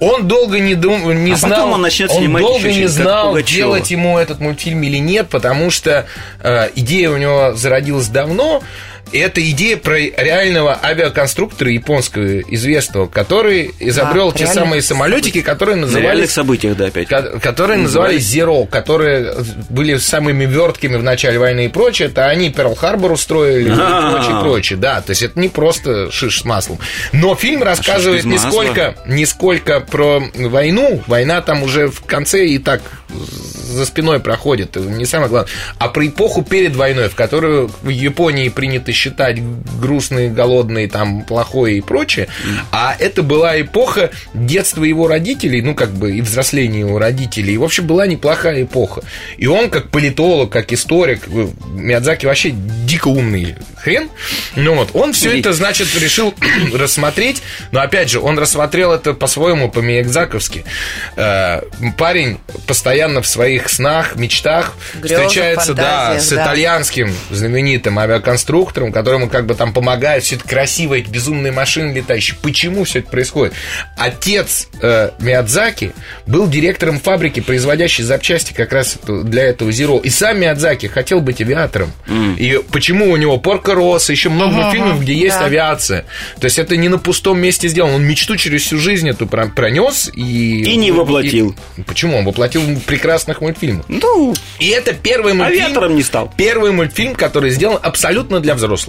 Он 0.00 0.26
долго 0.26 0.58
не, 0.58 0.74
дум, 0.74 1.24
не 1.24 1.32
А 1.32 1.36
знал, 1.36 1.70
он 1.70 1.80
начнет 1.82 2.10
снимать 2.10 2.42
долго 2.42 2.72
не 2.72 2.88
знал, 2.88 3.38
делать 3.38 3.88
ему 3.92 4.18
этот 4.18 4.40
мультфильм 4.40 4.82
или 4.82 4.96
нет, 4.96 5.28
потому 5.28 5.70
что 5.70 6.06
э, 6.42 6.70
идея 6.74 7.10
у 7.10 7.18
него 7.18 7.54
зародилась 7.54 8.08
давно. 8.08 8.64
И 9.12 9.18
это 9.18 9.40
идея 9.50 9.76
про 9.76 9.98
реального 9.98 10.78
авиаконструктора 10.82 11.70
японского 11.70 12.40
известного, 12.40 13.06
который 13.06 13.74
изобрел 13.78 14.32
Да, 14.32 14.38
те 14.38 14.46
самые 14.46 14.80
самолетики, 14.82 15.42
которые 15.42 15.76
На 15.76 15.82
назывались 15.82 16.04
реальных 16.06 16.30
событиях, 16.30 16.76
да, 16.76 16.86
опять. 16.86 17.08
ко- 17.08 17.38
которые 17.40 17.78
назывались 17.78 18.22
Zero, 18.24 18.66
которые 18.66 19.34
были 19.68 19.96
самыми 19.98 20.44
верткими 20.46 20.96
в 20.96 21.02
начале 21.02 21.38
войны 21.38 21.66
и 21.66 21.68
прочее, 21.68 22.08
это 22.08 22.26
они 22.26 22.50
Перл-Харбор 22.50 23.12
устроили 23.12 23.68
и 23.70 23.72
прочее, 23.72 24.40
прочее. 24.40 24.78
Да, 24.78 25.00
то 25.02 25.10
есть 25.10 25.22
это 25.22 25.38
не 25.38 25.48
просто 25.48 26.10
шиш 26.10 26.40
с 26.40 26.44
маслом. 26.44 26.78
Но 27.12 27.34
фильм 27.34 27.62
рассказывает 27.62 28.24
без 28.24 28.24
не 28.24 28.36
масла? 28.36 28.50
сколько, 28.50 28.94
не 29.06 29.26
сколько 29.26 29.80
про 29.80 30.22
войну, 30.34 31.02
война 31.06 31.40
там 31.42 31.62
уже 31.62 31.88
в 31.88 32.02
конце 32.02 32.46
и 32.46 32.58
так 32.58 32.80
за 33.08 33.86
спиной 33.86 34.20
проходит, 34.20 34.76
не 34.76 35.04
самое 35.06 35.28
главное, 35.30 35.50
а 35.78 35.88
про 35.88 36.06
эпоху 36.06 36.42
перед 36.42 36.76
войной, 36.76 37.08
в 37.08 37.14
которую 37.14 37.70
в 37.82 37.88
Японии 37.88 38.48
принято 38.48 38.92
считать 39.02 39.38
грустной, 39.80 40.28
голодной, 40.28 40.88
там, 40.88 41.22
плохой 41.22 41.78
и 41.78 41.80
прочее, 41.80 42.28
а 42.70 42.94
это 42.98 43.22
была 43.22 43.60
эпоха 43.60 44.10
детства 44.32 44.84
его 44.84 45.08
родителей, 45.08 45.60
ну, 45.62 45.74
как 45.74 45.90
бы, 45.90 46.16
и 46.16 46.20
взросления 46.20 46.80
его 46.80 46.98
родителей, 46.98 47.54
и, 47.54 47.58
в 47.58 47.64
общем, 47.64 47.86
была 47.86 48.06
неплохая 48.06 48.62
эпоха. 48.62 49.02
И 49.36 49.46
он, 49.46 49.70
как 49.70 49.90
политолог, 49.90 50.50
как 50.50 50.72
историк, 50.72 51.22
э, 51.28 51.48
Миядзаки 51.74 52.26
вообще 52.26 52.52
дико 52.52 53.08
умный 53.08 53.56
хрен, 53.82 54.08
ну 54.54 54.74
вот, 54.76 54.90
он 54.94 55.12
все 55.12 55.38
это, 55.38 55.52
значит, 55.52 55.88
решил 56.00 56.34
рассмотреть, 56.74 57.42
но, 57.72 57.80
опять 57.80 58.10
же, 58.10 58.20
он 58.20 58.38
рассмотрел 58.38 58.92
это 58.92 59.14
по-своему, 59.14 59.68
по-миядзаковски. 59.68 60.64
Э, 61.16 61.62
Парень 61.98 62.38
постоянно 62.66 63.22
в 63.22 63.26
своих 63.26 63.68
снах, 63.68 64.16
мечтах 64.16 64.74
Грезах, 64.94 65.26
встречается, 65.26 65.74
да, 65.74 66.18
с 66.18 66.28
да. 66.28 66.44
итальянским 66.44 67.12
знаменитым 67.30 67.98
авиаконструктором, 67.98 68.91
которому 68.92 69.28
как 69.28 69.46
бы 69.46 69.54
там 69.54 69.72
помогает 69.72 70.22
все 70.22 70.36
это 70.36 70.46
красиво, 70.46 70.94
эти 70.94 71.08
безумные 71.08 71.52
машины 71.52 71.92
летающие. 71.92 72.36
Почему 72.42 72.84
все 72.84 73.00
это 73.00 73.10
происходит? 73.10 73.54
Отец 73.96 74.68
э, 74.80 75.10
Миядзаки 75.18 75.92
был 76.26 76.46
директором 76.48 76.98
фабрики, 77.00 77.40
производящей 77.40 78.04
запчасти 78.04 78.52
как 78.52 78.72
раз 78.72 78.98
для 79.06 79.44
этого 79.44 79.72
Зеро. 79.72 79.98
И 79.98 80.10
сам 80.10 80.40
Миядзаки 80.40 80.86
хотел 80.86 81.20
быть 81.20 81.40
авиатором. 81.40 81.92
И 82.38 82.60
почему 82.70 83.10
у 83.10 83.16
него 83.16 83.38
Порко 83.38 83.74
Росса, 83.74 84.12
еще 84.12 84.28
много 84.28 84.52
Ага, 84.54 84.62
мультфильмов, 84.64 85.00
где 85.00 85.14
есть 85.14 85.38
да. 85.38 85.46
авиация. 85.46 86.04
То 86.40 86.44
есть 86.46 86.58
это 86.58 86.76
не 86.76 86.88
на 86.88 86.98
пустом 86.98 87.38
месте 87.40 87.68
сделано. 87.68 87.94
Он 87.96 88.04
мечту 88.04 88.36
через 88.36 88.62
всю 88.62 88.78
жизнь 88.78 89.08
эту 89.08 89.26
про- 89.26 89.46
пронес 89.48 90.10
и... 90.14 90.62
И 90.62 90.76
не 90.76 90.90
воплотил. 90.92 91.56
и- 91.76 91.82
почему? 91.82 92.18
Он 92.18 92.24
воплотил 92.24 92.62
в 92.62 92.80
прекрасных 92.80 93.40
мультфильмах. 93.40 93.86
Ну, 93.88 94.34
И 94.58 94.68
это 94.68 94.92
первый 94.92 95.34
мультфильм... 95.34 95.64
авиатором 95.64 95.96
не 95.96 96.02
стал. 96.02 96.32
Первый 96.36 96.72
мультфильм, 96.72 97.14
который 97.14 97.50
сделан 97.50 97.78
абсолютно 97.82 98.40
для 98.40 98.54
взрослых. 98.54 98.81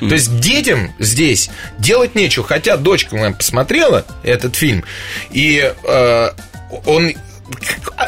То 0.00 0.14
есть 0.14 0.40
детям 0.40 0.92
здесь 0.98 1.50
делать 1.78 2.14
нечего. 2.14 2.44
Хотя 2.44 2.76
дочка 2.76 3.16
моя 3.16 3.32
посмотрела 3.32 4.06
этот 4.22 4.56
фильм, 4.56 4.84
и 5.30 5.74
э, 5.84 6.30
он 6.86 7.12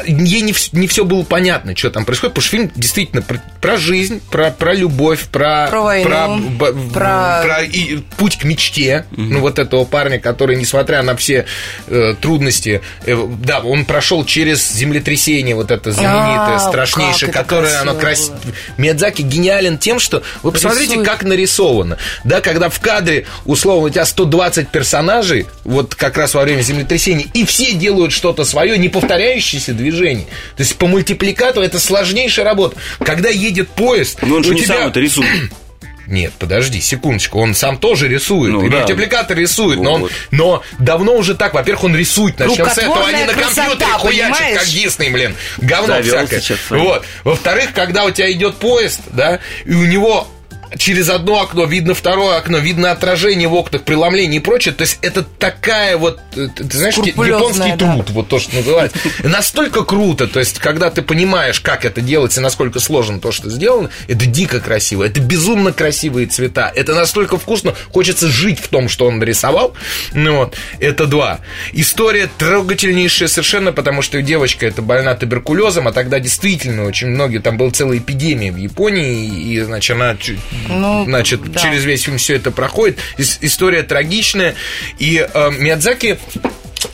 ей 0.07 0.41
не, 0.43 0.55
не 0.73 0.87
все 0.87 1.05
было 1.05 1.23
понятно, 1.23 1.77
что 1.77 1.91
там 1.91 2.05
происходит, 2.05 2.35
потому 2.35 2.43
что 2.43 2.51
фильм 2.57 2.73
действительно 2.75 3.23
про- 3.23 3.43
про 3.61 3.77
жизнь, 3.77 4.21
про, 4.31 4.51
про 4.51 4.75
любовь, 4.75 5.25
про... 5.31 5.69
Про 5.71 5.81
войну, 5.83 6.59
Про, 6.59 6.73
про- 6.73 7.43
про 7.45 7.63
и 7.63 7.99
путь 8.17 8.39
к 8.39 8.45
мечте. 8.45 9.07
Ну, 9.11 9.41
вот 9.41 9.59
этого 9.59 9.85
парня, 9.85 10.19
который, 10.19 10.57
несмотря 10.57 11.03
на 11.03 11.17
все 11.17 11.47
э, 11.89 12.15
трудности, 12.21 12.81
э, 13.05 13.17
да, 13.45 13.61
он 13.61 13.85
прошел 13.85 14.25
через 14.25 14.73
землетрясение, 14.73 15.55
вот 15.55 15.71
это 15.71 15.93
знаменитое, 15.93 16.57
А, 16.57 16.59
страшнейшее, 16.59 17.31
как 17.33 17.47
которое 17.47 17.81
оно 17.81 17.95
красиво. 17.95 18.39
Миядзаки 18.79 19.23
гениален 19.23 19.79
тем, 19.79 19.99
что 19.99 20.23
вы 20.43 20.53
посмотрите, 20.53 20.93
Рисует. 20.95 21.07
как 21.09 21.23
нарисовано. 21.25 21.99
Да, 22.25 22.41
когда 22.41 22.69
в 22.69 22.81
кадре, 22.81 23.27
условно, 23.45 23.87
у 23.87 23.91
тебя 23.91 24.05
120 24.05 24.69
персонажей, 24.69 25.47
вот 25.65 25.95
как 25.95 26.17
раз 26.17 26.35
во 26.35 26.43
время 26.43 26.63
землетрясения, 26.63 27.27
и 27.35 27.45
все 27.45 27.75
делают 27.75 28.13
что-то 28.13 28.45
свое, 28.45 28.79
не 28.79 28.89
повторяющееся 29.33 29.73
движение. 29.73 30.27
То 30.57 30.63
есть 30.63 30.77
по 30.77 30.87
мультипликатору 30.87 31.65
это 31.65 31.79
сложнейшая 31.79 32.45
работа. 32.45 32.77
Когда 33.05 33.29
едет 33.31 33.69
поезд, 33.71 34.19
Но 34.23 34.37
он 34.37 34.45
же 34.45 34.51
у 34.51 34.53
не 34.53 34.63
тебя- 34.63 34.79
сам 34.79 34.89
это 34.89 35.01
рисует. 35.01 35.29
нет, 36.07 36.33
подожди, 36.39 36.81
секундочку, 36.81 37.39
он 37.41 37.55
сам 37.55 37.79
тоже 37.79 38.09
рисует, 38.09 38.53
Ну, 38.53 38.67
и 38.67 38.69
да. 38.69 38.79
мультипликатор 38.79 39.37
рисует, 39.37 39.81
но, 39.81 39.95
он, 39.95 40.01
Вот. 40.03 40.13
но 40.31 40.63
давно 40.79 41.15
уже 41.15 41.35
так, 41.35 41.55
во-первых, 41.55 41.85
он 41.85 41.97
рисует, 41.97 42.39
начнем 42.39 42.69
с 42.69 42.79
этого, 42.79 43.07
они 43.07 43.25
на 43.25 43.33
компьютере 43.35 43.87
хуячат, 43.99 44.29
понимаешь? 44.31 44.59
как 44.59 44.69
Дисней, 44.69 45.11
блин, 45.11 45.37
говно 45.59 45.95
Завел 46.03 46.27
всякое. 46.27 46.59
Вот. 46.71 47.05
Во-вторых, 47.25 47.73
когда 47.75 48.05
у 48.05 48.11
тебя 48.11 48.31
идет 48.33 48.57
поезд, 48.57 49.01
да, 49.13 49.41
и 49.65 49.73
у 49.75 49.85
него 49.85 50.29
через 50.77 51.09
одно 51.09 51.41
окно 51.41 51.65
видно 51.65 51.95
второе 51.95 52.37
окно, 52.37 52.59
видно 52.59 52.91
отражение 52.91 53.49
в 53.49 53.55
окнах, 53.55 53.83
преломление 53.83 54.41
и 54.41 54.45
прочее. 54.45 54.75
То 54.75 54.83
есть 54.83 54.99
это 55.03 55.23
такая 55.23 55.97
вот, 55.97 56.21
э, 56.37 56.49
ты 56.55 56.77
знаешь, 56.77 56.97
японский 56.97 57.73
да. 57.77 57.95
труд, 57.95 58.11
вот 58.11 58.29
то, 58.29 58.39
что 58.39 58.57
называется. 58.57 58.97
Настолько 59.23 59.85
круто, 59.85 60.27
то 60.27 60.41
есть 60.41 60.59
когда 60.59 60.91
ты 60.91 61.03
понимаешь, 61.03 61.61
как 61.61 61.85
это 61.85 62.01
делается, 62.01 62.41
и 62.41 62.43
насколько 62.43 62.81
сложно 62.81 63.21
то, 63.21 63.33
что 63.33 63.51
сделано, 63.51 63.91
это 64.09 64.27
дико 64.27 64.61
красиво, 64.61 65.05
это 65.05 65.21
безумно 65.21 65.73
красивые 65.73 66.27
цвета, 66.27 66.73
это 66.75 66.95
настолько 66.95 67.39
вкусно, 67.39 67.75
хочется 67.93 68.29
жить 68.29 68.59
в 68.59 68.69
том, 68.69 68.89
что 68.89 69.07
он 69.07 69.19
нарисовал. 69.19 69.75
Ну 70.13 70.37
вот, 70.37 70.57
это 70.79 71.07
два. 71.07 71.41
История 71.73 72.29
трогательнейшая 72.39 73.29
совершенно, 73.29 73.73
потому 73.73 74.03
что 74.03 74.23
девочка 74.23 74.67
эта 74.67 74.83
больна 74.83 75.15
туберкулезом, 75.15 75.89
а 75.89 75.93
тогда 75.93 76.21
действительно 76.21 76.85
очень 76.85 77.09
многие, 77.09 77.39
там 77.39 77.57
была 77.57 77.71
целая 77.71 77.99
эпидемия 77.99 78.53
в 78.53 78.57
Японии, 78.57 79.27
и, 79.27 79.61
значит, 79.61 79.97
она 79.97 80.17
чуть- 80.17 80.39
Ну, 80.69 81.05
значит, 81.05 81.41
да. 81.53 81.61
через 81.61 81.85
весь 81.85 82.03
фильм 82.03 82.19
все 82.19 82.37
это 82.37 82.51
проходит. 82.51 82.99
Ис- 83.19 83.39
история 83.41 83.83
трагичная. 83.83 84.55
И 84.99 85.27
э, 85.33 85.51
Миядзаки 85.59 86.19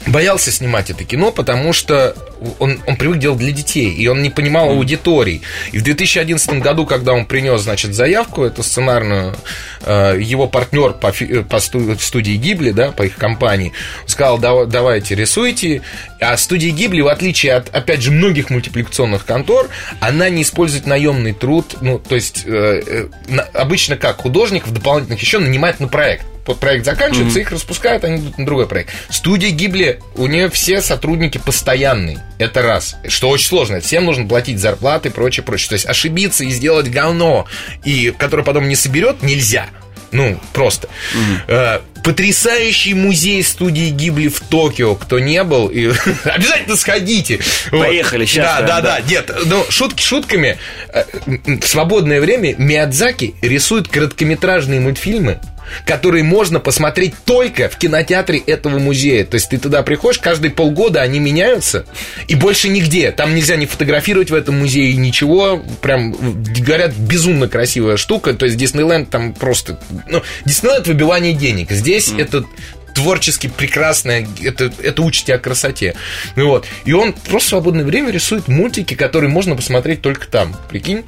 боялся 0.06 0.50
снимать 0.52 0.90
это 0.90 1.04
кино, 1.04 1.32
потому 1.32 1.72
что 1.72 2.14
он, 2.60 2.80
он 2.86 2.96
привык 2.96 3.18
делать 3.18 3.38
для 3.38 3.50
детей, 3.52 3.92
и 3.92 4.06
он 4.06 4.22
не 4.22 4.30
понимал 4.30 4.70
аудиторий. 4.70 5.42
И 5.72 5.78
в 5.78 5.82
2011 5.82 6.60
году, 6.60 6.86
когда 6.86 7.12
он 7.12 7.26
принес, 7.26 7.62
значит, 7.62 7.94
заявку, 7.94 8.44
эту 8.44 8.62
сценарную, 8.62 9.34
э, 9.82 10.18
его 10.20 10.46
партнер 10.46 10.92
по, 10.92 11.10
фи- 11.12 11.42
по 11.42 11.58
сту- 11.58 11.96
студии 11.98 12.36
Гибли, 12.36 12.70
да, 12.70 12.92
по 12.92 13.02
их 13.02 13.16
компании, 13.16 13.72
сказал, 14.06 14.38
«Дава- 14.38 14.66
давайте 14.66 15.14
рисуйте. 15.14 15.82
А 16.20 16.36
студия 16.36 16.70
Гибли, 16.70 17.00
в 17.00 17.08
отличие 17.08 17.54
от, 17.54 17.68
опять 17.74 18.02
же, 18.02 18.10
многих 18.12 18.50
мультипликационных 18.50 19.24
контор, 19.24 19.68
она 20.00 20.28
не 20.28 20.42
использует 20.42 20.86
наемный 20.86 21.32
труд, 21.32 21.76
ну, 21.80 21.98
то 21.98 22.14
есть, 22.14 22.44
э, 22.46 23.08
э, 23.30 23.36
обычно 23.52 23.96
как 23.96 24.18
художников 24.18 24.72
дополнительных 24.72 25.20
еще 25.20 25.38
нанимают 25.38 25.80
на 25.80 25.88
проект. 25.88 26.24
Вот 26.48 26.58
проект 26.58 26.84
заканчивается, 26.86 27.38
их 27.40 27.52
распускают, 27.52 28.02
они 28.04 28.16
идут 28.22 28.38
на 28.38 28.46
другой 28.46 28.66
проект. 28.66 28.90
Студия 29.10 29.50
Гибли, 29.50 30.00
у 30.16 30.26
нее 30.26 30.48
все 30.48 30.80
сотрудники 30.80 31.38
постоянные. 31.38 32.24
Это 32.38 32.62
раз. 32.62 32.96
Что 33.06 33.28
очень 33.28 33.46
сложно. 33.46 33.80
Всем 33.80 34.06
нужно 34.06 34.26
платить 34.26 34.58
зарплаты 34.58 35.10
и 35.10 35.12
прочее, 35.12 35.44
прочее. 35.44 35.68
То 35.68 35.74
есть 35.74 35.86
ошибиться 35.86 36.44
и 36.44 36.50
сделать 36.50 36.90
говно, 36.90 37.46
и 37.84 38.12
которое 38.18 38.42
потом 38.42 38.66
не 38.66 38.74
соберет, 38.76 39.22
нельзя. 39.22 39.66
Ну, 40.10 40.40
просто. 40.54 40.88
Э, 41.48 41.80
Потрясающий 42.02 42.94
музей 42.94 43.42
студии 43.42 43.90
Гибли 43.90 44.28
в 44.28 44.40
Токио. 44.40 44.94
Кто 44.94 45.18
не 45.18 45.44
был, 45.44 45.68
и 45.68 45.88
обязательно 46.24 46.76
сходите. 46.76 47.40
Вот. 47.70 47.84
Поехали, 47.86 48.24
щас 48.24 48.46
Да, 48.46 48.56
прям, 48.56 48.66
да, 48.68 48.80
да. 48.80 49.00
да. 49.00 49.10
Нет, 49.10 49.30
ну, 49.44 49.66
шутки 49.68 50.02
шутками. 50.02 50.56
Э, 50.94 51.04
В 51.26 51.66
свободное 51.66 52.22
время 52.22 52.54
Миядзаки 52.56 53.34
рисует 53.42 53.88
короткометражные 53.88 54.80
мультфильмы, 54.80 55.40
которые 55.84 56.24
можно 56.24 56.60
посмотреть 56.60 57.14
только 57.24 57.68
в 57.68 57.76
кинотеатре 57.76 58.38
этого 58.38 58.78
музея. 58.78 59.24
То 59.24 59.34
есть 59.34 59.50
ты 59.50 59.58
туда 59.58 59.82
приходишь, 59.82 60.18
каждые 60.18 60.50
полгода 60.50 61.00
они 61.02 61.18
меняются, 61.20 61.86
и 62.26 62.34
больше 62.34 62.68
нигде. 62.68 63.10
Там 63.12 63.34
нельзя 63.34 63.56
не 63.56 63.66
фотографировать 63.66 64.30
в 64.30 64.34
этом 64.34 64.58
музее 64.58 64.94
ничего. 64.94 65.62
Прям, 65.80 66.12
говорят, 66.12 66.94
безумно 66.94 67.48
красивая 67.48 67.96
штука. 67.96 68.34
То 68.34 68.46
есть 68.46 68.56
Диснейленд 68.56 69.10
там 69.10 69.34
просто... 69.34 69.78
Ну, 70.08 70.22
Диснейленд 70.44 70.86
выбивание 70.86 71.34
денег. 71.34 71.70
Здесь 71.70 72.12
это 72.16 72.44
творчески 72.98 73.46
прекрасное, 73.46 74.26
это, 74.42 74.72
это 74.82 75.02
учит 75.02 75.26
тебя 75.26 75.38
красоте. 75.38 75.94
Ну 76.34 76.48
вот. 76.48 76.66
И 76.84 76.92
он 76.92 77.12
просто 77.12 77.46
в 77.46 77.50
свободное 77.50 77.84
время 77.84 78.10
рисует 78.10 78.48
мультики, 78.48 78.94
которые 78.94 79.30
можно 79.30 79.54
посмотреть 79.54 80.02
только 80.02 80.26
там. 80.26 80.56
Прикинь? 80.68 81.04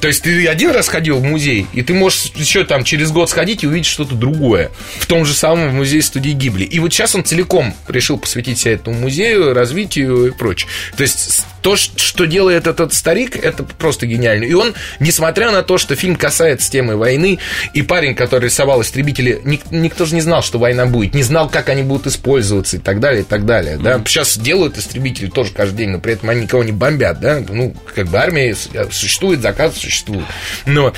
То 0.00 0.08
есть 0.08 0.22
ты 0.22 0.46
один 0.46 0.70
раз 0.70 0.88
ходил 0.88 1.18
в 1.18 1.22
музей, 1.22 1.66
и 1.74 1.82
ты 1.82 1.92
можешь 1.92 2.32
еще 2.34 2.64
там 2.64 2.82
через 2.82 3.10
год 3.10 3.28
сходить 3.28 3.62
и 3.62 3.66
увидеть 3.66 3.86
что-то 3.86 4.14
другое. 4.14 4.70
В 4.98 5.06
том 5.06 5.26
же 5.26 5.34
самом 5.34 5.74
музее 5.76 6.00
студии 6.00 6.30
Гибли. 6.30 6.64
И 6.64 6.78
вот 6.78 6.94
сейчас 6.94 7.14
он 7.14 7.24
целиком 7.24 7.74
решил 7.88 8.18
посвятить 8.18 8.58
себя 8.58 8.72
этому 8.72 8.98
музею, 8.98 9.52
развитию 9.52 10.28
и 10.28 10.30
прочее. 10.30 10.70
То 10.96 11.02
есть 11.02 11.44
то, 11.62 11.76
что 11.76 12.24
делает 12.26 12.66
этот 12.66 12.92
старик, 12.94 13.36
это 13.36 13.62
просто 13.64 14.06
гениально. 14.06 14.44
И 14.44 14.52
он, 14.52 14.74
несмотря 15.00 15.50
на 15.50 15.62
то, 15.62 15.78
что 15.78 15.96
фильм 15.96 16.16
касается 16.16 16.70
темы 16.70 16.96
войны, 16.96 17.38
и 17.74 17.82
парень, 17.82 18.14
который 18.14 18.44
рисовал 18.46 18.80
истребители, 18.82 19.40
ник- 19.44 19.70
никто 19.70 20.04
же 20.04 20.14
не 20.14 20.20
знал, 20.20 20.42
что 20.42 20.58
война 20.58 20.86
будет, 20.86 21.14
не 21.14 21.22
знал, 21.22 21.48
как 21.48 21.68
они 21.68 21.82
будут 21.82 22.06
использоваться 22.06 22.76
и 22.76 22.78
так 22.78 23.00
далее, 23.00 23.22
и 23.22 23.24
так 23.24 23.44
далее. 23.44 23.76
Да? 23.78 24.00
Сейчас 24.06 24.38
делают 24.38 24.78
истребители 24.78 25.26
тоже 25.28 25.52
каждый 25.52 25.78
день, 25.78 25.90
но 25.90 25.98
при 26.00 26.12
этом 26.12 26.28
они 26.30 26.42
никого 26.42 26.62
не 26.64 26.72
бомбят, 26.72 27.20
да? 27.20 27.42
Ну, 27.48 27.74
как 27.94 28.06
бы 28.08 28.18
армия 28.18 28.54
с- 28.54 28.68
существует, 28.92 29.40
заказ 29.40 29.76
существует. 29.76 30.24
Но 30.66 30.92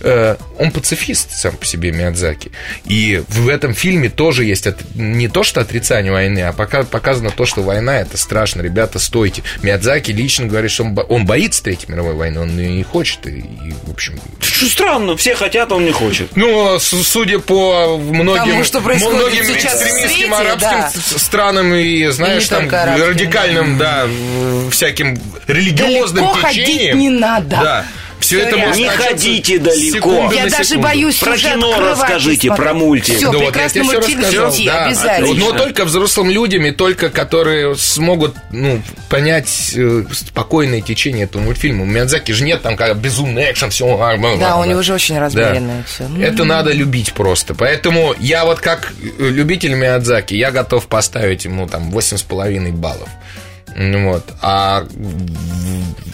э, 0.00 0.36
он 0.58 0.70
пацифист 0.70 1.32
сам 1.32 1.56
по 1.56 1.64
себе, 1.66 1.92
Миядзаки. 1.92 2.50
И 2.84 3.22
в 3.28 3.48
этом 3.48 3.74
фильме 3.74 4.08
тоже 4.08 4.44
есть 4.44 4.66
от- 4.66 4.94
не 4.94 5.28
то, 5.28 5.42
что 5.42 5.60
отрицание 5.60 6.12
войны, 6.12 6.40
а 6.40 6.52
пока 6.52 6.84
показано 6.84 7.30
то, 7.30 7.44
что 7.46 7.62
война 7.62 8.00
это 8.00 8.16
страшно, 8.16 8.62
ребята, 8.62 8.98
стойте. 8.98 9.42
Миядзаки 9.62 9.97
лично 10.06 10.46
говорит, 10.46 10.70
что 10.70 10.84
он, 10.84 10.94
бо- 10.94 11.02
он 11.02 11.26
боится 11.26 11.62
Третьей 11.62 11.90
мировой 11.90 12.14
войны, 12.14 12.40
он 12.40 12.58
ее 12.58 12.70
не 12.70 12.82
хочет. 12.82 13.26
И, 13.26 13.38
и, 13.40 13.74
в 13.84 13.90
общем, 13.90 14.18
Что 14.40 14.66
странно, 14.66 15.16
все 15.16 15.34
хотят, 15.34 15.70
а 15.72 15.76
он 15.76 15.84
не 15.84 15.92
хочет. 15.92 16.34
ну, 16.36 16.78
с- 16.78 17.02
судя 17.04 17.38
по 17.38 17.96
многим, 17.98 18.50
Тому, 18.52 18.64
что 18.64 18.80
многим 18.80 19.42
экстремистским 19.44 20.08
свете, 20.08 20.32
арабским 20.32 20.78
да. 20.80 21.18
странам 21.18 21.74
и, 21.74 22.06
знаешь, 22.06 22.44
не 22.44 22.48
там 22.48 22.68
арабским, 22.72 23.08
радикальным, 23.08 23.78
да, 23.78 24.04
м, 24.04 24.70
всяким 24.70 25.20
религиозным 25.46 26.24
Далеко 26.24 26.40
ходить 26.40 26.66
течением. 26.66 26.98
не 26.98 27.10
надо. 27.10 27.48
Да. 27.62 27.86
Все 28.28 28.40
это. 28.40 28.56
Не 28.76 28.88
ходите 28.88 29.58
далеко. 29.58 30.30
Я 30.32 30.44
даже 30.44 30.64
секунду. 30.64 30.82
боюсь 30.82 31.18
Про 31.18 31.36
кино 31.38 31.80
расскажите, 31.80 32.52
про 32.54 32.74
мультик. 32.74 33.16
Все, 33.16 33.32
Да 33.32 33.38
вот 33.38 33.56
я 33.56 33.82
мультфильм 33.82 34.20
рассказал, 34.20 34.54
да. 34.66 34.84
обязательно. 34.84 35.34
Но 35.34 35.52
только 35.52 35.84
взрослым 35.86 36.30
людям 36.30 36.66
и 36.66 36.72
только 36.72 37.08
которые 37.08 37.74
смогут 37.76 38.36
ну, 38.50 38.82
понять 39.08 39.72
э, 39.74 40.04
спокойное 40.12 40.82
течение 40.82 41.24
этого 41.24 41.40
мультфильма. 41.42 41.84
У 41.84 41.86
Миядзаки 41.86 42.32
же 42.32 42.44
нет 42.44 42.60
там 42.60 42.76
как 42.76 42.98
безумный 42.98 43.50
экшен, 43.50 43.70
все. 43.70 43.96
Да, 44.38 44.58
у 44.58 44.64
него 44.64 44.82
же 44.82 44.92
очень 44.92 45.18
размеренное. 45.18 45.84
Ну. 46.00 46.20
Это 46.20 46.44
надо 46.44 46.72
любить 46.72 47.14
просто. 47.14 47.54
Поэтому 47.54 48.14
я 48.18 48.44
вот 48.44 48.60
как 48.60 48.92
э, 49.18 49.28
любитель 49.30 49.72
Миядзаки, 49.72 50.34
я 50.34 50.50
готов 50.50 50.86
поставить 50.86 51.46
ему 51.46 51.66
там 51.66 51.90
8,5 51.90 52.72
баллов. 52.72 53.08
Ну 53.76 54.10
Вот. 54.10 54.24
А 54.42 54.86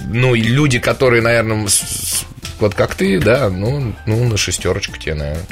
ну, 0.09 0.35
и 0.35 0.43
люди, 0.43 0.79
которые, 0.79 1.23
наверное, 1.23 1.67
с- 1.67 1.75
с- 1.81 2.25
вот 2.61 2.75
как 2.75 2.95
ты, 2.95 3.19
да, 3.21 3.49
ну, 3.51 3.95
ну 4.07 4.25
на 4.29 4.37
шестерочку 4.37 4.97
тебе, 4.99 5.15
наверное. 5.15 5.47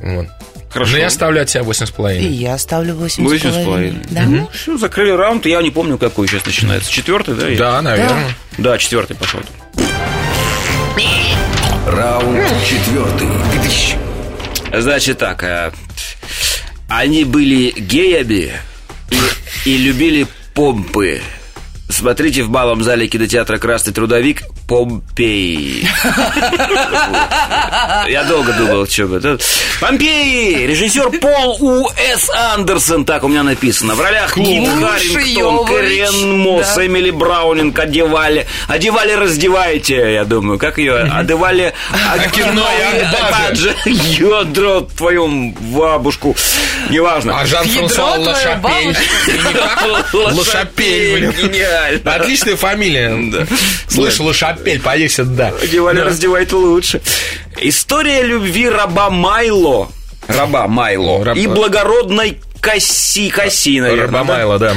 Вот. 0.00 0.26
Хорошо. 0.70 0.92
Но 0.92 0.98
я 0.98 1.10
ставлю 1.10 1.40
от 1.42 1.48
себя 1.50 1.62
8,5. 1.64 2.18
И 2.20 2.26
я 2.26 2.58
ставлю 2.58 2.94
8,5. 2.94 3.22
Восемь 3.24 3.50
с 3.50 3.64
половиной. 3.64 4.02
Да? 4.10 4.22
Ну, 4.26 4.48
все, 4.52 4.76
закрыли 4.76 5.10
раунд. 5.12 5.46
Я 5.46 5.62
не 5.62 5.70
помню, 5.70 5.96
какой 5.96 6.28
сейчас 6.28 6.44
начинается. 6.44 6.92
Четвертый, 6.92 7.34
да? 7.34 7.46
Да, 7.56 7.82
наверное. 7.82 8.30
Да, 8.58 8.76
четвертый 8.78 9.16
пошел. 9.16 9.40
Раунд 11.86 12.46
четвертый. 12.66 13.28
Значит 14.80 15.18
так, 15.18 15.42
э, 15.42 15.72
они 16.88 17.24
были 17.24 17.70
геями 17.70 18.52
и, 19.64 19.70
и 19.70 19.76
любили 19.78 20.26
помпы. 20.58 21.37
Смотрите 21.88 22.42
в 22.42 22.50
малом 22.50 22.82
зале 22.82 23.08
кинотеатра 23.08 23.58
«Красный 23.58 23.94
трудовик» 23.94 24.42
Помпей. 24.68 25.88
Я 28.06 28.24
долго 28.24 28.52
думал, 28.52 28.86
что 28.86 29.06
бы 29.06 29.16
это. 29.16 29.38
Помпей! 29.80 30.66
Режиссер 30.66 31.10
Пол 31.18 31.56
У. 31.58 31.88
С. 31.88 32.28
Андерсон, 32.54 33.06
так 33.06 33.24
у 33.24 33.28
меня 33.28 33.42
написано. 33.42 33.94
В 33.94 34.00
ролях 34.00 34.34
Кит 34.34 34.68
Харрингтон, 34.68 35.66
Кэрен 35.66 36.38
Мосс, 36.38 36.76
Эмили 36.76 37.10
Браунинг 37.10 37.78
одевали. 37.78 38.46
Одевали, 38.66 39.12
раздевайте, 39.12 40.12
я 40.12 40.24
думаю. 40.24 40.58
Как 40.58 40.76
ее? 40.76 40.96
Одевали... 40.98 41.72
Баджи. 43.30 43.74
Ядро 43.86 44.82
твою 44.82 45.54
бабушку. 45.60 46.36
Неважно. 46.90 47.40
А 47.40 47.46
Жан-Франсуа 47.46 48.16
Лашапель. 48.18 48.96
Лашапель, 50.34 51.28
блин. 51.28 51.52
Гениально. 51.86 52.14
Отличная 52.14 52.56
фамилия. 52.56 53.46
Слышь, 53.88 54.18
Лашапель, 54.20 54.80
поди 54.80 55.08
сюда. 55.08 55.52
Одевали, 55.62 56.00
раздевайте 56.00 56.54
лучше. 56.56 57.00
История 57.60 58.22
любви 58.22 58.68
раба 58.68 59.10
Майло. 59.10 59.88
Раба 60.26 60.66
Майло. 60.68 61.24
Раб- 61.24 61.36
И 61.36 61.46
благородной 61.46 62.38
Касси, 62.60 63.30
Касси, 63.30 63.80
наверное. 63.80 64.04
Рабамайло, 64.06 64.58
да. 64.58 64.74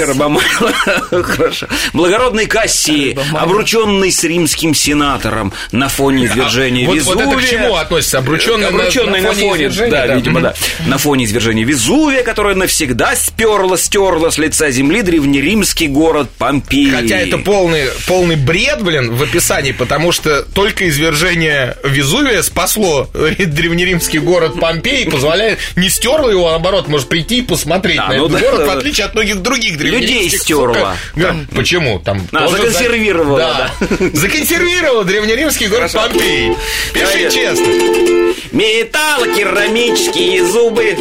Рабомайло, 0.00 0.72
хорошо. 1.22 1.66
Благородный 1.92 2.46
Кассии, 2.46 3.16
обрученный 3.36 4.10
с 4.10 4.24
римским 4.24 4.74
сенатором 4.74 5.52
на 5.72 5.88
фоне 5.88 6.26
извержения 6.26 6.84
А, 6.84 6.88
вот- 6.88 6.96
Везувия. 6.96 7.24
вот 7.26 7.34
это 7.34 7.42
к 7.46 7.48
чему 7.50 7.76
относится? 7.76 8.18
Обрученный 8.18 9.20
на- 9.20 9.32
фоне 9.32 9.66
извержения, 9.68 9.90
да, 9.90 10.06
видимо, 10.14 10.40
да. 10.40 10.54
На 10.86 10.98
фоне 10.98 11.24
извержения 11.24 11.64
Везувия, 11.64 12.22
которое 12.22 12.54
навсегда 12.54 13.14
сперла, 13.16 13.76
стерла 13.76 14.30
с 14.30 14.38
лица 14.38 14.70
земли 14.70 15.02
древнеримский 15.02 15.86
город 15.86 16.28
Помпей. 16.38 16.90
Хотя 16.90 17.18
это 17.18 17.38
полный, 17.38 17.84
полный 18.06 18.36
бред, 18.36 18.82
блин, 18.82 19.14
в 19.14 19.22
описании, 19.22 19.72
потому 19.72 20.12
что 20.12 20.42
только 20.42 20.88
извержение 20.88 21.76
Везувия 21.84 22.42
спасло 22.42 23.08
древнеримский 23.38 24.18
город 24.20 24.58
Помпей 24.60 25.04
и 25.04 25.10
позволяет, 25.10 25.58
не 25.76 25.88
стерло 25.88 26.30
его, 26.30 26.48
а 26.48 26.52
наоборот, 26.52 26.88
может 26.88 27.08
прийти 27.10 27.38
и 27.38 27.42
посмотреть 27.42 27.98
А, 27.98 28.08
на 28.08 28.16
ну 28.16 28.26
этот 28.26 28.40
да, 28.40 28.46
город, 28.50 28.58
да. 28.66 28.74
в 28.74 28.78
отличие 28.78 29.04
от 29.06 29.14
многих 29.14 29.42
других 29.42 29.76
древнеримских. 29.76 30.16
Людей 30.16 30.30
стерла. 30.38 30.96
да. 31.16 31.36
Почему? 31.54 31.98
Там 31.98 32.26
А, 32.32 32.38
тоже 32.46 32.56
за- 32.56 32.56
законсервировала, 32.70 33.38
Да. 33.38 33.70
Законсервировала 34.14 35.04
древнеримский 35.04 35.66
город 35.66 35.90
Хорошо. 35.90 36.08
Помпей. 36.10 36.52
Пиши 36.94 37.30
честно. 37.30 38.29
Металлокерамические 38.52 40.44
зубы, 40.44 40.96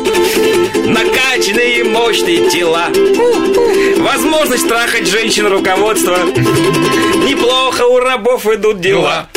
накачанные 0.85 1.83
мощные 1.83 2.49
тела, 2.49 2.87
возможность 3.97 4.67
трахать 4.67 5.07
женщин 5.07 5.47
руководства. 5.47 6.17
Неплохо 6.25 7.83
у 7.83 7.99
рабов 7.99 8.45
идут 8.47 8.81
дела. 8.81 9.27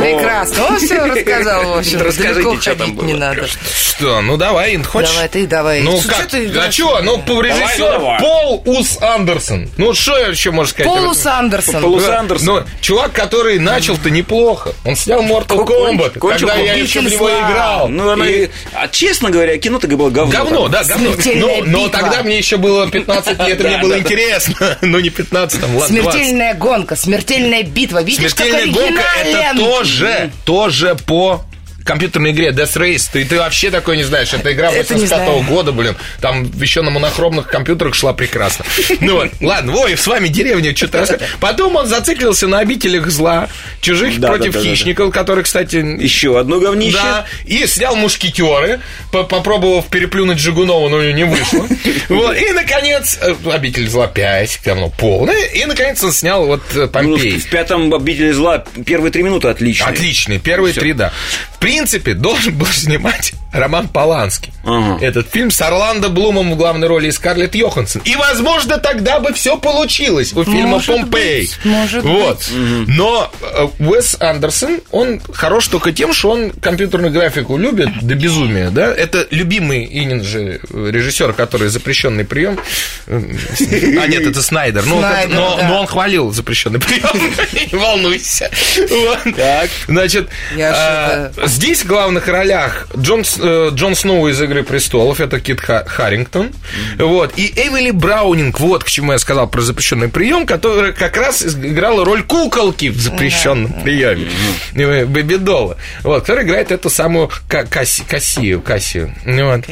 Прекрасно. 0.00 0.66
Он 0.66 0.78
все 0.78 0.98
рассказал, 1.04 1.64
в 1.64 1.78
общем. 1.78 2.00
Расскажите, 2.02 2.34
Далеко 2.34 2.60
что 2.60 2.74
там 2.74 2.86
ходить 2.88 3.02
не 3.02 3.12
было. 3.12 3.20
надо. 3.20 3.46
Что, 3.46 4.20
ну 4.20 4.36
давай, 4.36 4.76
хочешь? 4.82 5.10
Давай, 5.10 5.28
ты 5.28 5.46
давай. 5.46 5.80
Ну 5.82 6.00
как? 6.00 6.26
ты 6.26 6.48
а 6.58 6.72
что? 6.72 7.00
Ну, 7.02 7.18
по- 7.18 7.40
режиссер 7.40 7.78
давай. 7.92 8.20
Пол 8.20 8.62
Ус 8.66 8.98
Андерсон. 9.00 9.68
Ну, 9.76 9.94
что 9.94 10.18
я 10.18 10.28
еще 10.28 10.50
можно 10.50 10.70
сказать? 10.72 10.92
Полус 10.92 11.24
Андерсон. 11.24 11.82
Полус 11.82 12.08
Андерсон. 12.08 12.46
Ну, 12.46 12.62
чувак, 12.80 13.12
который 13.12 13.58
начал-то 13.60 14.10
неплохо. 14.10 14.72
Он 14.84 14.96
снял 14.96 15.22
Mortal 15.22 15.64
Kombat, 15.64 16.18
кончил 16.18 16.48
когда 16.48 16.60
я 16.60 16.74
еще 16.74 17.00
него 17.12 17.30
играл. 17.30 17.88
Ну, 17.88 18.10
она... 18.10 18.26
И- 18.26 18.48
А 18.74 18.88
честно 18.88 19.30
говоря, 19.30 19.56
кино-то 19.58 19.88
было 19.88 20.10
говно. 20.10 20.32
Говно, 20.32 20.68
да, 20.68 20.84
говно. 20.84 21.10
Но, 21.36 21.64
но 21.64 21.88
тогда 21.88 22.22
мне 22.22 22.38
еще 22.38 22.56
было 22.56 22.90
15 22.90 23.46
лет, 23.46 23.60
и 23.60 23.64
мне 23.68 23.78
было 23.78 23.98
интересно. 23.98 24.78
Ну, 24.82 24.98
не 24.98 25.10
15, 25.10 25.60
там, 25.60 25.76
ладно, 25.76 26.02
20. 26.02 26.12
Смертельная 26.12 26.54
гонка, 26.54 26.96
смертельная 26.96 27.62
битва. 27.62 28.02
Видишь, 28.02 28.34
как 28.34 28.46
Смертельная 28.46 28.72
гонка 28.72 29.02
это 29.24 29.56
тоже, 29.58 30.30
тоже 30.44 30.96
по 31.06 31.44
компьютерной 31.84 32.30
игре 32.32 32.50
Death 32.50 32.76
Race. 32.76 33.08
Ты, 33.12 33.24
ты 33.24 33.38
вообще 33.38 33.70
такое 33.70 33.96
не 33.96 34.02
знаешь. 34.04 34.32
Это 34.32 34.52
игра 34.52 34.70
Это 34.72 34.94
не 34.94 35.02
85 35.02 35.08
знаю. 35.08 35.42
года, 35.44 35.72
блин. 35.72 35.96
Там 36.20 36.50
еще 36.60 36.82
на 36.82 36.90
монохромных 36.90 37.48
компьютерах 37.48 37.94
шла 37.94 38.12
прекрасно. 38.12 38.64
Ну 39.00 39.14
вот, 39.14 39.30
ладно, 39.40 39.74
ой, 39.76 39.96
с 39.96 40.06
вами 40.06 40.28
деревня, 40.28 40.74
что-то. 40.76 41.18
Потом 41.40 41.76
он 41.76 41.86
зациклился 41.86 42.46
на 42.46 42.58
обителях 42.60 43.08
зла, 43.10 43.48
чужих 43.80 44.18
Да, 44.20 44.28
против 44.28 44.52
да, 44.52 44.58
да, 44.58 44.64
да, 44.64 44.70
хищников, 44.70 45.12
которые, 45.12 45.44
кстати, 45.44 45.76
Еще 45.76 46.38
одно 46.38 46.60
говнище. 46.60 46.96
да, 47.02 47.24
и 47.44 47.66
снял 47.66 47.96
мушкетеры, 47.96 48.80
по- 49.10 49.24
попробовав 49.24 49.88
переплюнуть 49.88 50.38
Жигунова, 50.38 50.88
но 50.88 50.96
у 50.98 51.02
него 51.02 51.12
не 51.12 51.24
вышло. 51.24 51.66
Вот, 52.08 52.36
и, 52.36 52.52
наконец, 52.52 53.18
э, 53.20 53.34
обитель 53.50 53.88
зла 53.88 54.06
5, 54.06 54.60
давно 54.64 54.90
полная, 54.90 55.44
и, 55.46 55.64
наконец, 55.64 56.02
он 56.04 56.12
снял 56.12 56.46
вот 56.46 56.62
э, 56.74 56.80
Ну, 56.80 56.88
Помпей. 56.88 57.38
в 57.38 57.48
пятом 57.48 57.92
«Обители 57.94 58.32
зла» 58.32 58.64
первые 58.84 59.10
три 59.12 59.22
минуты 59.22 59.48
отличные. 59.48 59.88
Отличный, 59.90 60.38
первые 60.38 60.74
три, 60.74 60.92
да. 60.92 61.12
В 61.54 61.58
принципе, 61.72 62.12
должен 62.12 62.54
был 62.54 62.66
снимать 62.66 63.32
Роман 63.52 63.88
Поланский. 63.88 64.52
Ага. 64.64 65.04
Этот 65.04 65.30
фильм 65.30 65.50
с 65.50 65.60
Орландо 65.60 66.08
Блумом 66.08 66.52
в 66.52 66.56
главной 66.56 66.86
роли 66.86 67.08
и 67.08 67.10
Скарлетт 67.10 67.54
Йоханссон. 67.54 68.02
И, 68.04 68.14
возможно, 68.14 68.78
тогда 68.78 69.20
бы 69.20 69.32
все 69.32 69.56
получилось 69.56 70.32
у 70.34 70.44
фильма 70.44 70.66
Может 70.66 70.86
«Помпей». 70.96 71.42
быть, 71.42 71.58
может 71.64 72.04
вот. 72.04 72.38
быть. 72.38 72.88
Но 72.88 73.30
э, 73.40 73.68
Уэс 73.78 74.16
Андерсон, 74.20 74.80
он 74.90 75.20
хорош 75.32 75.68
только 75.68 75.92
тем, 75.92 76.12
что 76.12 76.30
он 76.30 76.50
компьютерную 76.50 77.12
графику 77.12 77.56
любит 77.56 77.88
до 78.02 78.14
безумия, 78.14 78.70
да? 78.70 78.94
Это 78.94 79.26
любимый 79.30 79.84
Инин 79.84 80.22
же 80.22 80.60
режиссер, 80.72 81.32
который 81.32 81.68
запрещенный 81.68 82.24
прием. 82.24 82.58
А 83.06 84.06
нет, 84.06 84.26
это 84.26 84.42
Снайдер. 84.42 84.84
Ну, 84.86 84.98
Снайдер, 84.98 85.34
но, 85.34 85.56
да. 85.56 85.68
но 85.68 85.80
он 85.80 85.86
хвалил 85.86 86.32
запрещенный 86.32 86.80
прием. 86.80 87.32
Не 87.72 87.78
волнуйся. 87.78 88.50
Вот. 88.88 89.36
Так. 89.36 89.70
Значит, 89.88 90.28
а, 90.58 91.32
здесь 91.62 91.84
в 91.84 91.86
главных 91.86 92.26
ролях 92.26 92.88
Джон, 92.96 93.22
э, 93.38 93.70
Джон 93.72 93.94
Сноу 93.94 94.26
из 94.28 94.42
«Игры 94.42 94.64
престолов», 94.64 95.20
это 95.20 95.38
Кит 95.38 95.60
Ха- 95.60 95.84
Харрингтон, 95.86 96.50
вот, 96.98 97.34
и 97.36 97.46
Эвели 97.54 97.92
Браунинг, 97.92 98.58
вот 98.58 98.82
к 98.82 98.88
чему 98.88 99.12
я 99.12 99.18
сказал 99.20 99.46
про 99.48 99.60
запрещенный 99.60 100.08
прием, 100.08 100.44
которая 100.44 100.90
как 100.92 101.16
раз 101.16 101.44
играла 101.44 102.04
роль 102.04 102.24
куколки 102.24 102.88
в 102.88 103.00
запрещенном 103.00 103.72
приеме, 103.84 104.28
э, 104.74 105.04
Бэби 105.06 105.36
Долла, 105.36 105.76
вот, 106.02 106.22
которая 106.22 106.44
играет 106.44 106.72
эту 106.72 106.90
самую 106.90 107.30
Ка- 107.48 107.62
Касси- 107.62 108.02
Кассию, 108.08 108.60
Кассию, 108.60 109.14
вот. 109.24 109.64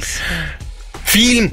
Фильм 1.06 1.52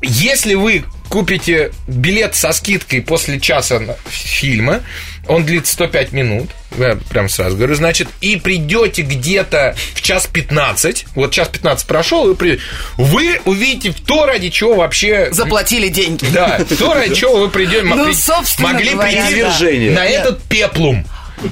если 0.00 0.54
вы 0.54 0.84
купите 1.08 1.72
билет 1.86 2.34
со 2.34 2.52
скидкой 2.52 3.02
после 3.02 3.40
часа 3.40 3.80
фильма, 4.08 4.80
он 5.26 5.44
длится 5.44 5.72
105 5.74 6.12
минут, 6.12 6.50
я 6.78 6.96
прям 7.10 7.28
сразу 7.28 7.56
говорю, 7.56 7.74
значит, 7.74 8.08
и 8.20 8.36
придете 8.36 9.02
где-то 9.02 9.74
в 9.94 10.00
час 10.00 10.26
15, 10.26 11.06
вот 11.14 11.32
час 11.32 11.48
15 11.48 11.86
прошел, 11.86 12.24
вы, 12.24 12.34
при- 12.34 12.58
вы 12.96 13.40
увидите 13.44 13.94
то, 14.06 14.26
ради 14.26 14.48
чего 14.48 14.74
вообще... 14.76 15.28
Заплатили 15.32 15.88
деньги. 15.88 16.26
Да, 16.32 16.58
то, 16.78 16.94
ради 16.94 17.14
чего 17.14 17.40
вы 17.40 17.48
придете, 17.50 17.82
Ну, 17.82 18.12
собственно 18.14 18.72
могли 18.72 18.90
говоря, 18.92 19.26
прийти 19.26 19.90
да. 19.90 20.00
На 20.00 20.04
этот 20.06 20.42
пеплум. 20.44 21.06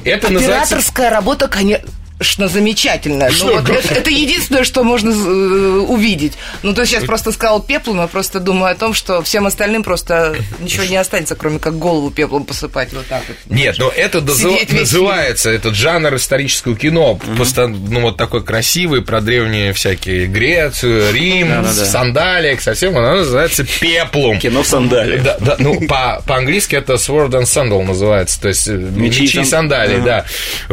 Это 0.05 0.31
называется... 0.31 0.75
Операторская 0.75 1.11
работа, 1.11 1.49
конечно, 1.49 1.87
замечательная. 2.21 3.31
Что, 3.31 3.47
Ну, 3.47 3.61
вот 3.61 3.69
это, 3.69 3.95
это 3.95 4.11
единственное, 4.11 4.65
что 4.65 4.83
можно 4.85 5.11
э, 5.11 5.79
увидеть. 5.81 6.33
Ну, 6.63 6.73
ты 6.75 6.87
сейчас 6.87 7.05
просто 7.05 7.31
сказал 7.33 7.61
пеплом, 7.63 8.01
я 8.01 8.07
просто 8.07 8.41
думаю 8.41 8.73
о 8.73 8.75
том, 8.75 8.95
что 8.95 9.23
всем 9.23 9.47
остальным 9.47 9.83
просто 9.83 10.35
ничего 10.59 10.85
не 10.85 10.97
останется, 10.97 11.35
кроме 11.35 11.59
как 11.59 11.79
голову 11.79 12.11
пеплом 12.11 12.45
посыпать 12.45 12.93
вот 12.95 13.07
так 13.07 13.23
вот. 13.29 13.37
Нет, 13.47 13.77
но 13.79 13.91
это 13.95 14.19
весь 14.21 14.71
называется, 14.73 15.51
этот 15.51 15.75
жанр 15.75 16.17
исторического 16.17 16.75
кино, 16.75 17.17
просто, 17.37 17.69
ну, 17.69 18.01
вот 18.01 18.17
такой 18.17 18.43
красивый, 18.43 19.03
про 19.03 19.21
древние 19.21 19.73
всякие 19.75 20.27
Грецию, 20.27 21.13
Рим, 21.13 21.49
Да-да-да. 21.49 21.85
сандалик, 21.85 22.61
совсем, 22.63 22.97
оно 22.97 23.17
называется 23.17 23.65
пеплум. 23.65 24.39
Кино 24.39 24.63
в 24.63 24.67
сандале. 24.67 25.19
Да, 25.19 25.37
да, 25.41 25.57
ну, 25.59 25.81
по, 25.87 26.23
по-английски 26.27 26.77
это 26.77 26.95
sword 26.95 27.31
and 27.33 27.43
sandal 27.43 27.83
называется, 27.85 28.41
то 28.41 28.49
есть 28.49 28.67
э, 28.69 28.73
Мечи 28.73 29.23
мечи, 29.23 29.37
и 29.39 29.41
и 29.41 29.45
сан- 29.45 29.45
сандалии, 29.67 29.97
Ага. 29.97 30.05
да. 30.05 30.25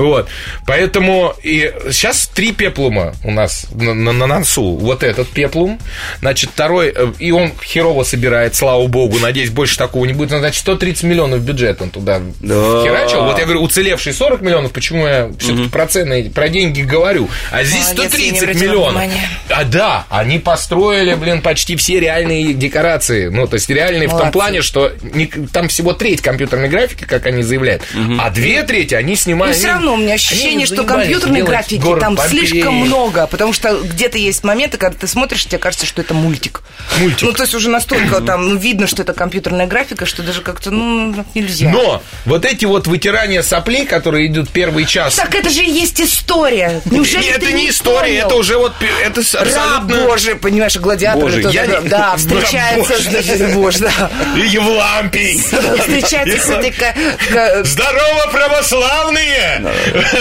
Вот, 0.01 0.29
поэтому 0.65 1.32
и 1.41 1.73
сейчас 1.91 2.27
три 2.33 2.51
пеплума 2.51 3.13
у 3.23 3.31
нас 3.31 3.65
на, 3.73 3.93
на- 3.93 4.13
на 4.13 4.27
носу. 4.27 4.75
Вот 4.77 5.03
этот 5.03 5.29
пеплум, 5.29 5.79
значит, 6.19 6.49
второй, 6.51 6.91
э, 6.95 7.13
и 7.19 7.31
он 7.31 7.51
херово 7.63 8.03
собирает, 8.03 8.55
слава 8.55 8.85
богу, 8.87 9.19
надеюсь, 9.19 9.49
больше 9.49 9.77
такого 9.77 10.05
не 10.05 10.13
будет, 10.13 10.31
но, 10.31 10.39
значит, 10.39 10.61
130 10.61 11.03
миллионов 11.03 11.41
бюджет 11.41 11.81
он 11.81 11.89
туда 11.89 12.21
Да. 12.39 12.83
херачил. 12.83 13.23
Вот 13.23 13.37
я 13.39 13.45
говорю, 13.45 13.61
уцелевшие 13.61 14.13
40 14.13 14.41
миллионов, 14.41 14.71
почему 14.71 15.07
я 15.07 15.29
все-таки 15.39 15.69
про 15.69 15.87
цены, 15.87 16.29
про 16.29 16.49
деньги 16.49 16.81
говорю, 16.81 17.29
а 17.51 17.63
здесь 17.63 17.83
Молодец, 17.93 18.13
я 18.13 18.31
не 18.31 18.37
130 18.37 18.43
обратила 18.43 18.63
миллионов. 18.63 18.89
внимания. 18.91 19.29
А 19.49 19.63
да, 19.63 20.05
они 20.09 20.39
построили, 20.39 21.13
блин, 21.15 21.41
почти 21.41 21.75
все 21.75 21.99
реальные 21.99 22.53
декорации. 22.53 23.27
Ну, 23.29 23.47
то 23.47 23.55
есть 23.55 23.69
реальные 23.69 24.07
в 24.07 24.11
том 24.11 24.19
Молодцы. 24.19 24.33
плане, 24.33 24.61
что 24.61 24.91
не- 25.01 25.27
там 25.27 25.67
всего 25.67 25.93
треть 25.93 26.21
компьютерной 26.21 26.69
графики, 26.69 27.03
как 27.05 27.25
они 27.25 27.43
заявляют, 27.43 27.83
а 28.19 28.29
две 28.29 28.63
трети 28.63 28.93
они 28.95 29.13
Но 29.13 29.17
снимают. 29.17 29.55
все 29.57 29.67
они- 29.67 29.73
равно 29.75 29.93
у 29.93 29.97
меня 29.97 30.13
ощущение, 30.15 30.65
что 30.65 30.77
заебали. 30.77 31.03
Компьютерной 31.23 31.41
графики 31.43 31.99
там 31.99 32.15
Помпеи. 32.15 32.45
слишком 32.45 32.75
много, 32.75 33.27
потому 33.27 33.53
что 33.53 33.77
где-то 33.77 34.17
есть 34.17 34.43
моменты, 34.43 34.77
когда 34.77 34.97
ты 34.97 35.07
смотришь, 35.07 35.45
тебе 35.45 35.57
кажется, 35.57 35.85
что 35.85 36.01
это 36.01 36.13
мультик. 36.13 36.61
Мультик. 36.99 37.21
Ну, 37.23 37.33
то 37.33 37.43
есть 37.43 37.55
уже 37.55 37.69
настолько 37.69 38.21
там 38.21 38.49
ну, 38.49 38.55
видно, 38.57 38.87
что 38.87 39.01
это 39.01 39.13
компьютерная 39.13 39.67
графика, 39.67 40.05
что 40.05 40.23
даже 40.23 40.41
как-то, 40.41 40.71
ну, 40.71 41.25
нельзя. 41.33 41.69
Но 41.69 42.01
вот 42.25 42.45
эти 42.45 42.65
вот 42.65 42.87
вытирания 42.87 43.41
соплей, 43.41 43.85
которые 43.85 44.27
идут 44.27 44.49
первый 44.49 44.85
час... 44.85 45.15
Так 45.15 45.33
это 45.35 45.49
же 45.49 45.63
и 45.63 45.69
есть 45.69 45.99
история. 46.01 46.81
Неужели 46.85 47.29
это 47.29 47.51
не 47.51 47.69
история, 47.69 48.19
это 48.19 48.35
уже 48.35 48.57
вот 48.57 48.73
это 49.03 49.21
Раб 49.33 49.47
абсолютно... 49.47 50.07
Божий, 50.07 50.35
понимаешь, 50.35 50.75
гладиаторы 50.77 51.25
Божий. 51.25 51.43
тоже, 51.43 51.55
Я 51.55 51.67
да, 51.67 51.79
не- 51.79 51.89
да, 51.89 52.17
встречается, 52.17 53.53
Боже, 53.53 53.79
да. 53.79 54.11
И 54.37 54.47
Евлампий. 54.47 55.39
Встречается 55.79 56.47
с 56.47 56.49
этой, 56.49 56.73
Здорово, 57.63 58.27
православные! 58.31 59.65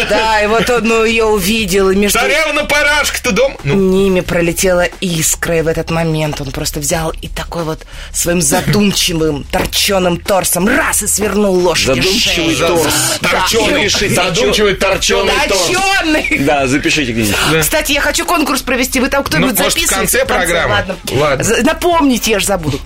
да, 0.08 0.42
и 0.42 0.46
вот 0.46 0.68
он 0.70 0.91
ну, 0.92 1.04
ее 1.04 1.24
увидел, 1.24 1.90
и 1.90 1.96
между 1.96 2.18
Царевна 2.18 2.64
Парашка-то 2.64 3.32
дом... 3.32 3.56
Ну, 3.64 3.74
ними 3.74 4.20
пролетела 4.20 4.84
искра, 5.00 5.58
и 5.58 5.62
в 5.62 5.68
этот 5.68 5.90
момент 5.90 6.40
он 6.40 6.50
просто 6.52 6.80
взял 6.80 7.10
и 7.22 7.28
такой 7.28 7.64
вот 7.64 7.80
своим 8.12 8.40
задумчивым, 8.42 9.44
торченым 9.44 10.18
торсом 10.18 10.68
раз 10.68 11.02
и 11.02 11.06
свернул 11.06 11.54
лошади 11.54 12.00
Задумчивый 12.00 12.54
шею. 12.54 12.68
торс. 12.68 12.94
торченый, 13.20 13.88
Да. 14.14 14.24
задумчивый 14.24 14.74
торченый 14.74 15.32
торс. 15.48 15.60
Точеный! 15.68 16.38
Да, 16.40 16.66
запишите 16.66 17.12
где-нибудь. 17.12 17.60
Кстати, 17.62 17.92
я 17.92 18.00
хочу 18.00 18.24
конкурс 18.24 18.62
провести. 18.62 19.00
Вы 19.00 19.08
там 19.08 19.24
кто-нибудь 19.24 19.56
Ну, 19.56 19.64
может, 19.64 19.78
в 19.78 19.80
записываете? 19.80 20.18
конце 20.18 20.26
программы? 20.26 20.96
Ладно. 21.12 21.44
Напомните, 21.62 22.32
я 22.32 22.38
же 22.40 22.46
забуду. 22.46 22.78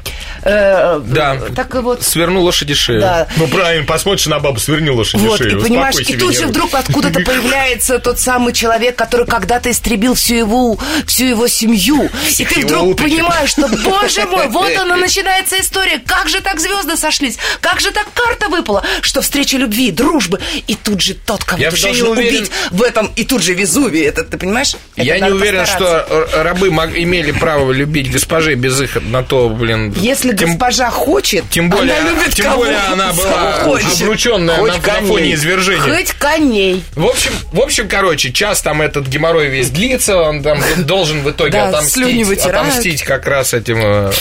Э, 0.46 1.00
Да. 1.04 1.36
Так 1.54 1.74
и 1.74 1.78
вот. 1.78 2.02
Сверну 2.02 2.40
лошади 2.42 2.74
шею. 2.74 3.00
Да. 3.00 3.26
Ну, 3.36 3.48
правильно, 3.48 3.84
посмотришь 3.84 4.26
на 4.26 4.38
бабу, 4.38 4.60
сверни 4.60 4.90
лошади 4.90 5.22
Вот, 5.22 5.38
шею. 5.38 5.58
и 5.58 5.62
понимаешь, 5.62 5.96
и 5.98 6.16
тут 6.16 6.34
же 6.36 6.46
вдруг 6.46 6.72
откуда-то 6.74 7.20
появляется 7.24 7.98
тот 7.98 8.18
самый 8.20 8.52
человек, 8.52 8.96
который 8.96 9.26
когда-то 9.26 9.70
истребил 9.70 10.14
всю 10.14 10.34
его, 10.36 10.78
всю 11.06 11.24
его 11.24 11.48
семью. 11.48 12.08
и 12.38 12.44
ты 12.44 12.60
вдруг 12.64 12.96
понимаешь, 12.98 13.50
что, 13.50 13.68
боже 13.68 14.24
мой, 14.26 14.46
вот 14.48 14.70
она 14.76 14.96
начинается 15.06 15.60
история. 15.60 16.00
Как 16.06 16.28
же 16.28 16.40
так 16.40 16.60
звезды 16.60 16.96
сошлись? 16.96 17.38
Как 17.60 17.80
же 17.80 17.90
так 17.90 18.06
карта 18.14 18.48
выпала? 18.48 18.84
Что 19.00 19.20
встреча 19.22 19.56
любви, 19.56 19.90
дружбы. 19.90 20.40
И 20.66 20.74
тут 20.74 21.00
же 21.00 21.14
тот, 21.14 21.42
кого 21.44 21.60
Я 21.60 21.70
ты 21.70 21.76
вообще 21.76 21.92
не 21.92 21.98
должен 22.00 22.18
уверен- 22.18 22.36
убить 22.38 22.50
в 22.70 22.82
этом, 22.82 23.10
и 23.16 23.24
тут 23.24 23.42
же 23.42 23.54
Везувий. 23.54 24.02
Это, 24.04 24.22
ты 24.22 24.36
понимаешь? 24.38 24.74
Это 24.96 25.06
Я 25.06 25.18
не 25.18 25.30
уверен, 25.30 25.60
постараться. 25.60 26.04
что 26.28 26.42
рабы 26.42 26.68
имели 26.68 27.32
право 27.32 27.72
любить 27.72 28.12
госпожи 28.12 28.54
без 28.54 28.80
их 28.80 28.98
на 29.02 29.22
то, 29.22 29.48
блин. 29.48 29.92
Если 29.96 30.32
тем, 30.36 30.50
госпожа 30.50 30.90
хочет, 30.90 31.44
тем 31.50 31.70
более, 31.70 31.96
она 31.96 32.10
любит 32.10 32.34
тем 32.34 32.44
кого 32.46 32.64
более 32.64 32.78
она 32.78 33.12
была 33.12 33.52
хочет. 33.64 34.02
обрученная 34.02 34.56
Хоть 34.56 34.70
на, 34.72 34.76
на 34.76 34.82
коней. 34.82 35.08
фоне 35.08 35.34
извержения. 35.34 35.96
Хоть 35.96 36.12
коней. 36.12 36.84
В 36.94 37.06
общем, 37.06 37.30
в 37.52 37.60
общем, 37.60 37.88
короче, 37.88 38.32
час 38.32 38.60
там 38.62 38.82
этот 38.82 39.06
геморрой 39.06 39.48
весь 39.48 39.70
длится, 39.70 40.16
он 40.18 40.42
там 40.42 40.60
должен 40.78 41.22
в 41.22 41.30
итоге 41.30 41.52
Да, 41.52 41.68
отомстить, 41.68 42.40
отомстить 42.44 43.02
как 43.02 43.26
раз 43.26 43.54
этим 43.54 43.78
э, 43.82 44.12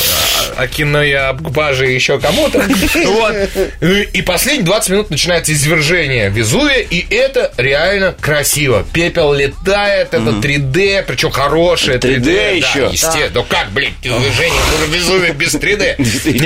Акиноя 0.58 1.30
Абгбаже 1.30 1.92
и 1.92 1.96
еще 1.96 2.20
кому-то. 2.20 2.64
Вот. 3.06 3.36
И 4.14 4.22
последние 4.22 4.66
20 4.66 4.90
минут 4.90 5.10
начинается 5.10 5.54
извержение 5.54 6.30
Везувия, 6.30 6.80
и 6.80 7.06
это 7.14 7.52
реально 7.58 8.16
красиво. 8.20 8.86
Пепел 8.94 9.34
летает, 9.34 10.14
это 10.14 10.30
3D, 10.32 11.04
причем 11.06 11.32
хорошее 11.32 11.98
3D. 11.98 12.16
3D 12.16 12.24
да, 12.24 12.50
еще. 12.50 12.90
естественно. 12.92 13.30
Ну 13.34 13.44
как, 13.44 13.72
блин, 13.72 13.94
извержение 14.02 14.60
Везувия 14.90 15.34
без 15.34 15.54
3D? 15.56 15.96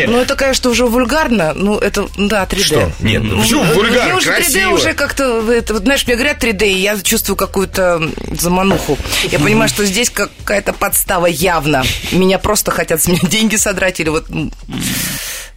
Ну, 0.08 0.20
это, 0.22 0.36
конечно, 0.36 0.70
уже 0.70 0.86
вульгарно. 0.86 1.54
Ну, 1.54 1.78
это, 1.78 2.08
да, 2.18 2.46
3D. 2.46 2.64
Что? 2.64 2.92
Нет, 3.00 3.24
ну, 3.24 3.42
почему 3.42 3.64
Ну, 3.64 3.74
вульгарно? 3.74 4.04
Мне 4.06 4.16
уже 4.16 4.30
3D 4.30 4.36
Красиво. 4.36 4.70
уже 4.74 4.94
как-то, 4.94 5.42
знаешь, 5.80 6.06
мне 6.08 6.16
говорят 6.16 6.44
3D, 6.44 6.68
и 6.68 6.80
я 6.80 7.00
чувствую 7.02 7.36
какую-то 7.36 8.02
замануху. 8.40 8.98
Я 9.24 9.40
понимаю, 9.40 9.70
что 9.70 9.86
здесь 9.86 10.10
какая-то 10.10 10.74
подстава 10.74 11.26
явно. 11.26 11.84
Меня 12.12 12.40
просто 12.40 12.72
хотят 12.72 13.02
с 13.02 13.08
меня 13.08 13.20
деньги 13.30 13.56
содрать 13.56 14.00
или 14.00 14.10
вот... 14.10 14.28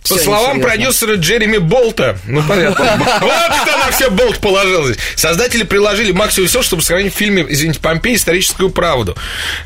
По 0.09 0.17
всё 0.17 0.25
словам 0.25 0.61
продюсера 0.61 1.15
Джереми 1.15 1.59
Болта, 1.59 2.19
ну 2.27 2.43
понятно, 2.43 2.85
вот 3.21 3.57
кто 3.63 3.79
на 3.79 3.91
все 3.93 4.11
Болт 4.11 4.39
положил 4.39 4.85
здесь. 4.87 4.99
Создатели 5.17 5.63
приложили 5.63 6.11
максимум 6.13 6.49
все, 6.49 6.63
чтобы 6.63 6.83
сохранить 6.83 7.15
в 7.15 7.17
фильме, 7.17 7.47
извините, 7.49 7.79
Помпей 7.81 8.17
историческую 8.17 8.71
правду. 8.71 9.17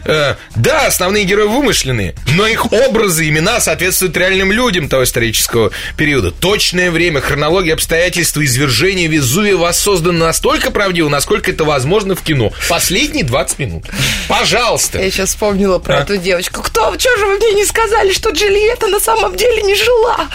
Э, 0.04 0.34
да, 0.54 0.86
основные 0.86 1.24
герои 1.24 1.46
вымышленные, 1.46 2.14
но 2.34 2.46
их 2.46 2.70
образы, 2.72 3.28
имена 3.28 3.60
соответствуют 3.60 4.16
реальным 4.16 4.52
людям 4.52 4.88
того 4.88 5.04
исторического 5.04 5.70
периода. 5.96 6.30
Точное 6.30 6.90
время, 6.90 7.20
хронология, 7.20 7.74
обстоятельства, 7.74 8.44
извержения 8.44 9.08
Везувия 9.08 9.56
воссозданы 9.56 10.18
настолько 10.18 10.70
правдиво, 10.70 11.08
насколько 11.08 11.50
это 11.50 11.64
возможно 11.64 12.14
в 12.14 12.22
кино. 12.22 12.52
Последние 12.68 13.24
20 13.24 13.58
минут. 13.58 13.84
Пожалуйста. 14.28 14.98
Я 15.00 15.10
сейчас 15.10 15.30
вспомнила 15.30 15.78
про 15.78 15.98
А? 15.98 16.00
эту 16.02 16.16
девочку. 16.18 16.62
Кто? 16.62 16.94
Чего 16.96 17.16
же 17.16 17.26
вы 17.26 17.36
мне 17.36 17.52
не 17.54 17.64
сказали, 17.64 18.12
что 18.12 18.30
Джульетта 18.30 18.88
на 18.88 19.00
самом 19.00 19.34
деле 19.36 19.62
не 19.62 19.74
жила? 19.74 20.25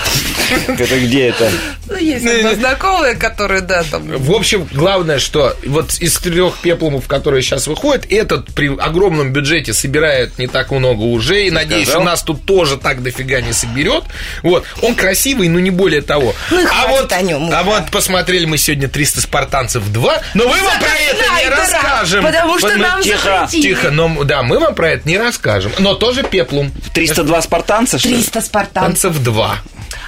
Это 0.68 1.00
где 1.00 1.28
это? 1.28 1.50
Ну, 1.88 1.98
есть 1.98 2.26
одна 2.26 2.56
знакомая, 2.56 3.16
которая, 3.16 3.62
да, 3.62 3.84
там... 3.84 4.08
В 4.08 4.32
общем, 4.34 4.68
главное, 4.72 5.20
что 5.20 5.56
вот 5.66 5.94
из 6.00 6.18
трех 6.18 6.58
пеплумов, 6.58 7.08
которые 7.08 7.42
сейчас 7.42 7.68
выходят, 7.68 8.06
этот 8.10 8.54
при 8.54 8.68
огромном 8.68 9.34
бюджете 9.34 9.74
собирает 9.74 10.38
не 10.38 10.48
так 10.48 10.72
много 10.72 11.02
уже. 11.04 11.48
И 11.48 11.52
надеюсь, 11.52 11.94
у 11.94 12.02
нас 12.02 12.24
тут 12.24 12.46
тоже 12.46 12.78
так 12.78 13.04
дофига 13.04 13.42
не 13.42 13.54
соберет. 13.54 14.04
Вот. 14.44 14.66
Он 14.82 14.96
красивый, 14.96 15.50
но 15.50 15.60
не 15.60 15.72
более 15.72 16.02
того. 16.02 16.34
Ну 16.50 16.66
а 16.72 16.88
вот, 16.88 17.12
о 17.12 17.18
а 17.54 17.64
вот 17.64 17.92
посмотрели 17.92 18.46
мы 18.46 18.58
сегодня 18.58 18.88
300 18.88 19.22
спартанцев 19.22 19.92
2, 19.92 20.22
но 20.34 20.48
мы 20.48 20.62
вам 20.62 20.80
про 20.80 20.96
это 20.96 21.44
не 21.44 21.50
расскажем. 21.50 22.24
Потому 22.24 22.60
что 22.60 22.78
нам 22.78 23.02
тихо. 23.02 23.48
Тихо, 23.52 23.92
но 23.92 24.24
да, 24.24 24.44
мы 24.44 24.60
вам 24.60 24.76
про 24.76 24.92
это 24.92 25.08
не 25.08 25.18
расскажем. 25.18 25.72
Но 25.80 25.96
тоже 25.96 26.24
пеплум. 26.24 26.72
302 26.94 27.42
спартанца, 27.42 28.00
что 28.00 28.10
ли? 28.10 28.16
300 28.16 28.42
спартанцев. 28.42 29.02
Танцев 29.02 29.24
2. 29.24 29.62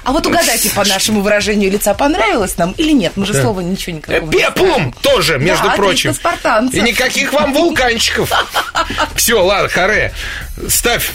А 0.04 0.12
вот 0.12 0.26
угадайте 0.26 0.70
по 0.70 0.84
нашему 0.84 1.20
выражению 1.20 1.70
лица, 1.70 1.94
понравилось 1.94 2.56
нам 2.58 2.72
или 2.72 2.92
нет? 2.92 3.12
Мы 3.16 3.26
же 3.26 3.34
слова 3.34 3.60
ничего 3.60 3.96
Э, 3.96 3.96
никакого 3.96 4.30
не 4.30 4.38
Пеплум 4.38 4.92
тоже, 5.02 5.38
между 5.38 5.68
Да, 5.68 5.74
прочим. 5.76 6.10
300 6.10 6.20
спартанцев. 6.20 6.74
И 6.74 6.82
никаких 6.82 7.32
вам 7.32 7.52
вулканчиков. 7.52 8.30
Все, 9.14 9.42
ладно, 9.42 9.68
харе. 9.68 10.12
Ставь, 10.68 11.12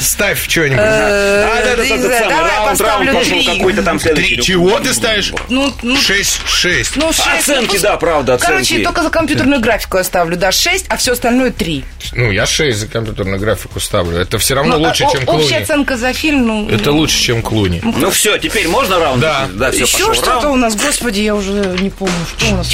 ставь 0.00 0.48
что-нибудь. 0.48 0.78
А, 0.80 1.62
да, 1.64 1.76
да, 1.76 1.84
да, 1.84 1.96
да, 2.08 2.28
давай 2.28 2.68
поставлю 2.70 3.12
раунд 3.12 3.18
пошел 3.24 3.38
три. 3.42 3.58
какой-то 3.58 3.82
там 3.82 3.98
Три. 3.98 4.04
следующий. 4.12 4.42
Чего 4.42 4.78
ты 4.80 4.94
ставишь? 4.94 5.32
Ну, 5.48 5.72
ну, 5.82 5.96
Шесть, 5.96 6.40
шесть. 6.46 6.96
ну, 6.96 7.12
шесть. 7.12 7.28
Оценки, 7.48 7.76
ну, 7.76 7.82
да, 7.82 7.96
правда, 7.96 8.34
оценки. 8.34 8.52
Короче, 8.52 8.78
только 8.84 9.02
за 9.02 9.10
компьютерную 9.10 9.60
графику 9.60 9.98
я 9.98 10.04
ставлю, 10.04 10.36
да, 10.36 10.52
6, 10.52 10.86
а 10.88 10.96
все 10.96 11.12
остальное 11.12 11.50
3. 11.50 11.84
Ну, 12.12 12.30
я 12.30 12.46
шесть 12.46 12.78
за 12.78 12.86
компьютерную 12.86 13.38
графику 13.40 13.80
ставлю. 13.80 14.18
Это 14.18 14.38
все 14.38 14.54
равно 14.54 14.78
лучше, 14.78 14.98
чем 14.98 15.22
а, 15.26 15.32
Общая 15.32 15.48
Клуни. 15.48 15.54
оценка 15.62 15.96
за 15.96 16.12
фильм, 16.12 16.46
ну... 16.46 16.68
Это 16.68 16.92
лучше, 16.92 17.18
чем 17.20 17.42
Клуни. 17.42 17.80
Ну 17.84 18.10
все, 18.10 18.38
теперь 18.38 18.68
можно 18.68 18.98
раунд? 18.98 19.20
Да. 19.20 19.48
Да, 19.52 19.70
все, 19.70 19.82
Еще 19.84 20.14
что-то 20.14 20.50
у 20.50 20.56
нас, 20.56 20.76
господи, 20.76 21.20
я 21.20 21.34
уже 21.34 21.52
не 21.80 21.90
помню, 21.90 22.14
что 22.36 22.46
у 22.52 22.56
нас. 22.56 22.70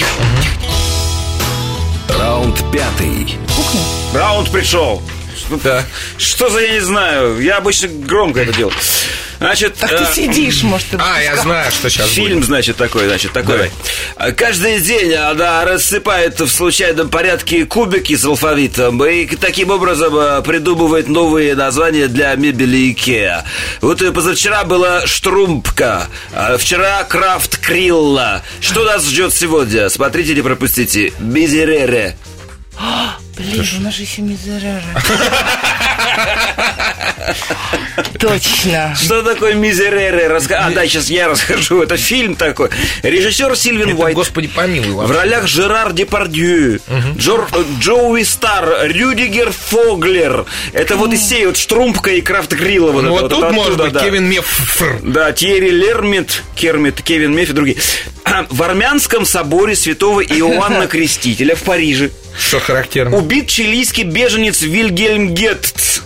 Раунд 2.19 2.57
пятый. 2.73 3.37
Кухня? 3.57 3.81
Раунд 4.15 4.51
пришел. 4.51 5.03
Да. 5.64 5.84
Что 6.18 6.49
за, 6.51 6.61
я 6.61 6.72
не 6.74 6.80
знаю, 6.80 7.41
я 7.41 7.57
обычно 7.59 7.88
громко 7.88 8.41
это 8.41 8.53
делаю. 8.53 8.74
Значит, 9.38 9.74
Так 9.76 9.91
э, 9.93 9.99
ты 10.05 10.14
сидишь, 10.14 10.62
может, 10.64 10.86
ты... 10.88 10.99
А, 11.01 11.18
я 11.22 11.34
знаю, 11.36 11.70
что 11.72 11.88
сейчас 11.88 12.09
Фильм, 12.11 12.36
будет. 12.36 12.45
значит, 12.47 12.76
такой, 12.76 13.07
значит, 13.07 13.32
такой. 13.32 13.55
Давай. 13.57 13.70
А, 14.16 14.32
Каждый 14.32 14.80
день 14.80 15.14
она 15.14 15.64
рассыпает 15.64 16.38
в 16.41 16.49
случайном 16.49 17.09
порядке 17.09 17.64
кубики 17.64 18.14
с 18.16 18.24
алфавитом 18.26 19.03
и 19.03 19.24
таким 19.36 19.70
образом 19.70 20.14
э, 20.14 20.43
придумывает 20.43 21.09
новые 21.09 21.55
названия 21.55 22.07
для 22.09 22.34
мебели 22.34 22.93
Икеа. 22.93 23.45
Вот 23.80 24.03
и 24.03 24.12
позавчера 24.12 24.64
была 24.64 25.07
Штрумпка, 25.07 26.09
а 26.34 26.59
вчера 26.59 27.03
Крафт 27.05 27.57
Крилла. 27.59 28.43
Что 28.61 28.84
нас 28.84 29.07
ждет 29.09 29.32
сегодня? 29.32 29.88
Смотрите, 29.88 30.34
не 30.34 30.43
пропустите. 30.43 31.14
Мизерере. 31.18 32.16
Блин, 33.41 33.66
у 33.78 33.80
нас 33.82 33.95
же 33.95 34.03
еще 34.03 34.22
мизерера. 34.22 34.82
Точно. 38.18 38.95
Что 39.01 39.22
такое 39.22 39.55
мизерере? 39.55 40.28
Раска... 40.28 40.66
А, 40.66 40.70
да, 40.70 40.86
сейчас 40.86 41.09
я 41.09 41.28
расскажу. 41.28 41.82
Это 41.82 41.97
фильм 41.97 42.34
такой. 42.34 42.68
Режиссер 43.03 43.57
Сильвин 43.57 43.91
Это, 43.91 43.99
Уайт. 44.03 44.14
господи, 44.14 44.49
помилуй 44.49 45.07
В 45.07 45.11
ролях 45.11 45.47
Жерар 45.47 45.93
Депардью, 45.93 46.80
Джор, 47.16 47.49
э, 47.53 47.62
Джоуи 47.80 48.22
Стар, 48.24 48.80
Рюдигер 48.82 49.53
Фоглер. 49.53 50.45
Это 50.72 50.97
вот 50.97 51.12
из 51.12 51.26
сей 51.26 51.47
вот 51.47 51.57
Штрумпка 51.57 52.11
и 52.11 52.20
Крафт 52.20 52.53
Грилла. 52.53 53.01
Ну, 53.01 53.11
вот 53.11 53.30
тут, 53.30 53.51
может 53.53 53.74
оттуда, 53.74 53.84
быть, 53.84 53.93
да. 53.95 54.01
Кевин 54.01 54.24
Меффр. 54.24 55.01
Да, 55.03 55.32
Тьерри 55.32 55.70
Лермит, 55.70 56.43
Кермит, 56.55 57.01
Кевин 57.03 57.34
Мефф 57.34 57.51
и 57.51 57.53
другие. 57.53 57.78
В 58.51 58.62
армянском 58.62 59.24
соборе 59.24 59.74
святого 59.74 60.20
Иоанна 60.20 60.86
Крестителя 60.86 61.55
в 61.55 61.62
Париже 61.62 62.11
Что 62.37 62.61
характерно. 62.61 63.16
убит 63.16 63.49
чилийский 63.49 64.05
беженец 64.05 64.62
Вильгельм 64.62 65.35
Геттц. 65.35 66.01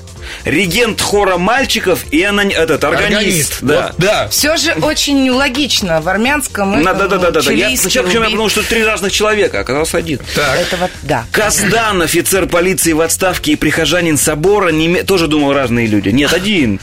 Регент 0.44 1.00
хора 1.00 1.36
мальчиков 1.38 2.04
и 2.10 2.22
анон... 2.22 2.48
этот, 2.50 2.84
органист. 2.84 3.58
Да. 3.62 3.74
Вот, 3.88 3.94
да. 3.98 4.28
Все 4.28 4.56
же 4.56 4.72
очень 4.82 5.30
логично. 5.30 6.00
В 6.00 6.08
армянском 6.08 6.82
Да, 6.82 6.92
этом, 6.92 7.08
да, 7.08 7.18
да, 7.18 7.30
да, 7.30 7.42
да. 7.42 7.52
Я 7.52 7.76
сначала 7.76 8.06
почему 8.06 8.24
я 8.24 8.30
подумал, 8.30 8.50
что 8.50 8.62
три 8.62 8.84
разных 8.84 9.12
человека, 9.12 9.58
а 9.58 9.60
оказался 9.62 9.98
один. 9.98 10.18
Так. 10.34 10.58
Это 10.58 10.76
вот, 10.76 10.90
да. 11.02 11.24
Каздан, 11.32 12.02
офицер 12.02 12.46
полиции 12.46 12.92
в 12.92 13.00
отставке 13.00 13.52
и 13.52 13.56
прихожанин 13.56 14.16
собора, 14.18 14.70
неме- 14.70 15.04
тоже 15.04 15.26
думал 15.26 15.52
разные 15.52 15.86
люди. 15.86 16.08
Нет, 16.10 16.32
один. 16.32 16.80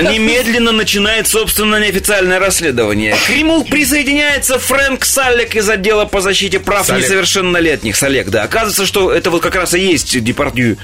Немедленно 0.00 0.72
начинает 0.72 1.26
собственное 1.26 1.80
неофициальное 1.80 2.38
расследование. 2.38 3.16
К 3.26 3.30
нему 3.30 3.64
присоединяется 3.64 4.58
Фрэнк 4.58 5.04
Салек 5.04 5.54
из 5.56 5.68
отдела 5.68 6.04
по 6.04 6.20
защите 6.20 6.60
прав 6.60 6.86
Салек. 6.86 7.04
несовершеннолетних. 7.04 7.96
Салек, 7.96 8.28
да. 8.28 8.42
Оказывается, 8.44 8.86
что 8.86 9.12
это 9.12 9.30
вот 9.30 9.42
как 9.42 9.54
раз 9.54 9.74
и 9.74 9.80
есть 9.80 10.22
Депардью. 10.22 10.78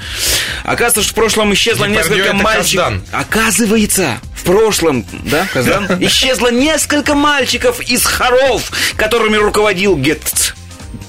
Оказывается, 0.65 1.03
что 1.03 1.13
в 1.13 1.15
прошлом 1.15 1.53
исчезло 1.61 1.87
Депардью 1.87 2.17
несколько 2.17 2.35
мальчиков. 2.35 2.85
Каздан. 2.85 3.03
Оказывается, 3.13 4.19
в 4.35 4.45
прошлом, 4.45 5.05
да, 5.25 5.47
Каздан, 5.53 5.87
исчезло 6.01 6.51
несколько 6.51 7.15
мальчиков 7.15 7.81
из 7.81 8.05
хоров, 8.05 8.71
которыми 8.97 9.37
руководил 9.37 9.97
Гетц. 9.97 10.53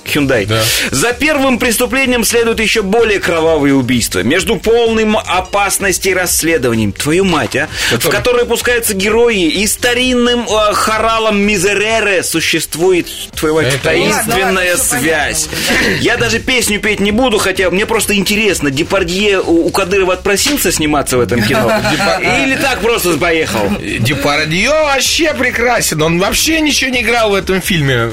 Hyundai. 0.05 0.45
Да. 0.45 0.61
За 0.91 1.13
первым 1.13 1.57
преступлением 1.59 2.23
следует 2.25 2.59
еще 2.59 2.82
более 2.82 3.19
кровавые 3.19 3.73
убийства. 3.75 4.19
Между 4.23 4.57
полным 4.57 5.17
опасности 5.17 6.09
и 6.09 6.13
расследованием. 6.13 6.91
Твою 6.91 7.23
мать, 7.23 7.55
а? 7.55 7.67
В 7.67 7.91
Который- 7.93 8.11
которые 8.17 8.45
пускаются 8.45 8.93
герои 8.93 9.47
и 9.47 9.65
старинным 9.67 10.41
э, 10.47 10.73
хоралом 10.73 11.39
Мизерере 11.41 12.23
существует, 12.23 13.07
твою 13.36 13.55
мать, 13.55 13.67
Это- 13.67 13.77
таинственная 13.84 14.75
Ладно, 14.75 14.77
связь. 14.77 15.47
понятно. 15.47 16.01
Я 16.03 16.17
даже 16.17 16.39
песню 16.39 16.79
петь 16.79 16.99
не 16.99 17.11
буду, 17.11 17.38
хотя 17.38 17.69
мне 17.69 17.86
просто 17.86 18.15
интересно, 18.15 18.69
Депардье 18.71 19.39
у, 19.39 19.67
у 19.67 19.69
Кадырова 19.69 20.13
отпросился 20.13 20.71
сниматься 20.71 21.17
в 21.17 21.21
этом 21.21 21.41
кино? 21.41 21.71
Или 22.43 22.55
так 22.55 22.79
просто 22.82 23.17
поехал? 23.17 23.69
Депардье 23.99 24.69
вообще 24.69 25.34
прекрасен. 25.34 26.01
Он 26.01 26.19
вообще 26.19 26.59
ничего 26.61 26.91
не 26.91 27.01
играл 27.01 27.32
в 27.32 27.34
этом 27.36 27.61
фильме. 27.61 28.09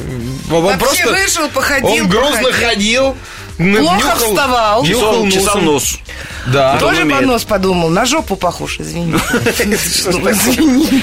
Он 0.50 0.62
Вообще 0.62 0.78
просто... 1.04 1.08
вышел, 1.10 1.48
походил, 1.50 1.88
Он 2.04 2.08
грузно 2.08 2.42
походил. 2.42 2.68
ходил. 2.68 3.16
Плохо 3.58 3.96
нюхал- 3.96 4.16
вставал. 4.30 4.84
Нюхал 4.84 5.26
Чесал, 5.26 5.40
чесал 5.40 5.58
нос. 5.62 5.98
Да. 6.46 6.74
Он 6.74 6.78
Тоже 6.78 7.02
умеет. 7.02 7.18
под 7.18 7.26
нос 7.26 7.44
подумал. 7.44 7.88
На 7.90 8.06
жопу 8.06 8.36
похож, 8.36 8.78
извините. 8.80 9.18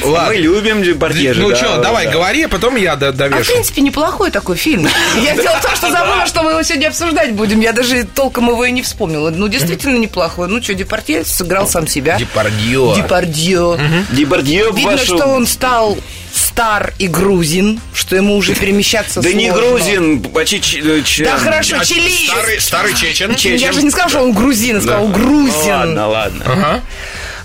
Ладно. 0.04 0.30
Мы 0.30 0.36
любим 0.38 0.82
Депардье 0.82 1.34
же, 1.34 1.42
Ну 1.42 1.56
что, 1.56 1.78
давай, 1.78 2.06
да. 2.06 2.12
говори, 2.14 2.44
а 2.44 2.48
потом 2.48 2.76
я 2.78 2.96
до- 2.96 3.10
А 3.10 3.12
в 3.12 3.16
довешу. 3.16 3.52
принципе, 3.52 3.82
неплохой 3.82 4.32
такой 4.32 4.56
фильм. 4.56 4.88
Я 5.22 5.36
дело 5.36 5.58
в 5.58 5.62
том, 5.62 5.76
что 5.76 5.92
забыла, 5.92 6.26
что 6.26 6.44
мы 6.44 6.52
его 6.52 6.64
сегодня 6.64 6.88
обсуждать 6.88 7.34
будем. 7.34 7.60
Я 7.60 7.74
даже 7.74 8.04
толком 8.06 8.50
его 8.50 8.64
и 8.66 8.72
не 8.72 8.82
вспомнила. 8.82 9.30
Ну, 9.30 9.48
действительно 9.48 9.98
неплохой. 9.98 10.48
Ну, 10.48 10.62
что, 10.62 10.74
Депардье 10.74 11.26
сыграл 11.26 11.68
сам 11.68 11.88
себя. 11.88 12.18
Депардье. 12.18 12.94
Депардье. 12.96 13.78
Депардье 14.12 14.72
Видно, 14.72 14.98
что 14.98 15.26
он 15.28 15.46
стал 15.46 15.98
стар 16.36 16.94
и 17.00 17.08
грузин, 17.08 17.80
что 17.94 18.16
ему 18.16 18.36
уже 18.36 18.56
перемещаться 18.56 19.22
Да 19.22 19.32
не 19.32 19.52
грузин, 19.52 20.22
почти 20.22 20.62
ч- 20.62 20.82
Да 21.24 21.38
хорошо, 21.38 21.78
А 21.80 21.86
чилиец. 21.86 22.30
Старый, 22.32 22.60
старый 22.62 22.94
чечен. 22.94 23.36
Я 23.56 23.72
же 23.72 23.82
не 23.82 23.90
сказал, 23.90 24.10
что 24.10 24.20
он 24.22 24.34
грузин, 24.34 24.76
я 24.76 24.82
сказал 24.82 25.08
грузин. 25.08 25.68
Ладно, 25.72 26.08
ладно. 26.08 26.84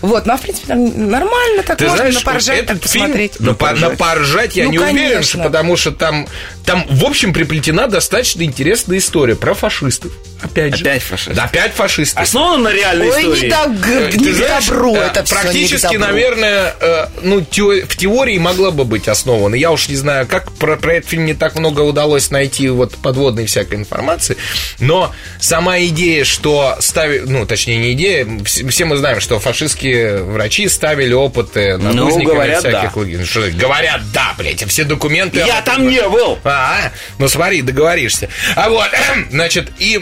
Вот, 0.03 0.27
ну, 0.27 0.33
а 0.33 0.37
в 0.37 0.41
принципе, 0.43 0.67
там 0.69 1.11
нормально 1.11 1.63
так 1.63 1.79
Ты 1.79 1.85
можно 1.85 1.97
знаешь, 1.99 2.15
на 2.15 2.21
поржать, 2.21 2.67
так 2.67 2.77
этот 2.77 2.91
фильм, 2.91 3.05
посмотреть. 3.07 3.41
на, 3.41 3.55
пор- 3.55 3.79
на 3.79 3.91
поржать 3.91 4.57
я 4.57 4.65
Ну, 4.65 4.71
не 4.73 4.79
уверен, 4.79 4.97
конечно. 4.97 5.23
что 5.23 5.39
потому 5.43 5.77
что 5.77 5.91
там, 5.93 6.27
там, 6.65 6.85
в 6.89 7.05
общем, 7.05 7.33
приплетена 7.33 7.87
достаточно 7.87 8.43
интересная 8.43 8.99
история 8.99 9.37
про 9.37 9.55
фашистов. 9.55 10.13
Опять 10.43 10.77
же. 10.77 10.83
Опять 10.85 11.03
фашисты. 11.03 11.35
Да, 11.35 11.45
опять 11.45 11.73
фашисты. 11.75 12.19
Основано 12.19 12.71
на 12.71 12.73
реальной 12.73 13.11
Ой, 13.11 13.21
истории. 13.21 13.45
не, 13.45 13.51
так, 13.51 13.69
Э, 13.87 14.11
не 14.17 14.33
знаешь, 14.33 14.67
добру 14.67 14.95
э, 14.97 14.99
это 15.01 15.21
не 15.21 15.27
Практически, 15.27 15.83
добру. 15.83 16.01
наверное, 16.01 16.75
э, 16.81 17.07
ну, 17.23 17.41
в 17.41 17.97
теории 17.97 18.39
могла 18.39 18.71
бы 18.71 18.85
быть 18.85 19.07
основана. 19.07 19.55
Я 19.55 19.71
уж 19.71 19.89
не 19.91 19.97
знаю, 19.97 20.27
как 20.27 20.51
про, 20.53 20.77
про 20.79 20.95
этот 20.95 21.11
фильм 21.11 21.27
не 21.27 21.35
так 21.35 21.57
много 21.57 21.83
удалось 21.83 22.31
найти 22.31 22.71
вот 22.71 22.95
подводной 22.97 23.45
всякой 23.45 23.75
информации. 23.81 24.39
Но 24.79 25.13
сама 25.39 25.79
идея, 25.81 26.25
что 26.25 26.77
ставили, 26.81 27.25
ну, 27.27 27.45
точнее, 27.45 27.77
не 27.77 27.93
идея, 27.93 28.25
вс- 28.25 28.67
все 28.71 28.87
мы 28.87 28.97
знаем, 28.97 29.21
что 29.21 29.39
фашистские 29.41 29.90
врачи 30.23 30.69
ставили 30.69 31.13
опыты 31.13 31.77
над 31.77 31.95
Ну, 31.95 32.23
говорят, 32.23 32.61
всяких 32.61 32.93
да. 32.95 33.01
лагерей. 33.01 33.25
Что, 33.25 33.51
говорят, 33.53 34.01
да, 34.13 34.35
блядь, 34.39 34.65
все 34.69 34.85
документы... 34.85 35.39
Я 35.47 35.63
там 35.63 35.87
не 35.87 36.03
был. 36.09 36.39
а, 36.45 36.93
ну 37.19 37.29
смотри, 37.29 37.63
договоришься. 37.63 38.29
А 38.57 38.69
вот, 38.69 38.89
значит, 39.31 39.71
и 39.79 40.01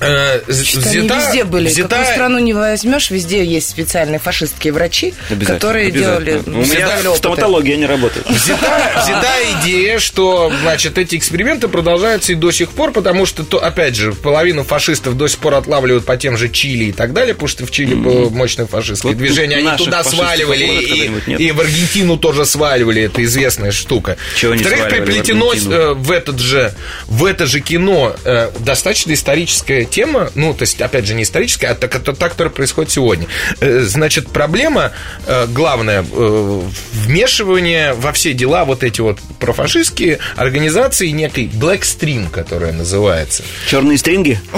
э, 0.00 0.40
взята- 0.46 1.16
везде 1.16 1.44
были. 1.44 1.68
взята- 1.68 1.96
Какую 1.96 2.12
страну 2.14 2.38
не 2.38 2.52
возьмешь, 2.54 3.10
везде 3.10 3.44
есть 3.44 3.68
специальные 3.70 4.18
фашистские 4.18 4.72
врачи, 4.72 5.14
которые 5.46 5.90
делали... 5.90 6.42
У 6.46 6.50
меня 6.50 7.14
стоматология 7.16 7.76
не 7.76 7.86
работает. 7.86 8.26
Взята, 8.28 9.02
взята 9.02 9.28
идея, 9.62 9.98
что, 9.98 10.52
значит, 10.62 10.98
эти 10.98 11.16
эксперименты 11.16 11.68
продолжаются 11.68 12.32
и 12.32 12.34
до 12.34 12.50
сих 12.50 12.70
пор, 12.70 12.92
потому 12.92 13.26
что, 13.26 13.44
то, 13.44 13.62
опять 13.62 13.94
же, 13.94 14.12
половину 14.12 14.64
фашистов 14.64 15.16
до 15.16 15.28
сих 15.28 15.38
пор 15.38 15.54
отлавливают 15.54 16.04
по 16.04 16.16
тем 16.16 16.36
же 16.36 16.48
Чили 16.48 16.84
и 16.86 16.92
так 16.92 17.12
далее, 17.12 17.34
потому 17.34 17.48
что 17.48 17.66
в 17.66 17.70
Чили 17.70 17.94
было 17.94 18.30
мощное 18.30 18.66
фашистское 18.66 19.12
Вот 19.12 19.18
движение, 19.18 19.58
они 19.58 19.76
туда 19.76 20.02
сваливали, 20.04 20.64
и, 20.64 21.34
и 21.34 21.50
в 21.52 21.60
Аргентину 21.60 22.16
тоже 22.16 22.44
сваливали, 22.46 23.02
это 23.02 23.22
известная 23.24 23.72
штука. 23.72 24.16
Чего 24.36 24.54
не 24.54 24.62
Во-вторых, 24.62 24.86
в 24.86 24.88
приплетено 24.96 25.50
Аргентину? 25.50 25.74
э, 25.74 25.94
в, 25.94 26.10
этот 26.10 26.38
же, 26.38 26.74
в 27.06 27.24
это 27.24 27.46
же 27.46 27.60
кино 27.60 28.14
э, 28.24 28.50
достаточно 28.60 29.12
историческая 29.12 29.84
тема, 29.90 30.30
ну, 30.34 30.54
то 30.54 30.62
есть, 30.62 30.80
опять 30.80 31.06
же, 31.06 31.14
не 31.14 31.24
историческая, 31.24 31.68
а 31.68 31.74
та, 31.74 31.88
та, 31.88 32.12
та, 32.12 32.28
которая 32.28 32.52
происходит 32.52 32.90
сегодня. 32.90 33.26
Э, 33.60 33.80
Значит, 33.80 34.28
проблема 34.28 34.92
э, 35.26 35.46
главная 35.48 36.02
э, 36.10 36.60
вмешивание 36.92 37.92
во 37.94 38.12
все 38.12 38.32
дела 38.32 38.64
вот 38.64 38.82
эти 38.84 39.00
вот 39.00 39.18
профашистские 39.38 40.18
организации 40.36 41.08
некой 41.08 41.46
Black 41.46 41.80
Stream, 41.80 42.30
которая 42.30 42.72
называется. 42.72 43.42
Черные 43.68 43.98
стринги? 43.98 44.40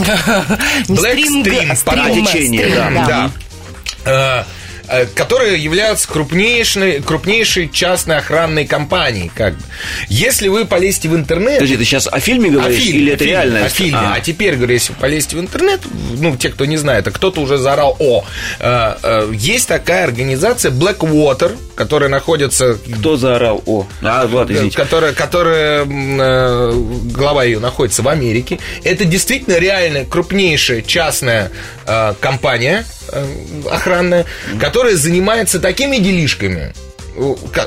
Black 0.88 1.18
Stream, 1.18 1.78
а 1.86 1.96
по 1.96 2.10
течению, 2.10 2.70
стрим, 2.70 3.30
да. 4.04 4.46
Э, 4.92 5.06
которые 5.06 5.58
являются 5.58 6.06
крупнейшей, 6.06 7.00
крупнейшей 7.00 7.70
частной 7.70 8.18
охранной 8.18 8.66
компанией. 8.66 9.30
Как 9.34 9.54
бы. 9.54 9.62
Если 10.08 10.48
вы 10.48 10.66
полезете 10.66 11.08
в 11.08 11.16
интернет... 11.16 11.54
Подожди, 11.54 11.78
ты 11.78 11.84
сейчас 11.86 12.06
о 12.06 12.20
фильме 12.20 12.50
говоришь? 12.50 12.76
О 12.76 12.80
фильме, 12.82 13.00
или 13.00 13.12
это 13.12 13.24
фильме, 13.24 13.32
реальная 13.32 13.64
О 13.64 13.68
фильме. 13.70 13.98
А. 13.98 14.14
А. 14.16 14.20
теперь, 14.20 14.56
говорю, 14.56 14.74
если 14.74 14.92
вы 14.92 14.98
полезете 14.98 15.36
в 15.36 15.40
интернет, 15.40 15.80
ну, 16.18 16.36
те, 16.36 16.50
кто 16.50 16.66
не 16.66 16.76
знает, 16.76 17.08
а 17.08 17.10
кто-то 17.10 17.40
уже 17.40 17.56
заорал, 17.56 17.96
о, 18.00 18.26
э, 18.60 18.94
э, 19.02 19.32
есть 19.34 19.66
такая 19.66 20.04
организация 20.04 20.70
Blackwater, 20.70 21.56
которая 21.74 22.10
находится... 22.10 22.76
Кто 22.98 23.16
заорал? 23.16 23.62
О, 23.64 23.86
а, 24.02 24.26
вот, 24.26 24.50
извините. 24.50 24.76
Которая, 24.76 25.14
которая 25.14 25.86
глава 25.86 27.44
ее 27.44 27.60
находится 27.60 28.02
в 28.02 28.08
Америке. 28.08 28.58
Это 28.84 29.06
действительно 29.06 29.56
реально 29.56 30.04
крупнейшая 30.04 30.82
частная 30.82 31.50
компания 32.20 32.84
э, 33.12 33.26
охранная, 33.70 34.24
которая 34.60 34.96
занимается 34.96 35.60
такими 35.60 35.96
делишками. 35.98 36.72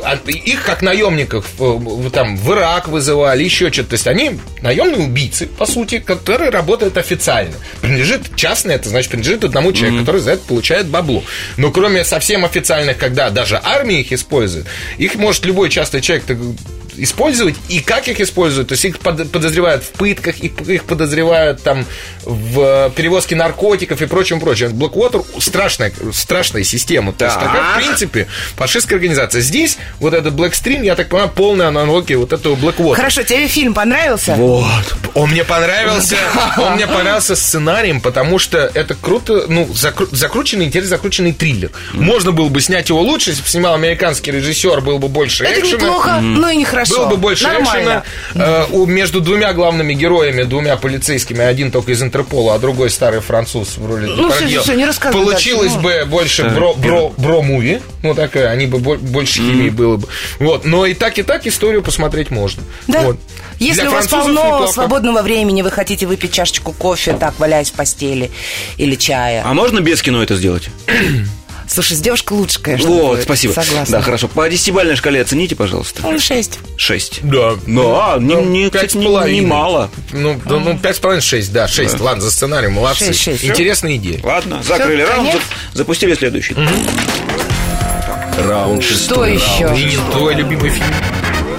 а, 0.03 0.17
Их 0.27 0.63
как 0.63 0.81
наемников 0.81 1.45
э, 1.59 1.79
там 2.11 2.35
в 2.35 2.51
Ирак 2.51 2.87
вызывали, 2.87 3.43
еще 3.43 3.71
что-то. 3.71 3.89
То 3.89 3.93
есть 3.93 4.07
они 4.07 4.39
наемные 4.61 5.05
убийцы, 5.07 5.45
по 5.45 5.67
сути, 5.67 5.99
которые 5.99 6.49
работают 6.49 6.97
официально. 6.97 7.53
Принадлежит 7.81 8.35
частное, 8.35 8.75
это 8.75 8.89
значит 8.89 9.11
принадлежит 9.11 9.43
одному 9.43 9.71
человеку, 9.71 9.99
который 9.99 10.21
за 10.21 10.31
это 10.31 10.41
получает 10.47 10.87
бабло. 10.87 11.23
Но 11.57 11.71
кроме 11.71 12.03
совсем 12.03 12.43
официальных, 12.43 12.97
когда 12.97 13.29
даже 13.29 13.59
армия 13.63 14.01
их 14.01 14.11
использует, 14.11 14.65
их 14.97 15.15
может 15.15 15.45
любой 15.45 15.69
частный 15.69 16.01
человек 16.01 16.25
использовать, 16.97 17.55
и 17.69 17.79
как 17.79 18.07
их 18.07 18.19
используют, 18.19 18.69
то 18.69 18.73
есть 18.73 18.85
их 18.85 18.99
под- 18.99 19.31
подозревают 19.31 19.83
в 19.83 19.89
пытках, 19.91 20.37
их, 20.39 20.53
их 20.67 20.83
подозревают 20.85 21.61
там 21.63 21.85
в 22.23 22.91
перевозке 22.95 23.35
наркотиков 23.35 24.01
и 24.01 24.05
прочем, 24.05 24.39
прочем. 24.39 24.69
Blackwater 24.73 25.23
страшная, 25.41 25.91
страшная 26.13 26.63
система. 26.63 27.13
То 27.13 27.25
есть 27.25 27.37
Так. 27.37 27.45
такая, 27.45 27.73
в 27.73 27.77
принципе, 27.77 28.27
фашистская 28.55 28.95
организация. 28.95 29.41
Здесь 29.41 29.77
вот 29.99 30.13
этот 30.13 30.33
Blackstream, 30.33 30.83
я 30.85 30.95
так 30.95 31.09
понимаю, 31.09 31.31
полная 31.35 31.67
аналогия 31.67 32.17
вот 32.17 32.33
этого 32.33 32.55
Blackwater. 32.55 32.95
Хорошо, 32.95 33.23
тебе 33.23 33.47
фильм 33.47 33.73
понравился? 33.73 34.35
Вот. 34.35 34.95
Он 35.13 35.29
мне 35.29 35.43
понравился. 35.43 36.15
Он 36.57 36.73
мне 36.75 36.87
понравился 36.87 37.35
сценарием, 37.35 38.01
потому 38.01 38.39
что 38.39 38.69
это 38.73 38.95
круто, 38.95 39.45
ну, 39.47 39.65
закру- 39.73 40.07
закрученный, 40.11 40.65
интересный 40.65 40.89
закрученный 40.89 41.31
триллер. 41.33 41.71
Можно 41.93 42.31
было 42.31 42.49
бы 42.49 42.61
снять 42.61 42.89
его 42.89 43.01
лучше, 43.01 43.31
если 43.31 43.43
бы 43.43 43.47
снимал 43.49 43.73
американский 43.75 44.31
режиссер, 44.31 44.81
был 44.81 44.99
бы 44.99 45.07
больше 45.07 45.43
Это 45.45 45.59
экшена. 45.61 45.77
неплохо, 45.83 46.19
но 46.21 46.49
и 46.49 46.55
нехорошо. 46.57 46.84
Хорошо, 46.85 47.01
Было 47.01 47.09
бы 47.11 47.17
больше 47.17 47.43
нормально. 47.45 48.03
экшена. 48.29 48.45
Э, 48.45 48.65
у- 48.71 48.85
между 48.85 49.21
двумя 49.21 49.53
главными 49.53 49.93
героями, 49.93 50.43
двумя 50.43 50.75
полицейскими, 50.77 51.41
один 51.43 51.71
только 51.71 51.91
из 51.91 52.01
Интерпола, 52.01 52.55
а 52.55 52.59
другой 52.59 52.89
старый 52.89 53.21
француз 53.21 53.77
в 53.77 53.85
роли 53.85 54.05
Ну, 54.07 54.23
Депардье, 54.29 54.47
всё, 54.47 54.61
всё, 54.61 54.73
не 54.73 54.85
рассказывай 54.85 55.23
Получилось 55.25 55.73
дальше, 55.73 56.03
бы 56.03 56.05
больше 56.05 56.43
бро, 56.49 56.73
бро, 56.75 57.13
бро-муви. 57.17 57.81
Ну, 58.03 58.13
такая, 58.13 58.49
они 58.51 58.67
бы 58.67 58.79
бо- 58.79 58.97
больше 58.97 59.39
химии 59.39 59.69
было 59.69 59.97
бы. 59.97 60.07
Вот. 60.39 60.65
Но 60.65 60.85
и 60.85 60.93
так, 60.93 61.17
и 61.17 61.23
так 61.23 61.47
историю 61.47 61.81
посмотреть 61.81 62.29
можно. 62.31 62.63
Да. 62.87 63.01
Вот. 63.01 63.17
Если 63.59 63.81
Для 63.81 63.89
у 63.89 63.93
вас 63.93 64.07
полно 64.07 64.43
неплохо. 64.43 64.73
свободного 64.73 65.21
времени, 65.21 65.61
вы 65.61 65.71
хотите 65.71 66.05
выпить 66.05 66.33
чашечку 66.33 66.73
кофе, 66.73 67.13
так, 67.13 67.39
валяясь 67.39 67.69
в 67.71 67.73
постели 67.73 68.29
или 68.77 68.95
чая. 68.95 69.43
А 69.45 69.53
можно 69.53 69.79
без 69.79 70.01
кино 70.01 70.21
это 70.21 70.35
сделать? 70.35 70.69
Слушай, 71.67 71.97
с 71.97 71.99
девушкой 71.99 72.33
лучше, 72.37 72.59
конечно. 72.61 72.87
Вот, 72.89 73.11
будет. 73.15 73.23
спасибо. 73.23 73.51
Согласна. 73.53 73.97
Да, 73.97 74.01
хорошо. 74.03 74.27
По 74.27 74.47
десятибальной 74.49 74.95
шкале 74.95 75.21
оцените, 75.21 75.55
пожалуйста. 75.55 76.01
Ну, 76.03 76.17
шесть. 76.19 76.59
Шесть. 76.77 77.19
Да. 77.23 77.53
Ну, 77.65 77.95
а, 77.95 78.17
не, 78.19 78.35
Ну, 78.35 78.45
не, 78.45 78.69
пять 78.69 78.87
кстати, 78.87 78.97
не- 78.97 79.05
половиной. 79.05 79.39
немало. 79.41 79.89
Ну, 80.11 80.39
да, 80.45 80.59
ну, 80.59 80.77
пять 80.77 80.95
с 80.97 80.99
половиной, 80.99 81.21
шесть, 81.21 81.51
да, 81.51 81.67
шесть. 81.67 81.99
Ладно, 81.99 82.21
за 82.21 82.31
сценарий, 82.31 82.67
молодцы. 82.67 83.05
Шесть, 83.05 83.21
шесть. 83.21 83.43
Интересная 83.43 83.95
идея. 83.95 84.19
Ладно, 84.23 84.61
закрыли 84.63 85.01
раунд, 85.01 85.41
запустили 85.73 86.13
следующий. 86.13 86.55
Раунд 88.37 88.83
Что 88.83 88.93
шестой. 88.93 89.35
еще? 89.35 89.73
И 89.77 89.83
не 89.85 90.11
твой 90.11 90.35
любимый 90.35 90.69
фильм. 90.69 90.85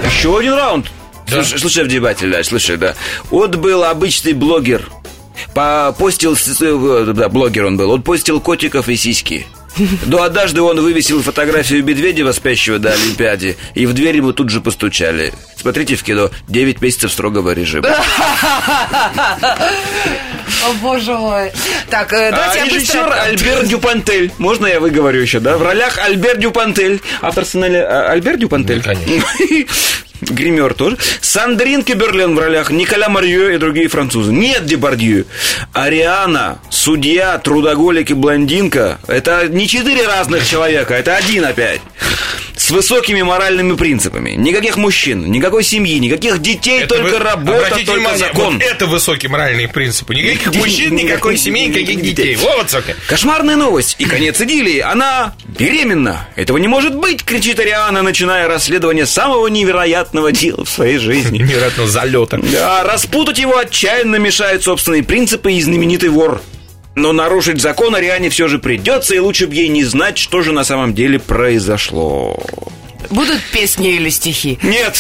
Еще 0.04 0.38
один 0.38 0.54
раунд. 0.54 0.86
Да. 1.28 1.42
Слушай, 1.42 1.59
слушай, 1.59 1.84
внимательно, 1.84 2.36
да, 2.36 2.44
слушай, 2.44 2.76
да. 2.76 2.94
Вот 3.30 3.57
был 3.57 3.82
обычный 3.82 4.32
блогер. 4.34 4.88
Постил, 5.98 6.36
с- 6.36 6.61
э, 6.61 7.12
да, 7.14 7.28
блогер 7.28 7.64
он 7.66 7.76
был, 7.76 7.90
он 7.90 8.02
постил 8.02 8.40
котиков 8.40 8.88
и 8.88 8.96
сиськи. 8.96 9.46
Но 10.07 10.22
однажды 10.22 10.62
он 10.62 10.81
вывесил 10.81 11.22
фотографию 11.22 11.85
Медведева, 11.85 12.33
спящего 12.33 12.79
до 12.79 12.93
Олимпиаде, 12.93 13.57
и 13.74 13.87
в 13.87 13.93
дверь 13.93 14.16
ему 14.16 14.33
тут 14.33 14.51
же 14.51 14.61
постучали. 14.61 15.33
Смотрите 15.66 15.96
в 15.96 16.04
кино 16.04 16.30
«9 16.46 16.76
месяцев 16.80 17.10
строгого 17.10 17.50
режима». 17.50 17.88
О, 20.64 20.72
боже 20.80 21.12
мой. 21.14 21.50
Так, 21.90 22.12
э, 22.12 22.28
А 22.28 22.36
давайте 22.36 22.58
я 22.58 22.64
режиссер 22.66 23.02
быстро... 23.02 23.22
Альбер 23.22 23.66
Дюпантель. 23.66 24.30
Можно 24.38 24.68
я 24.68 24.78
выговорю 24.78 25.20
еще, 25.20 25.40
да? 25.40 25.56
В 25.56 25.62
ролях 25.64 25.98
Альбер 25.98 26.36
Дюпантель. 26.36 27.00
Автор 27.20 27.44
сценария 27.44 27.82
а, 27.82 28.12
Альбер 28.12 28.36
Дюпантель? 28.36 28.76
Ну, 28.76 28.82
конечно. 28.84 29.66
Гример 30.20 30.74
тоже. 30.74 30.98
Сандрин 31.20 31.82
Киберлен 31.82 32.36
в 32.36 32.38
ролях 32.38 32.70
Николя 32.70 33.08
Марье 33.08 33.56
и 33.56 33.58
другие 33.58 33.88
французы. 33.88 34.32
Нет 34.32 34.66
Депардью. 34.66 35.26
Ариана, 35.72 36.60
судья, 36.70 37.38
трудоголик 37.38 38.10
и 38.10 38.14
блондинка. 38.14 38.98
Это 39.08 39.48
не 39.48 39.66
четыре 39.66 40.06
разных 40.06 40.46
человека, 40.46 40.94
это 40.94 41.16
один 41.16 41.44
опять. 41.44 41.80
С 42.66 42.70
высокими 42.72 43.22
моральными 43.22 43.76
принципами. 43.76 44.30
Никаких 44.30 44.76
мужчин, 44.76 45.30
никакой 45.30 45.62
семьи, 45.62 46.00
никаких 46.00 46.42
детей, 46.42 46.80
Это 46.80 46.96
только 46.96 47.12
вы- 47.12 47.18
работа, 47.20 47.58
обратите 47.58 47.86
только 47.86 48.00
внимание, 48.00 48.26
закон. 48.26 48.54
Вот 48.54 48.62
это 48.64 48.86
высокие 48.86 49.30
моральные 49.30 49.68
принципы. 49.68 50.16
Никаких 50.16 50.40
Никаких- 50.48 50.60
мужчин, 50.60 50.96
никакой 50.96 51.36
семьи, 51.36 51.66
никаких 51.66 52.02
детей. 52.02 52.34
Вот 52.34 52.64
высокие. 52.64 52.96
Кошмарная 53.06 53.54
новость 53.54 53.94
и 54.00 54.04
конец 54.04 54.40
идиллии. 54.40 54.80
Она 54.80 55.36
беременна. 55.46 56.26
Этого 56.34 56.58
не 56.58 56.66
может 56.66 56.96
быть, 56.96 57.22
кричит 57.24 57.60
Ариана, 57.60 58.02
начиная 58.02 58.48
расследование 58.48 59.06
самого 59.06 59.46
невероятного 59.46 60.32
дела 60.32 60.64
в 60.64 60.68
своей 60.68 60.98
жизни. 60.98 61.38
Невероятного 61.46 61.88
залета. 61.88 62.38
Да, 62.50 62.82
распутать 62.82 63.38
его 63.38 63.56
отчаянно 63.58 64.16
мешают 64.16 64.64
собственные 64.64 65.04
принципы 65.04 65.52
и 65.52 65.60
знаменитый 65.62 66.08
вор. 66.08 66.42
Но 66.97 67.12
нарушить 67.12 67.61
закон 67.61 67.94
Ариане 67.94 68.30
все 68.30 68.49
же 68.49 68.59
придется, 68.59 69.14
и 69.14 69.18
лучше 69.18 69.47
бы 69.47 69.55
ей 69.55 69.68
не 69.68 69.84
знать, 69.84 70.16
что 70.16 70.40
же 70.40 70.53
на 70.53 70.64
самом 70.64 70.94
деле 70.94 71.18
произошло. 71.18 72.42
Будут 73.11 73.40
песни 73.52 73.94
или 73.94 74.11
стихи? 74.11 74.59
Нет, 74.62 74.98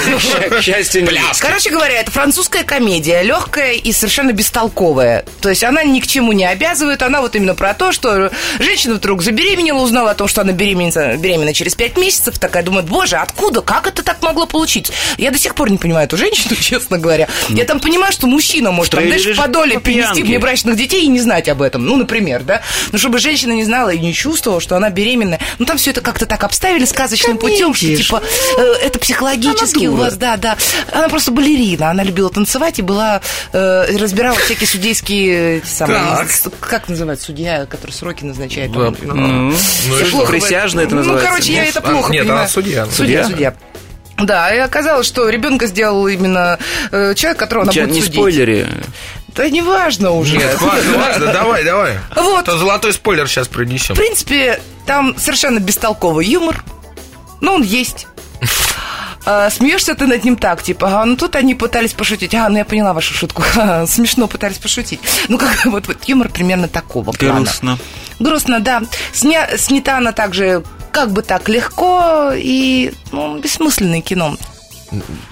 к 0.50 0.62
счастью, 0.62 1.02
нет. 1.02 1.20
Короче 1.38 1.70
говоря, 1.70 2.00
это 2.00 2.10
французская 2.10 2.64
комедия, 2.64 3.22
легкая 3.22 3.72
и 3.72 3.92
совершенно 3.92 4.32
бестолковая. 4.32 5.24
То 5.40 5.48
есть 5.48 5.64
она 5.64 5.84
ни 5.84 6.00
к 6.00 6.06
чему 6.06 6.32
не 6.32 6.44
обязывает, 6.44 7.02
она 7.02 7.20
вот 7.20 7.36
именно 7.36 7.54
про 7.54 7.74
то, 7.74 7.92
что 7.92 8.30
женщина 8.58 8.94
вдруг 8.94 9.22
забеременела, 9.22 9.80
узнала 9.80 10.12
о 10.12 10.14
том, 10.14 10.28
что 10.28 10.40
она 10.40 10.52
беременна, 10.52 11.16
беременна 11.16 11.54
через 11.54 11.74
пять 11.74 11.96
месяцев, 11.96 12.38
такая 12.38 12.62
думает, 12.62 12.86
боже, 12.86 13.16
откуда, 13.16 13.60
как 13.60 13.86
это 13.86 14.02
так 14.02 14.22
могло 14.22 14.46
получиться? 14.46 14.92
Я 15.18 15.30
до 15.30 15.38
сих 15.38 15.54
пор 15.54 15.70
не 15.70 15.78
понимаю 15.78 16.06
эту 16.06 16.16
женщину, 16.16 16.54
честно 16.60 16.98
говоря. 16.98 17.28
Я 17.48 17.64
там 17.64 17.80
понимаю, 17.80 18.12
что 18.12 18.26
мужчина 18.26 18.70
может 18.70 18.92
там, 18.92 19.04
знаешь, 19.04 19.22
же 19.22 19.34
по 19.34 19.48
доле 19.48 19.74
по 19.74 19.80
принести 19.80 20.22
внебрачных 20.22 20.76
детей 20.76 21.04
и 21.04 21.08
не 21.08 21.20
знать 21.20 21.48
об 21.48 21.62
этом. 21.62 21.84
Ну, 21.84 21.96
например, 21.96 22.42
да? 22.42 22.62
Ну, 22.92 22.98
чтобы 22.98 23.18
женщина 23.18 23.52
не 23.52 23.64
знала 23.64 23.90
и 23.90 23.98
не 23.98 24.14
чувствовала, 24.14 24.60
что 24.60 24.76
она 24.76 24.90
беременная. 24.90 25.40
Ну, 25.58 25.66
там 25.66 25.76
все 25.78 25.90
это 25.90 26.00
как-то 26.00 26.26
так 26.26 26.42
обставили 26.44 26.84
сказочным 26.84 27.38
путем, 27.42 27.74
что 27.74 27.86
типа 27.96 28.22
э, 28.58 28.62
это 28.84 28.98
психологически 28.98 29.86
у 29.86 29.96
вас, 29.96 30.16
да, 30.16 30.36
да. 30.36 30.56
Она 30.92 31.08
просто 31.08 31.30
балерина, 31.32 31.90
она 31.90 32.02
любила 32.02 32.30
танцевать 32.30 32.78
и 32.78 32.82
была 32.82 33.20
э, 33.52 33.96
разбирала 33.98 34.36
всякие 34.38 34.66
судейские 34.68 35.58
эти 35.58 35.66
самые, 35.66 36.00
Так. 36.16 36.30
с- 36.30 36.48
как 36.60 36.88
называется 36.88 37.26
судья, 37.26 37.66
который 37.66 37.90
сроки 37.92 38.24
назначает. 38.24 38.72
Да, 38.72 38.90
там, 38.92 39.50
Ну, 39.50 40.26
Присяжный 40.26 40.84
это 40.84 40.94
называется, 40.94 41.24
Ну, 41.28 41.30
короче, 41.34 41.52
я 41.52 41.60
нет? 41.64 41.76
это 41.76 41.86
А, 41.86 41.90
плохо 41.92 42.12
нет, 42.12 42.22
понимаю. 42.22 42.40
она 42.42 42.48
судья, 42.48 42.82
она 42.84 42.92
Судья, 42.92 43.24
судья. 43.24 43.52
судья. 43.52 43.54
Да, 44.26 44.54
и 44.54 44.58
оказалось, 44.58 45.06
что 45.06 45.28
ребенка 45.28 45.66
сделал 45.66 46.06
именно 46.06 46.58
э, 46.92 47.14
человек, 47.14 47.38
которого 47.38 47.64
она 47.64 47.72
Чё, 47.72 47.82
будет 47.82 47.94
Не 47.94 48.00
судить. 48.02 48.14
спойлери. 48.14 48.66
Да 49.34 49.48
неважно 49.48 50.10
уже. 50.12 50.36
Нет, 50.36 50.60
важно, 50.60 50.98
важно, 50.98 51.32
давай, 51.32 51.64
давай. 51.64 51.98
Вот. 52.14 52.44
То 52.44 52.58
золотой 52.58 52.92
спойлер 52.92 53.26
сейчас 53.26 53.48
принесем. 53.48 53.94
В 53.94 53.98
принципе, 53.98 54.60
там 54.86 55.16
совершенно 55.18 55.58
бестолковый 55.58 56.26
юмор, 56.26 56.62
но 57.42 57.54
он 57.56 57.62
есть. 57.62 58.06
А, 59.24 59.50
Смеешься 59.50 59.94
ты 59.94 60.06
над 60.06 60.24
ним 60.24 60.36
так, 60.36 60.62
типа, 60.62 60.88
ага, 60.88 61.04
ну 61.04 61.16
тут 61.16 61.36
они 61.36 61.54
пытались 61.54 61.92
пошутить. 61.92 62.34
А, 62.34 62.48
ну 62.48 62.56
я 62.58 62.64
поняла 62.64 62.92
вашу 62.92 63.14
шутку. 63.14 63.42
Ха, 63.46 63.86
Смешно 63.86 64.26
пытались 64.26 64.58
пошутить. 64.58 65.00
Ну, 65.28 65.38
как 65.38 65.50
вот, 65.66 65.86
вот 65.86 66.04
юмор 66.04 66.28
примерно 66.28 66.68
такого 66.68 67.12
плана. 67.12 67.40
Грустно. 67.40 67.78
Грустно, 68.18 68.60
да. 68.60 68.82
Сня, 69.12 69.48
снята 69.58 69.98
она 69.98 70.12
также 70.12 70.64
как 70.90 71.12
бы 71.12 71.22
так 71.22 71.48
легко 71.48 72.32
и 72.34 72.92
ну, 73.12 73.38
бессмысленное 73.38 74.00
кино. 74.00 74.36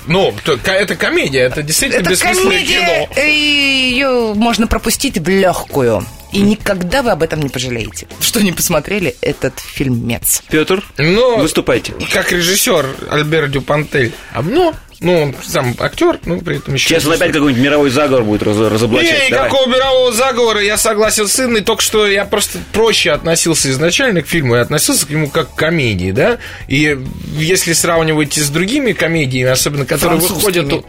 Ну, 0.06 0.34
это 0.46 0.96
комедия, 0.96 1.40
это 1.40 1.62
действительно 1.62 2.00
Это 2.00 2.10
бессмысленное 2.10 2.50
комедия, 2.58 3.08
кино. 3.12 3.22
и 3.22 3.90
ее 3.90 4.34
можно 4.34 4.66
пропустить 4.66 5.18
в 5.18 5.28
легкую. 5.28 6.06
И 6.32 6.40
никогда 6.40 7.02
вы 7.02 7.10
об 7.10 7.22
этом 7.22 7.40
не 7.40 7.48
пожалеете, 7.48 8.06
что 8.20 8.40
не 8.40 8.52
посмотрели 8.52 9.16
этот 9.20 9.58
фильмец. 9.58 10.42
Петр, 10.50 10.84
Но 10.98 11.38
выступайте. 11.38 11.92
как 12.12 12.30
режиссер 12.32 12.86
Альбер 13.10 13.48
Дюпантель, 13.48 14.12
а, 14.32 14.42
ну, 14.42 14.72
ну, 15.00 15.22
он 15.22 15.34
сам 15.42 15.74
актер, 15.78 16.20
ну, 16.26 16.40
при 16.40 16.58
этом 16.58 16.74
еще... 16.74 16.88
Сейчас 16.90 17.06
он 17.06 17.12
опять 17.14 17.32
какой-нибудь 17.32 17.62
мировой 17.62 17.90
заговор 17.90 18.22
будет 18.24 18.42
раз- 18.42 18.56
разоблачать. 18.58 19.24
Не, 19.24 19.30
Давай. 19.30 19.48
никакого 19.48 19.68
мирового 19.68 20.12
заговора, 20.12 20.62
я 20.62 20.76
согласен 20.76 21.26
с 21.26 21.40
Инной, 21.40 21.62
только 21.62 21.82
что 21.82 22.06
я 22.06 22.24
просто 22.26 22.58
проще 22.72 23.10
относился 23.10 23.70
изначально 23.70 24.22
к 24.22 24.26
фильму, 24.28 24.56
я 24.56 24.60
относился 24.60 25.06
к 25.06 25.10
нему 25.10 25.28
как 25.30 25.54
к 25.54 25.58
комедии, 25.58 26.10
да, 26.12 26.38
и 26.68 26.98
если 27.38 27.72
сравнивать 27.72 28.34
с 28.36 28.50
другими 28.50 28.92
комедиями, 28.92 29.50
особенно 29.50 29.86
которые 29.86 30.20
выходят 30.20 30.84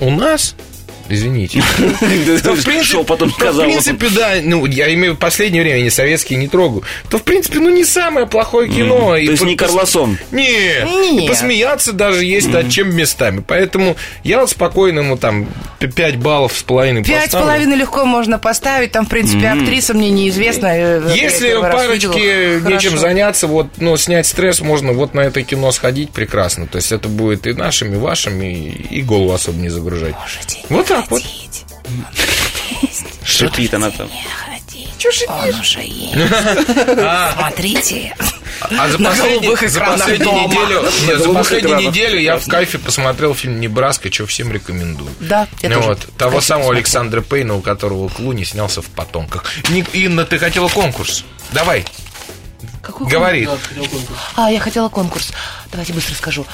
у 0.00 0.10
нас, 0.10 0.54
извините, 1.12 1.60
в 1.80 2.64
принципе, 2.64 3.04
потом 3.04 3.30
в 3.30 3.38
да, 4.14 4.34
ну, 4.42 4.66
я 4.66 4.92
имею 4.94 5.14
в 5.14 5.18
последнее 5.18 5.62
время, 5.62 5.82
не 5.82 5.90
советские 5.90 6.38
не 6.38 6.48
трогаю, 6.48 6.82
то, 7.08 7.18
в 7.18 7.22
принципе, 7.22 7.58
ну, 7.58 7.70
не 7.70 7.84
самое 7.84 8.26
плохое 8.26 8.68
кино. 8.68 9.10
То 9.10 9.16
есть 9.16 9.42
не 9.44 9.56
Карлосон. 9.56 10.18
Нет, 10.30 11.28
посмеяться 11.28 11.92
даже 11.92 12.24
есть 12.24 12.48
над 12.48 12.70
чем 12.70 12.94
местами. 12.94 13.42
Поэтому 13.46 13.96
я 14.24 14.40
вот 14.40 14.50
спокойно 14.50 15.00
ему 15.00 15.16
там 15.16 15.48
5 15.78 16.16
баллов 16.16 16.56
с 16.56 16.62
половиной 16.62 17.02
Пять 17.04 17.22
с 17.22 17.24
поставлю. 17.24 17.46
половиной 17.46 17.76
легко 17.76 18.04
можно 18.04 18.38
поставить. 18.38 18.92
Там, 18.92 19.06
в 19.06 19.08
принципе, 19.08 19.48
актриса 19.48 19.94
мне 19.94 20.10
неизвестна. 20.10 20.66
э, 20.66 21.02
я 21.08 21.14
Если 21.14 21.52
парочке 21.54 22.60
нечем 22.64 22.98
заняться, 22.98 23.46
вот, 23.46 23.66
ну, 23.78 23.96
снять 23.96 24.26
стресс 24.26 24.60
можно 24.60 24.92
вот 24.92 25.14
на 25.14 25.20
это 25.20 25.42
кино 25.42 25.72
сходить 25.72 26.10
прекрасно. 26.10 26.66
То 26.66 26.76
есть 26.76 26.92
это 26.92 27.08
будет 27.08 27.46
и 27.46 27.52
нашим, 27.52 27.92
и 27.92 27.96
вашим, 27.96 28.40
и, 28.42 28.70
и 28.70 29.02
голову 29.02 29.32
особо 29.32 29.58
не 29.58 29.68
загружать. 29.68 30.14
Вот 30.68 30.86
так 30.86 31.01
вот. 31.08 31.22
ходить. 31.22 31.64
Шипит 33.24 33.74
она 33.74 33.90
там. 33.90 34.08
Он 35.28 35.60
уже 35.60 35.80
есть. 35.82 36.14
Смотрите. 37.36 38.14
А 38.78 38.88
за 38.88 38.98
последнюю, 38.98 39.56
неделю, 40.48 40.82
нет, 41.06 41.18
за 41.20 41.32
последнюю 41.32 41.76
неделю 41.80 42.20
я 42.20 42.38
в 42.38 42.46
кайфе 42.46 42.78
посмотрел 42.78 43.34
фильм 43.34 43.60
«Небраска», 43.60 44.12
что 44.12 44.26
всем 44.26 44.52
рекомендую. 44.52 45.10
Да, 45.18 45.48
я 45.62 45.68
Ну 45.70 45.74
тоже. 45.76 45.88
вот, 45.88 45.98
того 46.16 46.38
Кстати, 46.38 46.46
самого. 46.60 46.72
Александра 46.72 47.20
Пейна, 47.22 47.56
у 47.56 47.60
которого 47.60 48.08
Клуни 48.08 48.44
снялся 48.44 48.80
в 48.80 48.86
«Потомках». 48.86 49.44
Ник- 49.70 49.92
Инна, 49.94 50.24
ты 50.24 50.38
хотела 50.38 50.68
конкурс? 50.68 51.24
Давай, 51.50 51.84
Какой 52.82 53.08
говори. 53.08 53.48
А, 54.36 54.50
я 54.52 54.60
хотела 54.60 54.88
конкурс. 54.88 55.32
Давайте 55.72 55.92
быстро 55.92 56.14
скажу. 56.14 56.46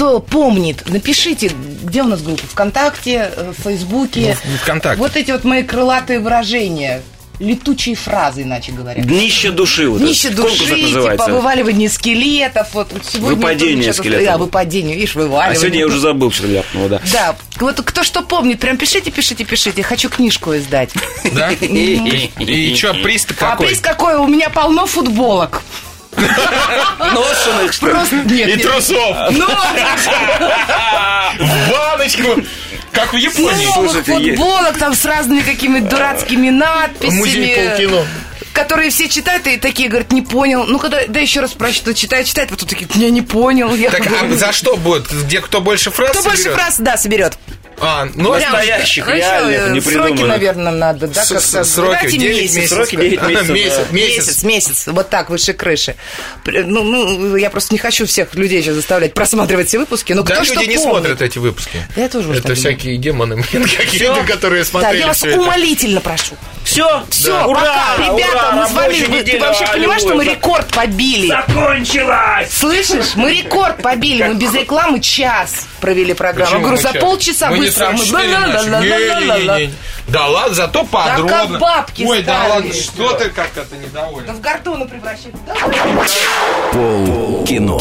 Кто 0.00 0.18
помнит, 0.18 0.88
напишите, 0.88 1.52
где 1.82 2.00
у 2.00 2.06
нас 2.06 2.22
группа? 2.22 2.42
ВКонтакте, 2.46 3.30
э, 3.36 3.52
в 3.54 3.62
Фейсбуке. 3.64 4.34
Ну, 4.46 4.56
ВКонтакте. 4.62 4.98
Вот 4.98 5.14
эти 5.14 5.30
вот 5.30 5.44
мои 5.44 5.62
крылатые 5.62 6.20
выражения. 6.20 7.02
летучие 7.38 7.96
фразы, 7.96 8.42
иначе 8.42 8.72
говоря. 8.72 9.02
Днище 9.02 9.50
души. 9.50 9.90
Вот 9.90 10.00
Днище 10.00 10.30
конкурс 10.30 10.58
души, 10.58 11.10
типа 11.10 11.26
вываливание 11.28 11.90
скелетов. 11.90 12.68
Вот 12.72 12.90
сегодня 13.06 13.36
Выпадение 13.36 13.92
скелетов. 13.92 14.24
Да, 14.24 14.38
выпадение, 14.38 14.94
видишь, 14.96 15.14
вываливание. 15.14 15.52
А 15.52 15.60
сегодня 15.60 15.80
я 15.80 15.86
уже 15.86 16.00
забыл, 16.00 16.30
что 16.30 16.46
ляпнула, 16.46 16.88
да. 16.88 17.00
Да, 17.12 17.36
вот 17.58 17.82
кто 17.82 18.02
что 18.02 18.22
помнит, 18.22 18.58
прям 18.58 18.78
пишите, 18.78 19.10
пишите, 19.10 19.44
пишите. 19.44 19.82
Хочу 19.82 20.08
книжку 20.08 20.56
издать. 20.56 20.94
Да? 21.32 21.50
И 21.60 22.74
что, 22.74 22.94
приз-то 22.94 23.34
А 23.38 23.50
какой? 23.50 23.66
приз 23.66 23.80
какой? 23.80 24.16
У 24.16 24.26
меня 24.26 24.48
полно 24.48 24.86
футболок. 24.86 25.62
Ношеных, 26.16 27.72
что 27.72 27.88
ли? 27.88 28.54
И 28.54 28.56
трусов. 28.58 29.16
Ну, 29.30 29.46
В 31.38 31.70
баночку. 31.70 32.42
Как 32.92 33.12
в 33.12 33.16
Японии. 33.16 33.68
Слушайте, 33.72 34.12
футболок 34.12 34.76
там 34.78 34.94
с 34.94 35.04
разными 35.04 35.42
какими-то 35.42 35.90
дурацкими 35.90 36.50
надписями. 36.50 37.18
Музей 37.18 37.68
полкино. 37.68 38.06
Которые 38.52 38.90
все 38.90 39.08
читают 39.08 39.46
и 39.46 39.56
такие 39.58 39.88
говорят, 39.88 40.10
не 40.10 40.22
понял. 40.22 40.64
Ну, 40.64 40.80
когда, 40.80 41.06
да 41.06 41.20
еще 41.20 41.40
раз 41.40 41.52
прочитаю, 41.52 41.94
читает, 41.94 42.26
читает, 42.26 42.48
потом 42.50 42.68
такие, 42.68 42.88
я 42.94 43.10
не 43.10 43.22
понял. 43.22 43.72
Я 43.74 43.90
Так, 43.90 44.02
а 44.06 44.28
за 44.34 44.52
что 44.52 44.76
будет? 44.76 45.08
Где 45.08 45.40
кто 45.40 45.60
больше 45.60 45.92
фраз 45.92 46.10
Кто 46.10 46.22
больше 46.24 46.42
соберет? 46.42 46.58
фраз, 46.60 46.76
да, 46.80 46.96
соберет. 46.96 47.38
А, 47.80 48.06
ну, 48.14 48.32
Настоящих, 48.34 49.06
Ну, 49.06 49.14
реальных, 49.14 49.70
не 49.72 49.80
Сроки, 49.80 50.22
наверное, 50.22 50.72
надо, 50.72 51.06
да, 51.08 51.24
как-то. 51.26 51.64
сроки 51.64 51.92
Дайте 52.02 52.18
9 52.18 52.36
месяц. 52.42 52.56
месяцев. 52.56 52.76
Сроки 52.76 52.96
9 52.96 53.18
А, 53.22 53.26
месяцев, 53.26 53.48
Месяц, 53.50 53.76
да. 53.76 53.82
месяц. 53.92 54.18
Месяц, 54.26 54.42
месяц, 54.42 54.86
вот 54.88 55.08
так, 55.10 55.30
выше 55.30 55.52
крыши. 55.54 55.94
Ну, 56.44 56.82
ну, 56.84 57.36
я 57.36 57.48
просто 57.50 57.74
не 57.74 57.78
хочу 57.78 58.06
всех 58.06 58.34
людей 58.34 58.62
сейчас 58.62 58.74
заставлять 58.74 59.14
просматривать 59.14 59.68
все 59.68 59.78
выпуски. 59.78 60.12
Ну, 60.12 60.22
Да, 60.22 60.34
кто 60.34 60.44
люди 60.44 60.52
что 60.52 60.60
не 60.70 60.76
помнит. 60.76 60.82
смотрят 60.90 61.22
эти 61.22 61.38
выпуски. 61.38 61.86
Да 61.96 62.02
я 62.02 62.08
тоже 62.08 62.28
уже 62.28 62.40
Это 62.40 62.54
всякие 62.54 62.98
демоны, 62.98 63.42
какие-то, 63.42 64.24
которые 64.26 64.62
Да, 64.64 64.68
смотрели 64.68 64.98
я 65.00 65.06
вас 65.06 65.22
умолительно 65.22 66.00
прошу. 66.00 66.34
Все, 66.64 67.02
Все, 67.10 67.44
ура, 67.46 67.60
пока, 67.60 67.96
ребята, 67.96 68.32
ура, 68.36 68.52
мы 68.52 68.66
с 68.68 68.72
вами. 68.72 69.04
вы- 69.06 69.22
Ты 69.22 69.38
вообще 69.40 69.66
понимаешь, 69.66 70.02
что 70.02 70.14
мы 70.14 70.24
рекорд 70.24 70.66
побили? 70.68 71.28
Закончилась! 71.28 72.50
Слышишь, 72.52 73.14
мы 73.16 73.32
рекорд 73.34 73.82
побили. 73.82 74.22
Мы 74.24 74.34
без 74.34 74.52
рекламы 74.54 75.00
час 75.00 75.66
провели 75.80 76.12
программу. 76.14 76.56
Я 76.56 76.58
говорю, 76.62 76.76
за 76.80 76.92
полчаса 76.92 77.50
мы 77.50 77.69
не 77.70 77.92
быстро. 77.92 77.92
Мы 77.92 78.04
44 78.06 78.46
начали. 78.46 78.70
ла-ла-ла-ла-ла-ла-ла. 78.70 79.58
Не-не-не-не. 79.58 79.74
Да 80.08 80.26
ладно, 80.26 80.54
зато 80.54 80.84
подробно. 80.84 81.28
как 81.28 81.58
бабки 81.60 82.02
Ой, 82.04 82.22
да 82.22 82.46
ладно, 82.48 82.72
что 82.72 83.12
ты 83.12 83.30
как-то 83.30 83.64
Да 83.70 83.76
недоволен. 83.76 84.32
в 84.34 84.40
картону 84.40 84.88
превращать. 84.88 85.32
Да? 85.46 85.54
Пол 86.72 87.44
кино. 87.44 87.78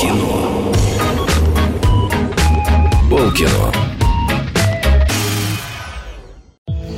Пол 3.09 3.31
кино. 3.31 3.73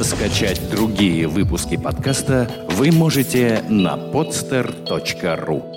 Скачать 0.04 0.70
другие 0.70 1.28
выпуски 1.28 1.78
подкаста 1.78 2.50
вы 2.72 2.92
можете 2.92 3.64
на 3.70 3.96
podster.ru 3.96 5.71